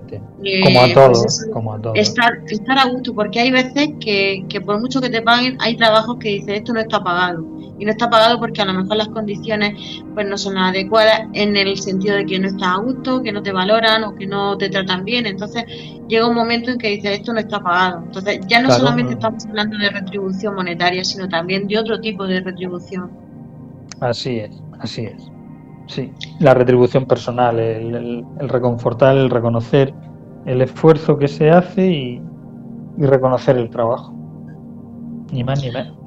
Eh, 0.43 0.61
como, 0.63 0.81
a 0.81 0.83
pues 0.83 0.95
todos, 0.95 1.47
como 1.53 1.75
a 1.75 1.81
todos. 1.81 1.99
Estar, 1.99 2.39
estar 2.49 2.79
a 2.79 2.87
gusto, 2.87 3.15
porque 3.15 3.41
hay 3.41 3.51
veces 3.51 3.91
que, 4.01 4.45
que 4.49 4.61
por 4.61 4.81
mucho 4.81 5.01
que 5.01 5.11
te 5.11 5.21
paguen, 5.21 5.57
hay 5.61 5.77
trabajos 5.77 6.17
que 6.19 6.31
dicen 6.31 6.55
esto 6.55 6.73
no 6.73 6.81
está 6.81 7.03
pagado 7.03 7.59
y 7.79 7.85
no 7.85 7.93
está 7.93 8.11
pagado 8.11 8.39
porque 8.39 8.61
a 8.61 8.65
lo 8.65 8.75
mejor 8.75 8.97
las 8.97 9.09
condiciones 9.09 10.03
pues 10.15 10.27
no 10.27 10.37
son 10.37 10.59
adecuadas 10.59 11.23
en 11.33 11.57
el 11.57 11.79
sentido 11.79 12.17
de 12.17 12.27
que 12.27 12.39
no 12.39 12.49
estás 12.49 12.69
a 12.69 12.77
gusto, 12.77 13.23
que 13.23 13.33
no 13.33 13.43
te 13.43 13.53
valoran 13.53 14.05
o 14.05 14.15
que 14.15 14.27
no 14.27 14.59
te 14.59 14.69
tratan 14.69 15.05
bien. 15.05 15.27
Entonces 15.27 15.65
llega 16.09 16.27
un 16.27 16.35
momento 16.35 16.71
en 16.71 16.79
que 16.79 16.89
dices 16.89 17.19
esto 17.19 17.33
no 17.33 17.39
está 17.39 17.61
pagado. 17.61 18.03
Entonces 18.05 18.41
ya 18.49 18.61
no 18.61 18.71
solamente 18.71 19.13
estamos 19.13 19.47
hablando 19.47 19.79
de 19.79 19.91
retribución 19.91 20.55
monetaria, 20.55 21.05
sino 21.05 21.29
también 21.29 21.69
de 21.69 21.79
otro 21.79 21.98
tipo 22.01 22.27
de 22.27 22.41
retribución. 22.41 23.11
Así 24.01 24.39
es, 24.39 24.63
así 24.81 25.07
es. 25.07 25.31
Sí, 25.87 26.13
la 26.39 26.55
retribución 26.55 27.07
personal, 27.07 27.59
el, 27.59 28.25
reconfortar, 28.41 29.17
el 29.17 29.31
reconocer 29.31 29.95
el 30.45 30.63
esfuerzo 30.63 31.19
que 31.19 31.29
se 31.29 31.51
hace 31.51 31.87
y, 31.87 32.23
y 32.99 33.07
reconocer 33.07 33.57
el 33.57 33.71
trabajo. 33.71 34.13
Ni 35.33 35.45
más 35.45 35.63
ni 35.63 35.71
menos. 35.71 35.99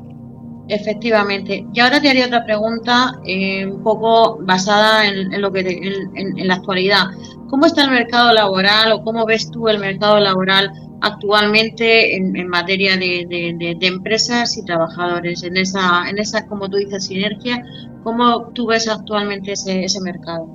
Efectivamente. 0.67 1.65
Y 1.73 1.79
ahora 1.79 1.99
te 1.99 2.09
haría 2.09 2.27
otra 2.27 2.45
pregunta 2.45 3.19
eh, 3.25 3.65
un 3.65 3.83
poco 3.83 4.39
basada 4.41 5.05
en, 5.05 5.41
lo 5.41 5.51
que 5.51 5.59
en, 5.59 6.47
la 6.47 6.55
actualidad. 6.55 7.07
¿Cómo 7.49 7.65
está 7.65 7.83
el 7.83 7.91
mercado 7.91 8.31
laboral 8.31 8.93
o 8.93 9.03
cómo 9.03 9.25
ves 9.25 9.51
tú 9.51 9.67
el 9.67 9.79
mercado 9.79 10.19
laboral 10.19 10.71
actualmente 11.01 12.15
en, 12.15 12.47
materia 12.47 12.97
de, 12.97 13.77
empresas 13.81 14.57
y 14.57 14.63
trabajadores? 14.63 15.43
En 15.43 15.57
esa, 15.57 16.09
en 16.09 16.19
esa, 16.19 16.47
como 16.47 16.69
tú 16.69 16.77
dices, 16.77 17.05
sinergia, 17.05 17.63
¿cómo 18.03 18.49
tú 18.53 18.67
ves 18.67 18.87
actualmente 18.87 19.53
ese, 19.53 19.83
ese 19.83 20.01
mercado? 20.01 20.47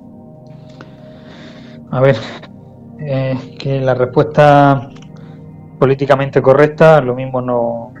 A 1.91 2.01
ver, 2.01 2.17
eh, 2.99 3.55
que 3.59 3.79
la 3.79 3.93
respuesta 3.93 4.89
políticamente 5.79 6.41
correcta, 6.41 7.01
lo 7.01 7.15
mismo 7.15 7.41
no, 7.41 7.93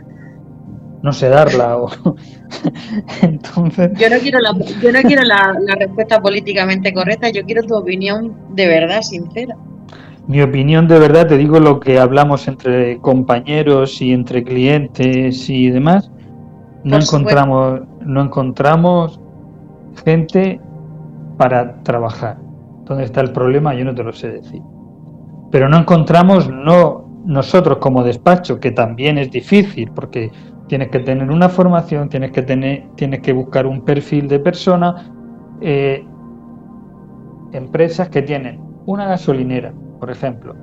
no 1.01 1.13
sé 1.13 1.29
darla. 1.29 1.77
O... 1.77 1.89
Entonces... 3.21 3.91
Yo 3.97 4.09
no 4.09 4.17
quiero, 4.17 4.39
la, 4.39 4.55
yo 4.81 4.91
no 4.91 5.01
quiero 5.01 5.23
la, 5.23 5.53
respuesta 5.77 6.19
políticamente 6.19 6.93
correcta, 6.93 7.29
yo 7.29 7.45
quiero 7.45 7.63
tu 7.63 7.75
opinión 7.75 8.35
de 8.55 8.67
verdad, 8.67 9.01
sincera. 9.01 9.55
Mi 10.27 10.41
opinión 10.41 10.87
de 10.87 10.99
verdad, 10.99 11.27
te 11.27 11.37
digo 11.37 11.59
lo 11.59 11.79
que 11.79 11.99
hablamos 11.99 12.47
entre 12.47 12.97
compañeros 12.99 14.01
y 14.01 14.13
entre 14.13 14.43
clientes 14.43 15.49
y 15.49 15.69
demás. 15.69 16.11
No 16.83 16.97
encontramos, 16.97 17.81
no 18.01 18.21
encontramos 18.21 19.19
gente 20.05 20.59
para 21.37 21.81
trabajar. 21.83 22.37
¿Dónde 22.85 23.05
está 23.05 23.21
el 23.21 23.31
problema? 23.31 23.73
Yo 23.73 23.85
no 23.85 23.95
te 23.95 24.03
lo 24.03 24.13
sé 24.13 24.29
decir. 24.29 24.61
Pero 25.51 25.69
no 25.69 25.77
encontramos, 25.77 26.49
no 26.49 27.05
nosotros 27.25 27.77
como 27.77 28.03
despacho, 28.03 28.59
que 28.59 28.71
también 28.71 29.17
es 29.17 29.31
difícil, 29.31 29.91
porque 29.91 30.31
Tienes 30.67 30.89
que 30.89 30.99
tener 30.99 31.31
una 31.31 31.47
formación, 31.47 32.09
tienes 32.09 32.31
que 32.31 32.41
tener, 32.41 32.83
tienes 32.95 33.21
que 33.21 33.31
buscar 33.31 33.65
un 33.65 33.81
perfil 33.81 34.27
de 34.27 34.39
persona. 34.39 35.11
Eh, 35.61 36.05
empresas 37.53 38.09
que 38.09 38.21
tienen 38.21 38.59
una 38.85 39.05
gasolinera, 39.05 39.73
por 39.99 40.09
ejemplo, 40.09 40.55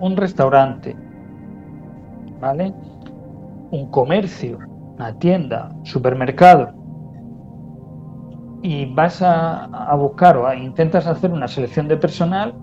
un 0.00 0.16
restaurante, 0.16 0.96
¿vale? 2.40 2.72
Un 3.70 3.90
comercio, 3.90 4.58
una 4.96 5.18
tienda, 5.18 5.70
supermercado, 5.84 6.80
y 8.62 8.86
vas 8.86 9.22
a, 9.22 9.94
buscar 9.96 10.36
o 10.36 10.52
intentas 10.52 11.06
hacer 11.06 11.30
una 11.30 11.48
selección 11.48 11.88
de 11.88 11.96
personal 11.96 12.54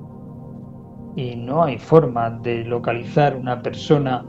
y 1.15 1.35
no 1.35 1.63
hay 1.63 1.77
forma 1.77 2.29
de 2.29 2.63
localizar 2.63 3.35
una 3.35 3.61
persona 3.61 4.23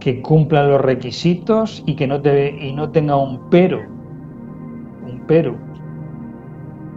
que 0.00 0.22
cumpla 0.22 0.64
los 0.64 0.80
requisitos 0.80 1.82
y 1.86 1.94
que 1.94 2.06
no 2.06 2.20
te 2.20 2.50
y 2.50 2.72
no 2.72 2.90
tenga 2.90 3.16
un 3.16 3.50
pero 3.50 3.78
un 3.78 5.22
pero 5.26 5.54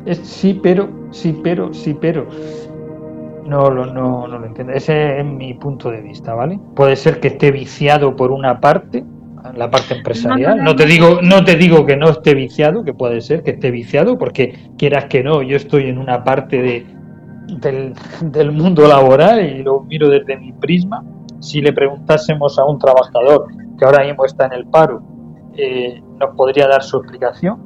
es 0.06 0.20
sí 0.20 0.60
pero 0.64 0.90
sí 1.12 1.38
pero 1.44 1.74
sí 1.74 1.94
pero 2.00 2.28
no, 3.46 3.70
no, 3.70 3.86
no, 3.86 4.28
no 4.28 4.40
lo 4.40 4.46
entiendo. 4.46 4.74
Ese 4.74 5.20
es 5.20 5.26
mi 5.26 5.54
punto 5.54 5.92
de 5.92 6.02
vista 6.02 6.34
vale 6.34 6.60
puede 6.76 6.96
ser 6.96 7.20
que 7.20 7.30
esté 7.30 7.52
viciado 7.52 8.16
por 8.16 8.32
una 8.32 8.60
parte 8.60 9.04
la 9.54 9.70
parte 9.70 9.94
empresarial. 9.94 10.64
no 10.64 10.76
te 10.76 10.88
digo 10.88 11.20
no 11.22 11.44
te 11.44 11.56
digo 11.56 11.86
que 11.86 11.96
no 11.96 12.10
esté 12.10 12.34
viciado 12.34 12.84
que 12.84 12.96
puede 12.96 13.22
ser 13.22 13.44
que 13.44 13.52
esté 13.52 13.70
viciado 13.70 14.18
porque 14.18 14.72
quieras 14.76 15.06
que 15.06 15.24
no 15.24 15.44
yo 15.44 15.56
estoy 15.56 15.84
en 15.88 16.00
una 16.00 16.24
parte 16.24 16.62
de 16.64 16.96
del, 17.48 17.94
del 18.22 18.52
mundo 18.52 18.88
laboral 18.88 19.46
y 19.46 19.64
lo 19.64 19.82
miro 19.82 20.10
desde 20.10 20.38
mi 20.38 20.52
prisma. 20.54 21.04
Si 21.40 21.62
le 21.62 21.74
preguntásemos 21.74 22.58
a 22.58 22.66
un 22.66 22.80
trabajador 22.80 23.48
que 23.78 23.86
ahora 23.86 24.04
mismo 24.04 24.26
está 24.26 24.46
en 24.46 24.54
el 24.54 24.66
paro, 24.66 25.02
eh, 25.56 26.02
nos 26.20 26.36
podría 26.36 26.68
dar 26.68 26.82
su 26.82 26.98
explicación. 26.98 27.60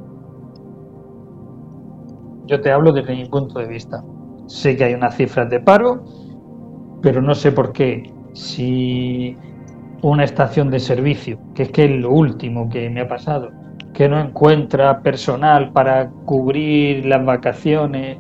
Yo 2.46 2.60
te 2.62 2.72
hablo 2.72 2.92
desde 2.92 3.16
mi 3.16 3.26
punto 3.26 3.60
de 3.60 3.68
vista. 3.68 4.04
Sé 4.50 4.76
que 4.76 4.84
hay 4.84 4.96
unas 4.96 5.16
cifras 5.16 5.48
de 5.48 5.60
paro, 5.60 6.04
pero 7.04 7.22
no 7.22 7.36
sé 7.36 7.52
por 7.52 7.72
qué. 7.72 8.12
Si 8.34 9.38
una 10.02 10.24
estación 10.24 10.72
de 10.72 10.80
servicio, 10.80 11.40
que 11.54 11.64
es 11.64 11.72
que 11.72 11.86
es 11.86 11.92
lo 11.92 12.10
último 12.10 12.68
que 12.68 12.90
me 12.90 13.02
ha 13.02 13.08
pasado, 13.08 13.52
que 13.94 14.10
no 14.10 14.20
encuentra 14.20 15.02
personal 15.02 15.72
para 15.72 16.10
cubrir 16.26 17.06
las 17.06 17.24
vacaciones 17.24 18.18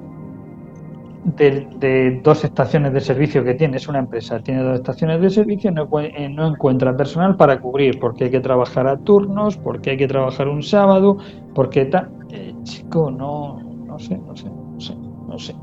de, 1.23 2.21
dos 2.23 2.43
estaciones 2.43 2.93
de 2.93 3.01
servicio 3.01 3.43
que 3.43 3.55
tiene, 3.55 3.77
es 3.77 3.87
una 3.87 3.97
empresa, 3.97 4.39
tiene 4.39 4.61
dos 4.61 4.75
estaciones 4.75 5.21
de 5.21 5.31
servicio, 5.31 5.71
no, 5.71 5.89
eh, 5.99 6.29
no 6.29 6.47
encuentra 6.47 6.95
personal 6.95 7.37
para 7.37 7.59
cubrir, 7.59 7.99
porque 7.99 8.25
hay 8.25 8.29
que 8.29 8.39
trabajar 8.39 8.85
a 8.87 8.97
turnos, 8.97 9.57
porque 9.57 9.91
hay 9.91 9.97
que 9.97 10.07
trabajar 10.07 10.47
un 10.47 10.61
sábado, 10.61 11.17
porque 11.55 11.85
tal. 11.85 12.11
Eh, 12.29 12.53
chico, 12.61 13.09
no, 13.09 13.59
no 13.87 13.97
sé, 13.97 14.15
no 14.15 14.35
sé, 14.35 14.47
no 14.47 14.79
sé, 14.79 14.95
no 15.27 15.39
sé, 15.39 15.55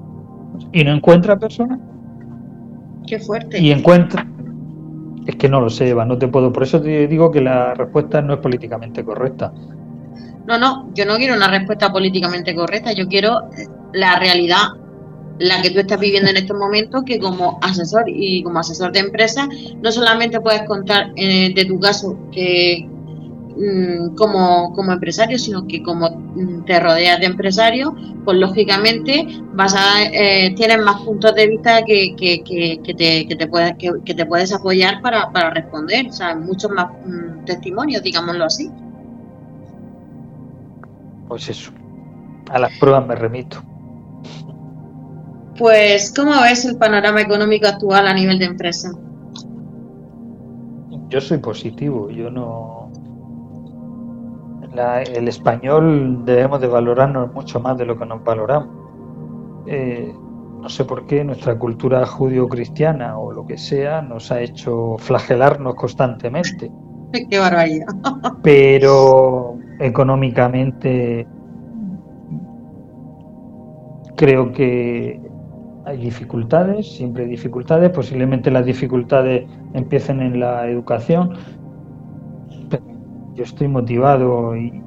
Y 0.73 0.85
no 0.85 0.93
encuentra 0.93 1.39
personal. 1.39 1.81
Qué 3.07 3.19
fuerte. 3.19 3.61
Y 3.61 3.71
encuentra. 3.71 4.27
Es 5.27 5.37
que 5.37 5.49
no 5.49 5.61
lo 5.61 5.71
sé, 5.71 5.89
Eva, 5.89 6.05
no 6.05 6.19
te 6.19 6.29
puedo. 6.29 6.53
Por 6.53 6.63
eso 6.63 6.81
te 6.81 7.07
digo 7.09 7.31
que 7.31 7.41
la 7.41 7.75
respuesta 7.75 8.23
no 8.23 8.35
es 8.35 8.41
políticamente 8.41 9.05
correcta. 9.05 9.53
No, 10.47 10.59
no, 10.59 10.91
yo 10.95 11.05
no 11.05 11.17
quiero 11.17 11.35
una 11.35 11.49
respuesta 11.49 11.91
políticamente 11.91 12.55
correcta, 12.55 12.93
yo 12.93 13.09
quiero 13.09 13.51
la 13.93 14.19
realidad 14.19 14.69
la 15.39 15.61
que 15.61 15.71
tú 15.71 15.81
estás 15.81 16.01
viviendo 16.01 16.31
en 16.31 16.37
estos 16.37 16.57
momentos, 16.57 17.03
que 17.05 17.19
como 17.19 17.59
asesor 17.63 18.05
y 18.07 18.43
como 18.43 18.61
asesor 18.61 18.93
de 18.93 19.01
empresa, 19.01 19.49
no 19.83 19.93
solamente 19.93 20.41
puedes 20.41 20.63
contar 20.63 21.13
eh, 21.17 21.53
de 21.55 21.65
tu 21.65 21.79
caso 21.79 22.17
que, 22.33 22.89
mm, 23.57 24.15
como, 24.15 24.73
como 24.75 24.93
empresario, 24.93 25.39
sino 25.39 25.67
que 25.67 25.83
como 25.83 26.11
mm, 26.11 26.65
te 26.65 26.79
rodeas 26.81 27.21
de 27.21 27.27
empresarios, 27.27 27.93
pues 28.25 28.39
lógicamente 28.39 29.27
vas 29.53 29.75
a, 29.75 30.05
eh, 30.05 30.55
tienes 30.57 30.79
más 30.83 31.01
puntos 31.03 31.35
de 31.35 31.47
vista 31.47 31.83
que, 31.85 32.15
que, 32.17 32.43
que, 32.43 32.95
te, 32.95 33.27
que, 33.27 33.37
te, 33.37 33.47
puedes, 33.47 33.75
que, 33.77 34.15
te 34.15 34.27
puedes 34.27 34.53
apoyar 34.53 35.01
para, 35.01 35.31
para 35.33 35.51
responder, 35.51 36.09
o 36.09 36.13
sea, 36.13 36.35
muchos 36.35 36.71
más 36.71 36.89
mm, 37.05 37.45
testimonios, 37.45 38.03
digámoslo 38.03 38.45
así. 38.45 38.71
Pues 41.29 41.49
eso, 41.49 41.73
a 42.51 42.59
las 42.59 42.73
pruebas 42.79 43.07
me 43.07 43.15
remito. 43.15 43.63
Pues, 45.59 46.13
¿cómo 46.15 46.41
ves 46.43 46.65
el 46.67 46.77
panorama 46.77 47.23
económico 47.23 47.67
actual 47.67 48.07
a 48.07 48.13
nivel 48.13 48.39
de 48.39 48.45
empresa? 48.45 48.93
Yo 51.09 51.21
soy 51.21 51.39
positivo, 51.39 52.11
yo 52.11 52.31
no... 52.31 52.86
el 54.79 55.29
español 55.29 56.25
debemos 56.25 56.61
de 56.61 56.67
valorarnos 56.67 57.33
mucho 57.33 57.61
más 57.61 57.77
de 57.79 57.87
lo 57.87 57.99
que 57.99 58.07
nos 58.07 58.23
valoramos. 58.23 58.69
Eh, 59.67 60.15
no 60.61 60.69
sé 60.69 60.85
por 60.85 61.07
qué 61.07 61.23
nuestra 61.25 61.59
cultura 61.59 62.05
judío-cristiana 62.07 63.19
o 63.19 63.33
lo 63.33 63.47
que 63.47 63.59
sea 63.59 64.03
nos 64.03 64.33
ha 64.33 64.41
hecho 64.41 64.97
flagelarnos 64.99 65.75
constantemente. 65.75 66.71
Qué 67.31 67.39
barbaridad. 67.39 67.87
Pero 68.43 69.59
económicamente 69.79 71.27
creo 74.17 74.53
que 74.53 75.21
hay 75.85 75.99
dificultades, 75.99 76.97
siempre 76.97 77.25
hay 77.25 77.31
dificultades, 77.31 77.91
posiblemente 77.91 78.51
las 78.51 78.67
dificultades 78.67 79.49
empiecen 79.73 80.21
en 80.21 80.41
la 80.41 80.67
educación. 80.67 81.35
Yo 83.37 83.45
estoy 83.45 83.69
motivado 83.69 84.57
y 84.57 84.83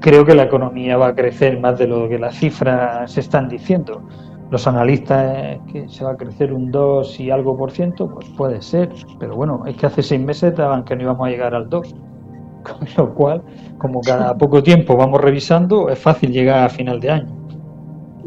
creo 0.00 0.24
que 0.24 0.34
la 0.34 0.44
economía 0.44 0.96
va 0.96 1.08
a 1.08 1.14
crecer 1.14 1.58
más 1.58 1.78
de 1.78 1.88
lo 1.88 2.08
que 2.08 2.18
las 2.18 2.36
cifras 2.36 3.10
se 3.10 3.20
están 3.20 3.48
diciendo. 3.48 4.02
Los 4.50 4.66
analistas 4.68 5.58
que 5.72 5.88
se 5.88 6.04
va 6.04 6.12
a 6.12 6.16
crecer 6.16 6.52
un 6.52 6.70
2 6.70 7.18
y 7.18 7.30
algo 7.30 7.56
por 7.56 7.72
ciento, 7.72 8.08
pues 8.08 8.28
puede 8.36 8.62
ser, 8.62 8.90
pero 9.18 9.34
bueno, 9.34 9.64
es 9.66 9.76
que 9.76 9.86
hace 9.86 10.02
seis 10.02 10.20
meses 10.20 10.54
daban 10.54 10.84
que 10.84 10.94
no 10.94 11.02
íbamos 11.02 11.26
a 11.26 11.30
llegar 11.30 11.54
al 11.54 11.68
2. 11.68 11.94
Con 12.62 12.88
lo 12.96 13.14
cual, 13.14 13.42
como 13.78 14.00
cada 14.00 14.34
poco 14.38 14.62
tiempo 14.62 14.96
vamos 14.96 15.20
revisando, 15.20 15.88
es 15.88 15.98
fácil 15.98 16.32
llegar 16.32 16.64
a 16.64 16.68
final 16.68 17.00
de 17.00 17.10
año. 17.10 17.36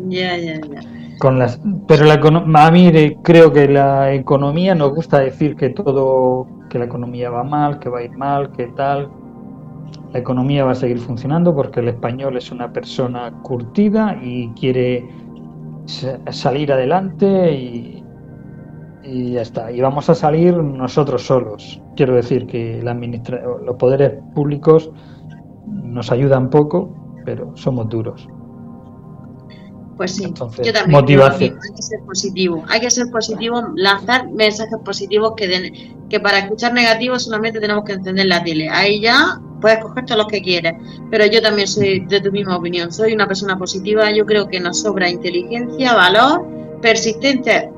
Ya, 0.07 0.37
ya, 0.37 0.55
ya. 0.55 0.81
Con 1.19 1.37
las, 1.37 1.59
pero 1.85 2.05
la, 2.05 2.13
a 2.13 2.71
mí 2.71 3.15
creo 3.23 3.51
que 3.51 3.67
la 3.67 4.13
economía 4.13 4.73
nos 4.75 4.95
gusta 4.95 5.19
decir 5.19 5.57
que 5.57 5.69
todo, 5.69 6.47
que 6.69 6.79
la 6.79 6.85
economía 6.85 7.29
va 7.29 7.43
mal, 7.43 7.79
que 7.79 7.89
va 7.89 7.99
a 7.99 8.03
ir 8.03 8.11
mal, 8.11 8.51
que 8.53 8.67
tal. 8.67 9.09
La 10.13 10.19
economía 10.19 10.65
va 10.65 10.71
a 10.71 10.75
seguir 10.75 10.99
funcionando 10.99 11.55
porque 11.55 11.81
el 11.81 11.89
español 11.89 12.37
es 12.37 12.51
una 12.51 12.73
persona 12.73 13.31
curtida 13.43 14.17
y 14.21 14.49
quiere 14.49 15.07
salir 16.31 16.71
adelante 16.71 17.53
y, 17.53 18.03
y 19.03 19.31
ya 19.33 19.41
está. 19.41 19.71
Y 19.71 19.81
vamos 19.81 20.09
a 20.09 20.15
salir 20.15 20.55
nosotros 20.55 21.25
solos. 21.25 21.81
Quiero 21.95 22.15
decir 22.15 22.47
que 22.47 22.81
la 22.83 22.93
los 22.93 23.75
poderes 23.75 24.13
públicos 24.33 24.91
nos 25.67 26.11
ayudan 26.11 26.49
poco, 26.49 26.93
pero 27.25 27.55
somos 27.55 27.89
duros. 27.89 28.27
Pues 29.97 30.15
sí, 30.15 30.23
yo 30.23 30.73
también. 30.73 30.91
Motivación. 30.91 31.59
hay 31.61 31.75
que 31.75 31.81
ser 31.81 31.99
positivo. 32.05 32.63
Hay 32.69 32.79
que 32.79 32.89
ser 32.89 33.11
positivo, 33.11 33.61
lanzar 33.75 34.29
mensajes 34.31 34.77
positivos 34.85 35.33
que, 35.35 35.47
den, 35.47 36.07
que 36.07 36.19
para 36.21 36.39
escuchar 36.39 36.73
negativos 36.73 37.23
solamente 37.23 37.59
tenemos 37.59 37.83
que 37.83 37.93
encender 37.93 38.27
la 38.27 38.41
tele. 38.41 38.69
Ahí 38.69 39.01
ya 39.01 39.41
puedes 39.61 39.79
coger 39.79 40.05
todos 40.05 40.17
los 40.17 40.27
que 40.27 40.41
quieres. 40.41 40.73
Pero 41.09 41.25
yo 41.25 41.41
también 41.41 41.67
soy 41.67 42.05
de 42.05 42.21
tu 42.21 42.31
misma 42.31 42.57
opinión. 42.57 42.91
Soy 42.91 43.13
una 43.13 43.27
persona 43.27 43.57
positiva. 43.57 44.11
Yo 44.11 44.25
creo 44.25 44.47
que 44.47 44.59
nos 44.59 44.81
sobra 44.81 45.09
inteligencia, 45.09 45.93
valor, 45.93 46.45
persistencia, 46.81 47.69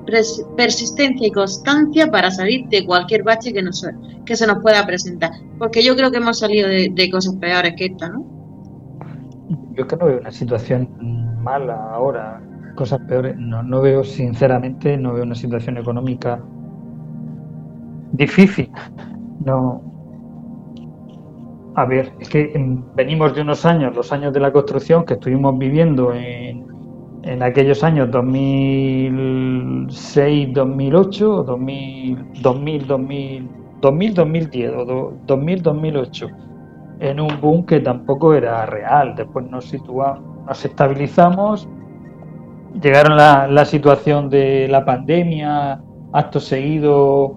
persistencia 0.58 1.28
y 1.28 1.32
constancia 1.32 2.10
para 2.10 2.32
salir 2.32 2.68
de 2.70 2.86
cualquier 2.86 3.24
bache 3.24 3.54
que, 3.54 3.62
nos, 3.62 3.86
que 4.26 4.36
se 4.36 4.48
nos 4.48 4.60
pueda 4.60 4.86
presentar. 4.86 5.32
Porque 5.58 5.84
yo 5.84 5.96
creo 5.96 6.12
que 6.12 6.18
hemos 6.18 6.40
salido 6.40 6.68
de, 6.68 7.10
cosas 7.12 7.36
peores 7.36 7.74
que 7.76 7.86
esta, 7.86 8.10
¿no? 8.10 8.26
Yo 9.74 9.88
creo 9.88 9.88
que 9.88 9.96
no 9.98 10.06
veo 10.06 10.20
una 10.20 10.32
situación 10.32 10.90
mala 11.42 11.94
ahora, 11.94 12.42
cosas 12.76 13.00
peores. 13.08 13.36
No, 13.38 13.64
no 13.64 13.82
veo, 13.82 14.04
sinceramente, 14.04 14.98
no 14.98 15.14
veo 15.14 15.24
una 15.24 15.36
situación 15.36 15.78
económica 15.78 16.40
difícil. 18.12 18.70
No. 19.46 19.91
A 21.76 21.86
ver, 21.86 22.12
es 22.20 22.30
que 22.30 22.52
venimos 22.96 23.34
de 23.34 23.42
unos 23.42 23.66
años, 23.66 23.96
los 23.96 24.12
años 24.12 24.34
de 24.34 24.42
la 24.42 24.52
construcción 24.52 25.06
que 25.06 25.14
estuvimos 25.14 25.58
viviendo 25.58 26.14
en, 26.14 26.68
en 27.24 27.42
aquellos 27.42 27.82
años 27.84 28.12
2006, 28.12 30.54
2008, 30.54 31.44
2000, 31.44 32.26
2000, 32.42 32.88
2000, 32.88 33.50
2000 33.82 34.14
2010 34.14 34.72
o 34.76 35.14
2000, 35.26 35.64
2008, 35.64 36.28
en 37.00 37.20
un 37.20 37.40
boom 37.40 37.66
que 37.66 37.80
tampoco 37.80 38.34
era 38.34 38.66
real. 38.66 39.16
Después 39.16 39.50
nos 39.50 39.66
situamos 39.66 40.20
nos 40.46 40.66
estabilizamos, 40.66 41.70
llegaron 42.82 43.16
la, 43.16 43.48
la 43.48 43.66
situación 43.66 44.30
de 44.30 44.68
la 44.68 44.84
pandemia, 44.84 45.82
acto 46.12 46.40
seguido 46.40 47.36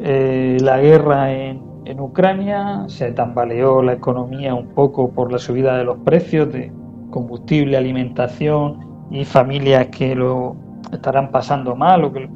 eh, 0.00 0.58
la 0.60 0.80
guerra 0.80 1.32
en, 1.32 1.71
en, 1.84 2.00
Ucrania, 2.00 2.84
se 2.88 3.12
tambaleó 3.12 3.82
la 3.82 3.94
economía 3.94 4.54
un 4.54 4.68
poco 4.68 5.10
por 5.10 5.32
la 5.32 5.38
subida 5.38 5.76
de 5.76 5.84
los 5.84 5.98
precios 5.98 6.52
de 6.52 6.72
combustible, 7.10 7.76
alimentación 7.76 9.06
y 9.10 9.24
familias 9.24 9.88
que 9.88 10.14
lo 10.14 10.56
estarán 10.92 11.30
pasando 11.30 11.76
mal 11.76 12.04
o 12.04 12.12
que, 12.12 12.28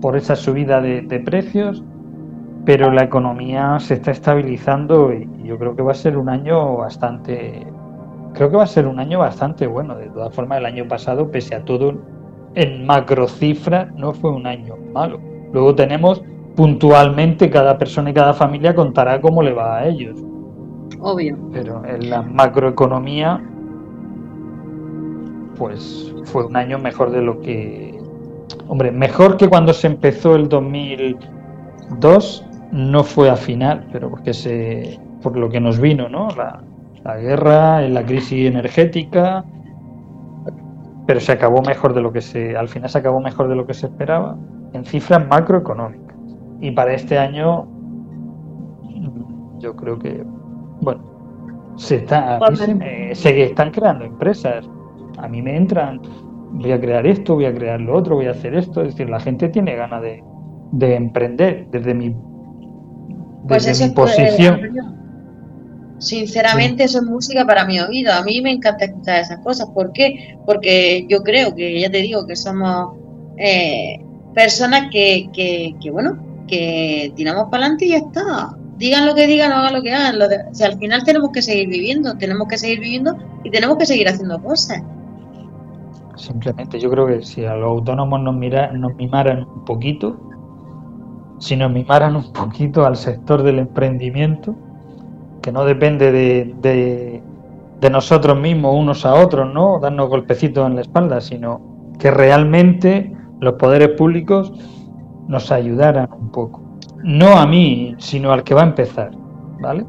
por 0.00 0.16
esa 0.16 0.36
subida 0.36 0.80
de, 0.80 1.20
precios, 1.20 1.82
pero 2.64 2.90
la 2.90 3.04
economía 3.04 3.78
se 3.80 3.94
está 3.94 4.10
estabilizando 4.10 5.12
y 5.12 5.28
yo 5.44 5.58
creo 5.58 5.74
que 5.74 5.82
va 5.82 5.92
a 5.92 5.94
ser 5.94 6.16
un 6.16 6.28
año 6.28 6.76
bastante 6.76 7.66
creo 8.36 8.50
que 8.50 8.56
va 8.56 8.64
a 8.64 8.68
ser 8.68 8.86
un 8.86 9.00
año 9.00 9.18
bastante 9.18 9.66
bueno. 9.66 9.96
De 9.96 10.08
todas 10.10 10.34
formas, 10.34 10.58
el 10.58 10.66
año 10.66 10.86
pasado, 10.86 11.30
pese 11.30 11.54
a 11.54 11.64
todo, 11.64 11.94
en 12.54 12.86
macro 12.86 13.26
cifra, 13.26 13.90
no 13.96 14.12
fue 14.12 14.30
un 14.30 14.46
año 14.46 14.76
malo. 14.92 15.18
Luego 15.52 15.74
tenemos 15.74 16.22
puntualmente 16.56 17.50
cada 17.50 17.78
persona 17.78 18.10
y 18.10 18.14
cada 18.14 18.34
familia 18.34 18.74
contará 18.74 19.20
cómo 19.20 19.42
le 19.42 19.52
va 19.52 19.76
a 19.76 19.86
ellos. 19.86 20.18
Obvio. 21.00 21.36
Pero 21.52 21.84
en 21.84 22.10
la 22.10 22.22
macroeconomía, 22.22 23.40
pues 25.56 26.14
fue 26.24 26.46
un 26.46 26.56
año 26.56 26.78
mejor 26.78 27.10
de 27.10 27.22
lo 27.22 27.40
que. 27.40 28.00
Hombre, 28.68 28.90
mejor 28.90 29.36
que 29.36 29.48
cuando 29.48 29.72
se 29.72 29.86
empezó 29.86 30.34
el 30.34 30.48
2002, 30.48 32.44
no 32.72 33.04
fue 33.04 33.30
a 33.30 33.36
final, 33.36 33.86
pero 33.92 34.10
porque 34.10 34.32
se. 34.32 34.98
por 35.22 35.36
lo 35.36 35.48
que 35.50 35.60
nos 35.60 35.78
vino, 35.78 36.08
¿no? 36.08 36.28
La, 36.30 36.62
la 37.04 37.16
guerra, 37.18 37.82
la 37.82 38.04
crisis 38.04 38.48
energética, 38.48 39.44
pero 41.06 41.20
se 41.20 41.32
acabó 41.32 41.62
mejor 41.62 41.94
de 41.94 42.00
lo 42.00 42.12
que 42.12 42.20
se, 42.20 42.56
al 42.56 42.68
final 42.68 42.90
se 42.90 42.98
acabó 42.98 43.20
mejor 43.20 43.48
de 43.48 43.54
lo 43.54 43.66
que 43.66 43.74
se 43.74 43.86
esperaba 43.86 44.36
en 44.72 44.84
cifras 44.84 45.26
macroeconómicas. 45.26 46.05
Y 46.60 46.70
para 46.70 46.94
este 46.94 47.18
año, 47.18 47.68
yo 49.58 49.76
creo 49.76 49.98
que, 49.98 50.24
bueno, 50.80 51.74
se 51.76 51.96
está, 51.96 52.40
se, 53.12 53.42
están 53.42 53.70
creando 53.70 54.04
empresas. 54.04 54.68
A 55.18 55.28
mí 55.28 55.42
me 55.42 55.56
entran, 55.56 56.00
voy 56.52 56.72
a 56.72 56.80
crear 56.80 57.06
esto, 57.06 57.34
voy 57.34 57.46
a 57.46 57.54
crear 57.54 57.80
lo 57.80 57.96
otro, 57.96 58.16
voy 58.16 58.26
a 58.26 58.30
hacer 58.30 58.54
esto. 58.54 58.82
Es 58.82 58.88
decir, 58.88 59.10
la 59.10 59.20
gente 59.20 59.48
tiene 59.48 59.76
ganas 59.76 60.02
de, 60.02 60.22
de 60.72 60.94
emprender 60.94 61.66
desde 61.70 61.94
mi, 61.94 62.14
pues 63.48 63.66
desde 63.66 63.88
mi 63.88 63.94
posición. 63.94 64.60
Sinceramente, 65.98 66.84
eso 66.84 66.98
es 66.98 67.04
música 67.04 67.46
para 67.46 67.64
mi 67.64 67.80
oído. 67.80 68.12
A 68.12 68.22
mí 68.22 68.40
me 68.42 68.52
encanta 68.52 68.84
escuchar 68.84 69.20
esas 69.20 69.38
cosas. 69.40 69.68
¿Por 69.70 69.92
qué? 69.92 70.36
Porque 70.44 71.06
yo 71.08 71.22
creo 71.22 71.54
que, 71.54 71.80
ya 71.80 71.90
te 71.90 72.02
digo, 72.02 72.26
que 72.26 72.36
somos 72.36 72.98
eh, 73.38 73.98
personas 74.34 74.90
que, 74.92 75.30
que, 75.32 75.90
bueno, 75.90 76.18
que 76.46 77.12
tiramos 77.16 77.44
para 77.50 77.64
adelante 77.64 77.86
y 77.86 77.90
ya 77.90 77.98
está. 77.98 78.56
Digan 78.78 79.06
lo 79.06 79.14
que 79.14 79.26
digan, 79.26 79.52
hagan 79.52 79.74
lo 79.74 79.82
que 79.82 79.92
hagan. 79.92 80.18
Lo 80.18 80.26
al 80.26 80.78
final 80.78 81.04
tenemos 81.04 81.30
que 81.32 81.42
seguir 81.42 81.68
viviendo, 81.68 82.16
tenemos 82.16 82.46
que 82.48 82.58
seguir 82.58 82.80
viviendo 82.80 83.16
y 83.44 83.50
tenemos 83.50 83.78
que 83.78 83.86
seguir 83.86 84.08
haciendo 84.08 84.42
cosas. 84.42 84.82
Simplemente, 86.16 86.80
yo 86.80 86.90
creo 86.90 87.06
que 87.06 87.22
si 87.22 87.44
a 87.44 87.54
los 87.54 87.68
autónomos 87.68 88.20
nos, 88.20 88.34
mira, 88.34 88.72
nos 88.72 88.94
mimaran 88.96 89.44
un 89.44 89.64
poquito, 89.64 90.18
si 91.38 91.56
nos 91.56 91.70
mimaran 91.70 92.16
un 92.16 92.32
poquito 92.32 92.86
al 92.86 92.96
sector 92.96 93.42
del 93.42 93.58
emprendimiento, 93.58 94.54
que 95.42 95.52
no 95.52 95.64
depende 95.64 96.10
de, 96.10 97.22
de, 97.80 97.90
nosotros 97.90 98.36
mismos 98.40 98.74
unos 98.74 99.06
a 99.06 99.14
otros, 99.14 99.54
¿no? 99.54 99.78
Darnos 99.78 100.08
golpecitos 100.08 100.66
en 100.66 100.74
la 100.74 100.80
espalda, 100.80 101.20
sino 101.20 101.60
que 102.00 102.10
realmente 102.10 103.14
los 103.38 103.54
poderes 103.54 103.90
públicos 103.90 104.52
nos 105.28 105.50
ayudaran 105.52 106.08
un 106.12 106.30
poco. 106.30 106.62
No 107.02 107.36
a 107.36 107.46
mí, 107.46 107.94
sino 107.98 108.32
al 108.32 108.42
que 108.42 108.54
va 108.54 108.62
a 108.62 108.66
empezar, 108.66 109.10
¿vale? 109.60 109.84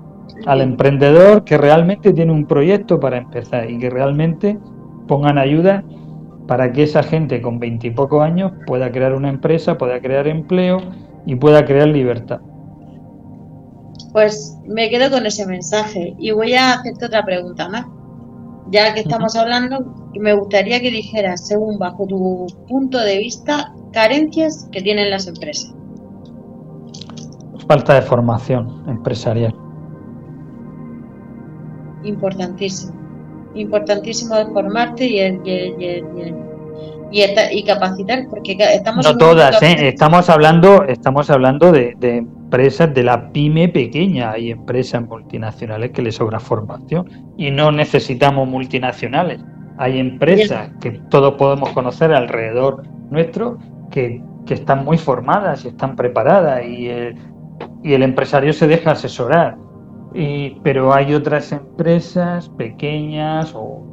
al 0.46 0.62
emprendedor 0.62 1.44
que 1.44 1.58
realmente 1.58 2.14
tiene 2.14 2.32
un 2.32 2.46
proyecto 2.46 3.00
para 3.00 3.18
empezar 3.18 3.70
y 3.70 3.80
que 3.80 3.90
realmente 3.90 4.60
pongan 5.08 5.38
ayuda 5.38 5.84
para 6.48 6.72
que 6.72 6.84
esa 6.84 7.04
gente 7.04 7.42
con 7.42 7.60
veintipocos 7.60 8.24
años 8.24 8.52
pueda 8.66 8.92
crear 8.92 9.14
una 9.14 9.30
empresa, 9.30 9.78
pueda 9.78 10.00
crear 10.00 10.28
empleo 10.28 10.80
y 11.26 11.36
pueda 11.36 11.66
crear 11.66 11.88
libertad. 11.88 12.40
Pues 14.14 14.58
me 14.66 14.90
quedo 14.90 15.12
con 15.12 15.26
ese 15.26 15.46
mensaje 15.46 16.16
y 16.18 16.32
voy 16.32 16.54
a 16.54 16.74
hacerte 16.74 17.06
otra 17.06 17.26
pregunta 17.26 17.68
más. 17.68 17.86
Ya 18.70 18.94
que 18.94 19.02
estamos 19.02 19.36
hablando, 19.36 20.12
me 20.14 20.34
gustaría 20.34 20.82
que 20.82 20.92
dijeras, 20.92 21.48
según 21.48 21.80
bajo 21.80 22.06
tu 22.06 22.48
punto 22.68 22.98
de 22.98 23.18
vista, 23.18 23.74
carencias 23.94 24.68
que 24.72 24.82
tienen 24.82 25.10
las 25.10 25.28
empresas. 25.28 25.74
Falta 27.68 27.96
de 27.96 28.02
formación 28.02 28.84
empresarial. 28.88 29.54
Importantísimo. 32.04 32.94
Importantísimo 33.56 34.36
formarte 34.54 35.06
y, 35.06 35.20
y, 35.20 36.47
capacitar, 37.64 38.28
porque 38.30 38.58
estamos... 38.74 39.06
No 39.06 39.18
todas, 39.18 39.62
¿eh? 39.62 39.88
estamos 39.88 40.30
hablando, 40.30 40.84
estamos 40.84 41.30
hablando 41.30 41.72
de, 41.72 41.96
de, 42.00 42.18
empresas 42.18 42.94
de 42.94 43.04
la 43.04 43.32
pyme 43.32 43.70
pequeña. 43.70 44.32
Hay 44.32 44.52
empresas 44.52 45.02
multinacionales 45.02 45.92
que 45.92 46.02
les 46.02 46.16
sobra 46.16 46.40
formación 46.40 47.34
y 47.38 47.52
no 47.52 47.72
necesitamos 47.72 48.48
multinacionales. 48.48 49.42
Hay 49.78 50.00
empresas 50.00 50.72
que 50.82 50.92
todos 51.10 51.36
podemos 51.36 51.70
conocer 51.70 52.12
alrededor 52.12 52.84
nuestro 53.10 53.58
que, 53.92 54.22
que 54.46 54.56
están 54.56 54.84
muy 54.84 54.98
formadas 54.98 55.66
y 55.66 55.70
están 55.70 55.96
preparadas 55.96 56.66
y 56.66 56.90
el, 56.90 57.16
y 57.84 57.94
el 57.94 58.04
empresario 58.04 58.54
se 58.54 58.68
deja 58.68 58.92
asesorar. 58.92 59.58
Y, 60.14 60.60
pero 60.64 60.94
hay 60.94 61.14
otras 61.14 61.52
empresas 61.52 62.50
pequeñas 62.50 63.54
o 63.56 63.84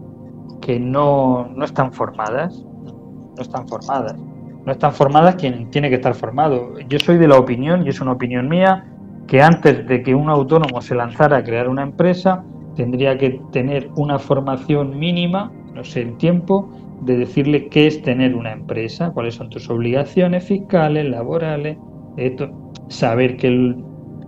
que 0.62 0.80
no, 0.80 1.48
no 1.54 1.64
están 1.64 1.92
formadas. 1.92 2.64
No 3.36 3.42
están 3.42 3.68
formadas. 3.68 4.16
No 4.64 4.72
están 4.72 4.92
formadas 4.92 5.34
quien 5.36 5.70
tiene 5.70 5.90
que 5.90 5.96
estar 5.96 6.14
formado. 6.14 6.78
Yo 6.88 6.98
soy 6.98 7.18
de 7.18 7.28
la 7.28 7.38
opinión, 7.38 7.86
y 7.86 7.90
es 7.90 8.00
una 8.00 8.12
opinión 8.12 8.48
mía, 8.48 8.86
que 9.26 9.42
antes 9.42 9.86
de 9.86 10.02
que 10.02 10.14
un 10.14 10.28
autónomo 10.28 10.80
se 10.80 10.94
lanzara 10.94 11.38
a 11.38 11.44
crear 11.44 11.68
una 11.68 11.82
empresa, 11.82 12.44
tendría 12.74 13.16
que 13.18 13.40
tener 13.52 13.90
una 13.96 14.18
formación 14.18 14.98
mínima, 14.98 15.52
no 15.74 15.84
sé 15.84 16.02
el 16.02 16.16
tiempo, 16.16 16.70
de 17.02 17.18
decirle 17.18 17.68
qué 17.68 17.86
es 17.86 18.02
tener 18.02 18.34
una 18.34 18.52
empresa, 18.52 19.10
cuáles 19.10 19.34
son 19.34 19.50
tus 19.50 19.68
obligaciones 19.68 20.44
fiscales, 20.44 21.08
laborales, 21.08 21.76
esto, 22.16 22.50
saber 22.88 23.36
que, 23.36 23.74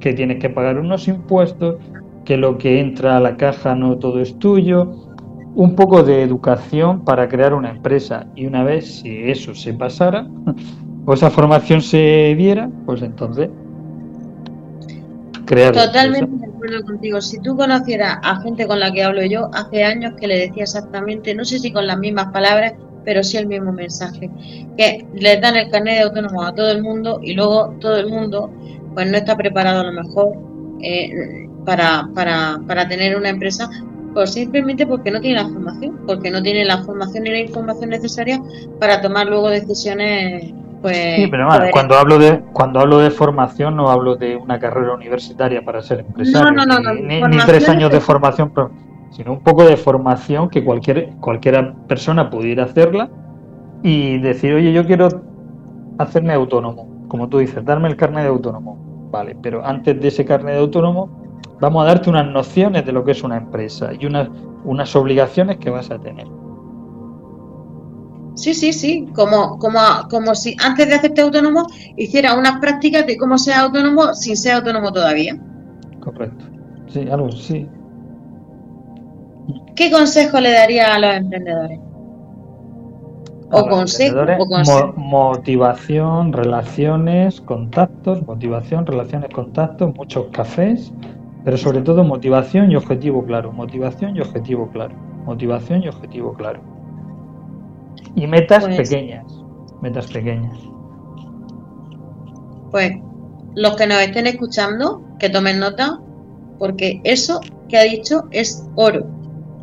que 0.00 0.12
tienes 0.12 0.38
que 0.38 0.50
pagar 0.50 0.78
unos 0.78 1.08
impuestos, 1.08 1.76
que 2.24 2.36
lo 2.36 2.58
que 2.58 2.80
entra 2.80 3.16
a 3.16 3.20
la 3.20 3.36
caja 3.36 3.74
no 3.74 3.96
todo 3.98 4.20
es 4.20 4.38
tuyo, 4.38 4.92
un 5.56 5.74
poco 5.74 6.02
de 6.02 6.22
educación 6.22 7.02
para 7.02 7.28
crear 7.28 7.54
una 7.54 7.70
empresa 7.70 8.26
y 8.34 8.44
una 8.46 8.62
vez 8.62 9.00
si 9.00 9.30
eso 9.30 9.54
se 9.54 9.72
pasara 9.72 10.28
o 11.06 11.14
esa 11.14 11.30
formación 11.30 11.80
se 11.80 12.34
diera, 12.36 12.70
pues 12.84 13.00
entonces 13.00 13.48
crear. 15.46 15.72
Totalmente 15.72 16.46
de 16.46 16.52
acuerdo 16.52 16.84
contigo. 16.84 17.20
Si 17.22 17.40
tú 17.40 17.56
conocieras 17.56 18.18
a 18.22 18.42
gente 18.42 18.66
con 18.66 18.80
la 18.80 18.92
que 18.92 19.02
hablo 19.02 19.24
yo 19.24 19.48
hace 19.54 19.82
años 19.82 20.12
que 20.20 20.26
le 20.26 20.38
decía 20.38 20.64
exactamente, 20.64 21.34
no 21.34 21.44
sé 21.44 21.58
si 21.58 21.72
con 21.72 21.86
las 21.86 21.98
mismas 21.98 22.26
palabras, 22.32 22.74
pero 23.06 23.24
sí 23.24 23.38
el 23.38 23.46
mismo 23.46 23.72
mensaje, 23.72 24.30
que 24.76 25.06
le 25.14 25.40
dan 25.40 25.56
el 25.56 25.70
carnet 25.70 25.96
de 25.96 26.02
autónomo 26.02 26.42
a 26.42 26.54
todo 26.54 26.70
el 26.70 26.82
mundo 26.82 27.18
y 27.22 27.32
luego 27.32 27.74
todo 27.80 27.96
el 27.96 28.08
mundo 28.08 28.52
pues 28.92 29.10
no 29.10 29.16
está 29.16 29.36
preparado 29.36 29.80
a 29.80 29.84
lo 29.84 30.02
mejor 30.02 30.32
eh, 30.82 31.48
para, 31.64 32.10
para, 32.14 32.60
para 32.66 32.86
tener 32.88 33.16
una 33.16 33.30
empresa 33.30 33.70
pues 34.16 34.32
simplemente 34.32 34.86
porque 34.86 35.10
no 35.10 35.20
tiene 35.20 35.42
la 35.42 35.46
formación, 35.46 35.98
porque 36.06 36.30
no 36.30 36.42
tiene 36.42 36.64
la 36.64 36.82
formación 36.82 37.24
ni 37.24 37.30
la 37.32 37.40
información 37.40 37.90
necesaria 37.90 38.40
para 38.80 39.02
tomar 39.02 39.26
luego 39.26 39.50
decisiones 39.50 40.54
pues 40.80 41.16
sí, 41.16 41.26
pero 41.26 41.46
cuando 41.70 41.96
hablo 41.96 42.18
de 42.18 42.40
cuando 42.54 42.80
hablo 42.80 42.98
de 43.00 43.10
formación 43.10 43.76
no 43.76 43.90
hablo 43.90 44.16
de 44.16 44.36
una 44.36 44.58
carrera 44.58 44.94
universitaria 44.94 45.62
para 45.62 45.82
ser 45.82 46.00
empresario, 46.00 46.50
no, 46.50 46.64
no, 46.64 46.78
no, 46.78 46.94
ni, 46.94 47.20
ni, 47.20 47.36
tres 47.44 47.68
años 47.68 47.90
de 47.90 48.00
formación, 48.00 48.50
sino 49.10 49.34
un 49.34 49.40
poco 49.40 49.64
de 49.64 49.76
formación 49.76 50.48
que 50.48 50.64
cualquier 50.64 51.10
cualquiera 51.20 51.74
persona 51.86 52.30
pudiera 52.30 52.64
hacerla 52.64 53.10
y 53.82 54.16
decir, 54.16 54.54
oye, 54.54 54.72
yo 54.72 54.86
quiero 54.86 55.08
hacerme 55.98 56.32
autónomo, 56.32 57.04
como 57.08 57.28
tú 57.28 57.36
dices, 57.36 57.62
darme 57.66 57.88
el 57.88 57.96
carnet 57.96 58.22
de 58.22 58.30
autónomo, 58.30 59.08
vale, 59.10 59.36
pero 59.42 59.62
antes 59.62 60.00
de 60.00 60.08
ese 60.08 60.24
carnet 60.24 60.54
de 60.54 60.60
autónomo 60.60 61.25
vamos 61.60 61.84
a 61.84 61.86
darte 61.86 62.10
unas 62.10 62.26
nociones 62.26 62.84
de 62.84 62.92
lo 62.92 63.04
que 63.04 63.12
es 63.12 63.22
una 63.22 63.36
empresa 63.36 63.90
y 63.98 64.06
unas, 64.06 64.28
unas 64.64 64.94
obligaciones 64.96 65.58
que 65.58 65.70
vas 65.70 65.90
a 65.90 65.98
tener. 65.98 66.26
Sí, 68.34 68.52
sí, 68.52 68.72
sí, 68.74 69.06
como, 69.14 69.58
como, 69.58 69.78
como 70.10 70.34
si 70.34 70.56
antes 70.62 70.86
de 70.88 70.94
hacerte 70.94 71.22
autónomo 71.22 71.66
hiciera 71.96 72.36
unas 72.36 72.60
prácticas 72.60 73.06
de 73.06 73.16
cómo 73.16 73.38
ser 73.38 73.54
autónomo 73.54 74.12
sin 74.12 74.36
ser 74.36 74.56
autónomo 74.56 74.92
todavía. 74.92 75.38
Correcto, 76.00 76.44
sí, 76.88 77.08
algo 77.10 77.32
sí. 77.32 77.66
¿Qué 79.74 79.90
consejo 79.90 80.40
le 80.40 80.52
daría 80.52 80.94
a 80.94 80.98
los 80.98 81.14
emprendedores? 81.16 81.80
O 83.52 83.68
consejo, 83.68 84.18
o 84.18 84.92
motivación, 84.96 86.32
relaciones, 86.32 87.40
contactos, 87.40 88.26
motivación, 88.26 88.84
relaciones, 88.84 89.30
contactos, 89.30 89.94
muchos 89.94 90.26
cafés 90.32 90.92
pero 91.46 91.56
sobre 91.56 91.80
todo 91.80 92.02
motivación 92.02 92.72
y 92.72 92.74
objetivo 92.74 93.24
claro, 93.24 93.52
motivación 93.52 94.16
y 94.16 94.20
objetivo 94.20 94.68
claro, 94.72 94.96
motivación 95.26 95.80
y 95.84 95.86
objetivo 95.86 96.34
claro. 96.34 96.60
Y 98.16 98.26
metas 98.26 98.64
pues 98.64 98.76
pequeñas, 98.76 99.24
metas 99.80 100.08
pequeñas. 100.08 100.58
Pues 102.72 102.96
los 103.54 103.76
que 103.76 103.86
nos 103.86 104.02
estén 104.02 104.26
escuchando, 104.26 105.04
que 105.20 105.28
tomen 105.28 105.60
nota, 105.60 106.00
porque 106.58 107.00
eso 107.04 107.40
que 107.68 107.78
ha 107.78 107.84
dicho 107.84 108.24
es 108.32 108.66
oro. 108.74 109.06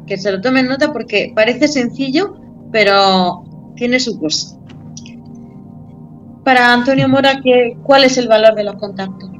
Que 0.07 0.17
se 0.17 0.31
lo 0.31 0.39
tomen 0.39 0.69
nota 0.69 0.93
porque 0.93 1.33
parece 1.35 1.67
sencillo, 1.67 2.37
pero 2.71 3.43
tiene 3.75 3.99
su 3.99 4.17
cosa. 4.21 4.57
Para 6.45 6.71
Antonio 6.71 7.09
Mora, 7.09 7.41
¿cuál 7.83 8.05
es 8.05 8.17
el 8.17 8.29
valor 8.29 8.55
de 8.55 8.63
los 8.63 8.75
contactos? 8.75 9.33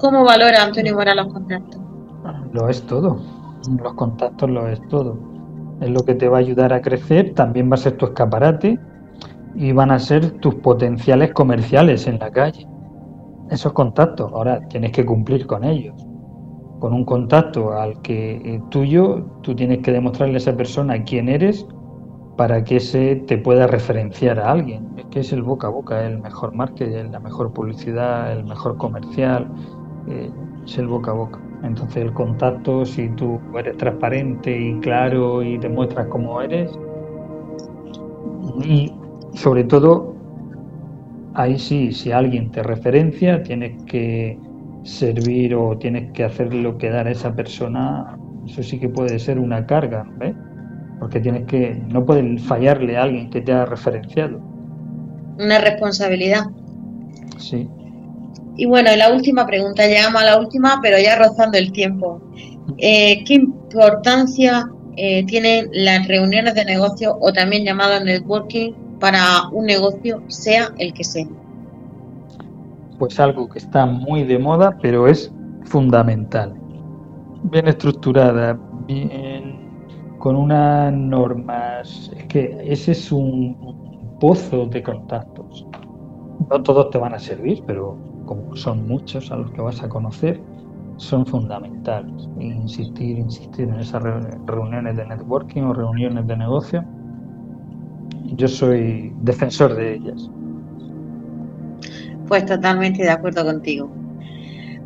¿Cómo 0.00 0.24
valora 0.24 0.62
Antonio 0.62 0.94
Mora 0.94 1.14
los 1.14 1.30
contactos? 1.30 1.78
Lo 2.52 2.68
es 2.70 2.82
todo. 2.84 3.20
Los 3.82 3.92
contactos 3.94 4.48
lo 4.48 4.66
es 4.66 4.80
todo. 4.88 5.18
Es 5.82 5.90
lo 5.90 6.00
que 6.04 6.14
te 6.14 6.26
va 6.26 6.38
a 6.38 6.40
ayudar 6.40 6.72
a 6.72 6.80
crecer, 6.80 7.34
también 7.34 7.70
va 7.70 7.74
a 7.74 7.78
ser 7.78 7.98
tu 7.98 8.06
escaparate 8.06 8.78
y 9.54 9.72
van 9.72 9.90
a 9.90 9.98
ser 9.98 10.30
tus 10.38 10.54
potenciales 10.56 11.34
comerciales 11.34 12.06
en 12.06 12.18
la 12.18 12.30
calle. 12.30 12.66
Esos 13.50 13.74
contactos, 13.74 14.32
ahora 14.32 14.66
tienes 14.68 14.92
que 14.92 15.04
cumplir 15.04 15.46
con 15.46 15.64
ellos. 15.64 15.94
Con 16.78 16.94
un 16.94 17.04
contacto 17.04 17.72
al 17.72 18.00
que 18.00 18.36
eh, 18.36 18.62
tuyo, 18.70 19.26
tú 19.42 19.54
tienes 19.54 19.78
que 19.78 19.92
demostrarle 19.92 20.34
a 20.34 20.38
esa 20.38 20.56
persona 20.56 21.04
quién 21.04 21.28
eres 21.28 21.66
para 22.38 22.64
que 22.64 22.80
se 22.80 23.16
te 23.16 23.36
pueda 23.36 23.66
referenciar 23.66 24.40
a 24.40 24.50
alguien. 24.50 24.88
Es 24.96 25.04
que 25.06 25.20
es 25.20 25.32
el 25.34 25.42
boca 25.42 25.66
a 25.66 25.70
boca, 25.70 26.06
el 26.06 26.20
mejor 26.22 26.54
marketing, 26.54 27.10
la 27.10 27.20
mejor 27.20 27.52
publicidad, 27.52 28.32
el 28.32 28.44
mejor 28.44 28.78
comercial, 28.78 29.46
es 30.08 30.78
el 30.78 30.86
boca 30.86 31.10
a 31.10 31.14
boca. 31.14 31.40
Entonces 31.62 31.98
el 31.98 32.12
contacto, 32.12 32.84
si 32.86 33.08
tú 33.10 33.38
eres 33.58 33.76
transparente 33.76 34.58
y 34.58 34.78
claro 34.80 35.42
y 35.42 35.58
demuestras 35.58 36.06
cómo 36.06 36.40
eres, 36.40 36.70
y 38.64 38.92
sobre 39.34 39.64
todo, 39.64 40.14
ahí 41.34 41.58
sí, 41.58 41.92
si 41.92 42.12
alguien 42.12 42.50
te 42.50 42.62
referencia, 42.62 43.42
tienes 43.42 43.82
que 43.84 44.38
servir 44.82 45.54
o 45.54 45.76
tienes 45.76 46.12
que 46.12 46.24
hacer 46.24 46.54
lo 46.54 46.78
que 46.78 46.90
dar 46.90 47.06
a 47.06 47.10
esa 47.10 47.34
persona, 47.34 48.16
eso 48.46 48.62
sí 48.62 48.78
que 48.78 48.88
puede 48.88 49.18
ser 49.18 49.38
una 49.38 49.66
carga, 49.66 50.06
¿ves? 50.16 50.34
Porque 50.98 51.20
tienes 51.20 51.46
que, 51.46 51.80
no 51.88 52.04
puedes 52.04 52.42
fallarle 52.42 52.96
a 52.96 53.04
alguien 53.04 53.30
que 53.30 53.40
te 53.40 53.52
ha 53.52 53.66
referenciado. 53.66 54.40
Una 55.38 55.58
responsabilidad. 55.58 56.44
Sí. 57.38 57.68
Y 58.60 58.66
bueno, 58.66 58.94
la 58.94 59.10
última 59.10 59.46
pregunta, 59.46 59.86
llegamos 59.86 60.20
a 60.20 60.26
la 60.26 60.38
última, 60.38 60.80
pero 60.82 60.98
ya 60.98 61.16
rozando 61.16 61.56
el 61.56 61.72
tiempo. 61.72 62.20
Eh, 62.76 63.24
¿Qué 63.24 63.32
importancia 63.32 64.68
eh, 64.98 65.24
tienen 65.24 65.70
las 65.72 66.06
reuniones 66.06 66.54
de 66.54 66.66
negocio 66.66 67.16
o 67.22 67.32
también 67.32 67.64
llamadas 67.64 68.04
networking 68.04 68.72
para 69.00 69.48
un 69.50 69.64
negocio, 69.64 70.22
sea 70.28 70.68
el 70.76 70.92
que 70.92 71.04
sea? 71.04 71.26
Pues 72.98 73.18
algo 73.18 73.48
que 73.48 73.60
está 73.60 73.86
muy 73.86 74.24
de 74.24 74.38
moda, 74.38 74.76
pero 74.82 75.08
es 75.08 75.32
fundamental. 75.64 76.52
Bien 77.44 77.66
estructurada, 77.66 78.60
bien 78.86 79.70
con 80.18 80.36
unas 80.36 80.92
normas. 80.92 82.10
Es 82.14 82.24
que 82.24 82.58
ese 82.62 82.92
es 82.92 83.10
un 83.10 84.18
pozo 84.20 84.66
de 84.66 84.82
contactos. 84.82 85.64
No 86.50 86.62
todos 86.62 86.90
te 86.90 86.98
van 86.98 87.14
a 87.14 87.18
servir, 87.18 87.62
pero 87.66 88.09
como 88.30 88.54
son 88.54 88.86
muchos 88.86 89.32
a 89.32 89.36
los 89.36 89.50
que 89.50 89.60
vas 89.60 89.82
a 89.82 89.88
conocer, 89.88 90.40
son 90.98 91.26
fundamentales. 91.26 92.28
Insistir, 92.38 93.18
insistir 93.18 93.68
en 93.68 93.80
esas 93.80 94.04
reuniones 94.46 94.96
de 94.96 95.04
networking 95.04 95.62
o 95.62 95.72
reuniones 95.72 96.24
de 96.28 96.36
negocio. 96.36 96.84
Yo 98.36 98.46
soy 98.46 99.12
defensor 99.22 99.74
de 99.74 99.94
ellas. 99.94 100.30
Pues 102.28 102.46
totalmente 102.46 103.02
de 103.02 103.10
acuerdo 103.10 103.44
contigo. 103.44 103.90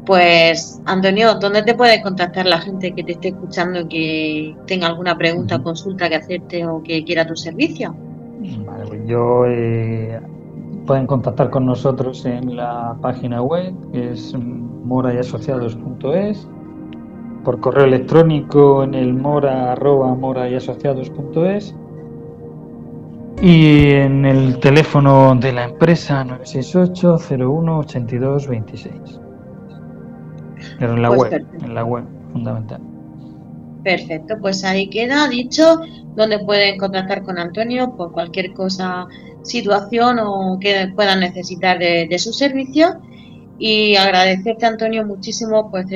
Pues, 0.07 0.81
Antonio, 0.87 1.35
¿dónde 1.35 1.65
te 1.65 1.75
puede 1.75 2.01
contactar 2.01 2.47
la 2.47 2.63
gente 2.63 2.95
que 2.95 3.05
te 3.05 3.13
esté 3.13 3.29
escuchando 3.29 3.87
que 3.87 4.57
tenga 4.67 4.87
alguna 4.87 5.19
pregunta 5.19 5.57
o 5.57 5.63
consulta 5.63 6.09
que 6.09 6.15
hacerte 6.15 6.67
o 6.67 6.83
que 6.83 7.05
quiera 7.05 7.27
tu 7.27 7.37
servicio? 7.37 7.95
Vale, 8.65 8.87
pues 8.87 9.07
yo 9.07 9.45
eh, 9.47 10.19
pueden 10.87 11.07
contactar 11.07 11.51
con 11.51 11.67
nosotros 11.67 12.25
en 12.27 12.57
la 12.57 12.97
página 13.01 13.43
web 13.43 13.75
que 13.93 14.13
es 14.13 14.35
morayasociados.es 14.35 16.49
por 17.45 17.61
correo 17.61 17.85
electrónico 17.85 18.83
en 18.85 18.95
el 18.95 19.15
mora 19.15 19.73
arroba 19.73 20.15
morayasociados.es 20.15 21.75
y 23.43 23.91
en 23.91 24.25
el 24.25 24.61
teléfono 24.61 25.35
de 25.35 25.53
la 25.53 25.65
empresa 25.65 26.25
968 26.25 27.19
01 27.39 27.79
82 27.79 28.49
26 28.49 29.21
pero 30.79 30.95
en 30.95 31.03
la 31.03 31.09
pues 31.09 31.31
web, 31.31 31.47
en 31.63 31.75
la 31.75 31.85
web, 31.85 32.05
fundamental. 32.33 32.81
Perfecto, 33.83 34.37
pues 34.41 34.65
ahí 34.65 34.89
queda 34.89 35.29
dicho 35.29 35.81
donde 36.15 36.39
pueden 36.39 36.79
contactar 36.79 37.23
con 37.23 37.39
Antonio 37.39 37.95
por 37.97 38.13
cualquier 38.13 38.55
cosa, 38.55 39.07
situación 39.45 40.19
o 40.21 40.59
que 40.61 40.89
puedan 40.95 41.21
necesitar 41.21 41.79
de, 41.79 42.19
su 42.19 42.33
servicio. 42.33 43.01
Y 43.57 43.95
agradecerte, 43.95 44.67
Antonio, 44.67 45.07
muchísimo 45.07 45.71
pues, 45.71 45.87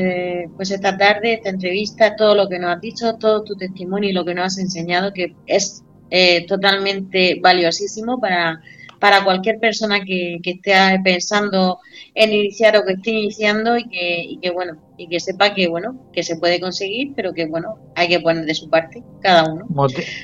pues 0.57 0.71
esta 0.71 0.97
tarde, 0.97 1.35
esta 1.35 1.51
entrevista, 1.51 2.15
todo 2.15 2.37
lo 2.37 2.49
que 2.49 2.59
nos 2.59 2.77
has 2.77 2.81
dicho, 2.81 3.17
todo 3.17 3.43
tu 3.43 3.57
testimonio 3.57 4.11
y 4.11 4.13
lo 4.13 4.25
que 4.25 4.35
nos 4.35 4.47
has 4.47 4.59
enseñado, 4.59 5.13
que 5.13 5.35
es 5.47 5.83
eh, 6.11 6.47
totalmente 6.47 7.41
valiosísimo 7.43 8.21
para, 8.21 8.61
para 8.99 9.25
cualquier 9.25 9.59
persona 9.59 10.05
que, 10.05 10.41
esté 10.43 10.73
pensando 11.03 11.79
en 12.15 12.33
iniciar 12.33 12.77
o 12.77 12.85
que 12.85 12.95
esté 12.95 13.11
iniciando 13.11 13.77
y 13.77 14.39
que, 14.41 14.51
bueno 14.51 14.79
y 14.97 15.09
que 15.09 15.21
sepa 15.21 15.55
que 15.55 15.69
bueno 15.69 16.09
que 16.13 16.23
se 16.23 16.37
puede 16.37 16.61
conseguir 16.61 17.13
pero 17.15 17.33
que 17.33 17.47
bueno 17.47 17.77
hay 17.95 18.09
que 18.09 18.21
poner 18.21 18.45
de 18.45 18.55
su 18.55 18.69
parte 18.69 19.03
cada 19.21 19.45
uno 19.53 19.67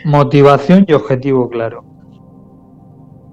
motivación 0.04 0.84
y 0.88 0.92
objetivo 0.92 1.48
claro 1.48 1.84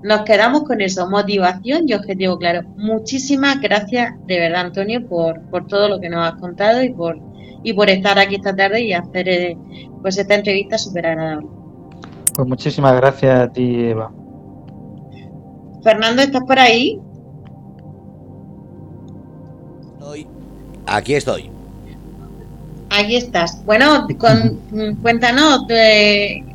nos 0.04 0.22
quedamos 0.22 0.64
con 0.64 0.82
eso 0.82 1.10
motivación 1.10 1.88
y 1.88 1.94
objetivo 1.94 2.38
claro 2.38 2.64
muchísimas 2.78 3.60
gracias 3.62 4.14
de 4.26 4.40
verdad 4.40 4.62
Antonio 4.62 5.06
por, 5.08 5.42
por 5.50 5.68
todo 5.68 5.88
lo 5.90 6.00
que 6.00 6.10
nos 6.10 6.26
has 6.26 6.40
contado 6.40 6.84
y 6.84 6.90
por 6.90 7.20
y 7.64 7.74
por 7.74 7.90
estar 7.90 8.18
aquí 8.18 8.36
esta 8.36 8.56
tarde 8.56 8.82
y 8.82 8.94
hacer 8.94 9.30
eh, 9.30 9.58
pues 10.02 10.18
esta 10.18 10.36
entrevista 10.36 10.78
súper 10.78 11.08
agradable 11.08 11.48
pues 12.36 12.48
muchísimas 12.48 12.96
gracias 12.96 13.40
a 13.40 13.52
ti 13.52 13.90
Eva 13.90 14.12
Fernando, 15.84 16.22
¿estás 16.22 16.44
por 16.44 16.60
ahí? 16.60 17.00
Aquí 20.86 21.16
estoy. 21.16 21.50
Aquí 22.90 23.16
estás. 23.16 23.64
Bueno, 23.66 24.06
cuéntanos 25.02 25.66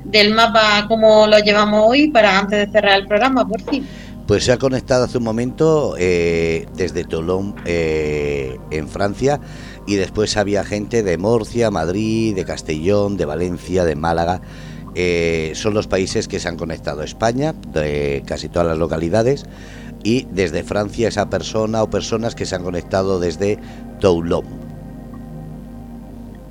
del 0.07 0.35
mapa, 0.35 0.87
cómo 0.89 1.27
lo 1.27 1.39
llevamos 1.39 1.85
hoy 1.89 2.09
para 2.09 2.39
antes 2.39 2.67
de 2.67 2.73
cerrar 2.73 3.01
el 3.01 3.07
programa, 3.07 3.47
por 3.47 3.61
fin. 3.63 3.87
Pues 4.27 4.45
se 4.45 4.53
ha 4.53 4.59
conectado 4.59 5.05
hace 5.05 5.19
un 5.19 5.25
momento 5.25 5.95
eh, 5.99 6.67
desde 6.75 7.05
Toulon, 7.05 7.55
eh, 7.65 8.59
en 8.71 8.89
Francia, 8.89 9.41
y 9.87 9.95
después 9.95 10.37
había 10.37 10.65
gente 10.65 11.03
de 11.03 11.17
Murcia, 11.17 11.71
Madrid, 11.71 12.35
de 12.35 12.45
Castellón, 12.45 13.17
de 13.17 13.25
Valencia, 13.25 13.85
de 13.85 13.95
Málaga 13.95 14.41
eh, 14.99 15.53
son 15.55 15.75
los 15.75 15.87
países 15.87 16.27
que 16.27 16.41
se 16.41 16.49
han 16.49 16.57
conectado. 16.57 17.03
España, 17.03 17.53
de 17.53 18.23
casi 18.25 18.49
todas 18.49 18.67
las 18.67 18.79
localidades, 18.79 19.45
y 20.03 20.27
desde 20.31 20.63
Francia 20.63 21.09
esa 21.09 21.29
persona 21.29 21.83
o 21.83 21.91
personas 21.91 22.35
que 22.35 22.47
se 22.47 22.55
han 22.55 22.63
conectado 22.63 23.21
desde 23.21 23.59
Toulon. 24.01 24.66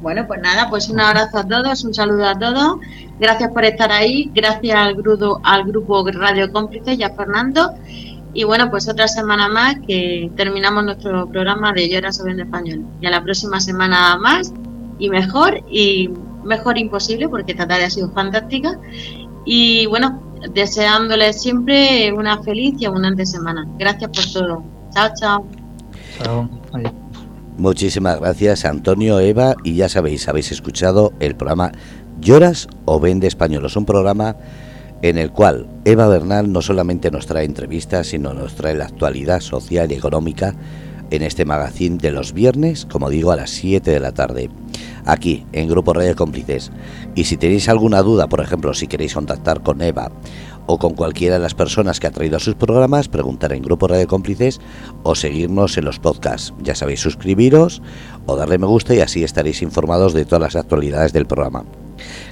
Bueno, 0.05 0.27
pues 0.27 0.39
nada, 0.39 0.69
pues 0.69 0.87
un 0.89 0.99
abrazo 0.99 1.39
a 1.39 1.47
todos, 1.47 1.83
un 1.83 1.91
saludo 1.91 2.27
a 2.27 2.37
todos. 2.37 2.77
Gracias 3.19 3.49
por 3.49 3.65
estar 3.65 3.91
ahí, 3.91 4.29
gracias 4.35 4.77
al 4.77 4.93
grupo, 4.93 5.41
al 5.43 5.63
grupo 5.63 6.07
Radio 6.11 6.51
Cómplices 6.51 6.99
y 6.99 7.01
a 7.01 7.09
Fernando. 7.09 7.71
Y 8.31 8.43
bueno, 8.43 8.69
pues 8.69 8.87
otra 8.87 9.07
semana 9.07 9.49
más 9.49 9.77
que 9.87 10.29
terminamos 10.37 10.85
nuestro 10.85 11.27
programa 11.27 11.73
de 11.73 11.89
Llora 11.89 12.11
sobre 12.11 12.33
el 12.33 12.41
español. 12.41 12.85
Y 13.01 13.07
a 13.07 13.09
la 13.09 13.23
próxima 13.23 13.59
semana 13.59 14.15
más 14.17 14.53
y 14.99 15.09
mejor 15.09 15.63
y 15.71 16.11
mejor 16.43 16.77
imposible 16.77 17.27
porque 17.27 17.53
esta 17.53 17.67
tarde 17.67 17.85
ha 17.85 17.89
sido 17.89 18.11
fantástica. 18.11 18.79
Y 19.43 19.87
bueno, 19.87 20.21
deseándoles 20.53 21.41
siempre 21.41 22.13
una 22.13 22.43
feliz 22.43 22.75
y 22.77 22.85
abundante 22.85 23.25
semana. 23.25 23.65
Gracias 23.79 24.11
por 24.11 24.31
todo. 24.31 24.63
Chao, 24.93 25.09
chao. 25.19 25.47
Chao. 26.21 27.04
Muchísimas 27.57 28.19
gracias 28.19 28.65
Antonio, 28.65 29.19
Eva 29.21 29.55
y 29.63 29.75
ya 29.75 29.87
sabéis, 29.87 30.27
habéis 30.27 30.51
escuchado 30.51 31.13
el 31.21 31.35
programa 31.35 31.71
Lloras 32.19 32.67
o 32.83 32.99
Vende 32.99 33.27
Españolos, 33.27 33.77
un 33.77 33.85
programa 33.85 34.35
en 35.01 35.17
el 35.17 35.31
cual 35.31 35.67
Eva 35.85 36.07
Bernal 36.07 36.51
no 36.51 36.61
solamente 36.61 37.11
nos 37.11 37.27
trae 37.27 37.45
entrevistas, 37.45 38.07
sino 38.07 38.33
nos 38.33 38.55
trae 38.55 38.75
la 38.75 38.85
actualidad 38.85 39.39
social 39.39 39.89
y 39.91 39.95
económica 39.95 40.53
en 41.11 41.21
este 41.21 41.45
magazine 41.45 41.97
de 41.97 42.11
los 42.11 42.33
viernes, 42.33 42.85
como 42.85 43.09
digo, 43.09 43.31
a 43.31 43.35
las 43.35 43.51
7 43.51 43.89
de 43.89 43.99
la 43.99 44.13
tarde, 44.13 44.49
aquí 45.05 45.45
en 45.53 45.69
Grupo 45.69 45.93
Radio 45.93 46.15
Cómplices. 46.15 46.71
Y 47.13 47.25
si 47.25 47.37
tenéis 47.37 47.69
alguna 47.69 48.01
duda, 48.01 48.27
por 48.27 48.41
ejemplo, 48.41 48.73
si 48.73 48.87
queréis 48.87 49.13
contactar 49.13 49.61
con 49.61 49.81
Eva 49.81 50.11
o 50.67 50.77
con 50.77 50.93
cualquiera 50.93 51.35
de 51.35 51.41
las 51.41 51.53
personas 51.53 51.99
que 51.99 52.07
ha 52.07 52.11
traído 52.11 52.37
a 52.37 52.39
sus 52.39 52.55
programas, 52.55 53.07
preguntar 53.07 53.53
en 53.53 53.61
Grupo 53.61 53.87
Radio 53.87 54.07
Cómplices 54.07 54.59
o 55.03 55.15
seguirnos 55.15 55.77
en 55.77 55.85
los 55.85 55.99
podcasts. 55.99 56.53
Ya 56.61 56.75
sabéis, 56.75 57.01
suscribiros 57.01 57.81
o 58.25 58.35
darle 58.35 58.57
me 58.57 58.67
gusta 58.67 58.95
y 58.95 58.99
así 58.99 59.23
estaréis 59.23 59.61
informados 59.61 60.13
de 60.13 60.25
todas 60.25 60.41
las 60.41 60.55
actualidades 60.55 61.13
del 61.13 61.25
programa. 61.25 61.65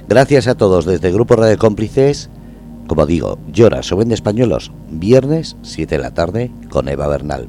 Gracias 0.08 0.46
a 0.48 0.54
todos 0.54 0.84
desde 0.84 1.12
Grupo 1.12 1.36
Radio 1.36 1.58
Cómplices. 1.58 2.30
Como 2.86 3.06
digo, 3.06 3.38
llora 3.50 3.80
o 3.90 3.96
vende 3.96 4.14
españolos, 4.14 4.70
viernes 4.90 5.56
7 5.62 5.96
de 5.96 6.02
la 6.02 6.12
tarde 6.12 6.52
con 6.68 6.88
Eva 6.88 7.08
Bernal. 7.08 7.48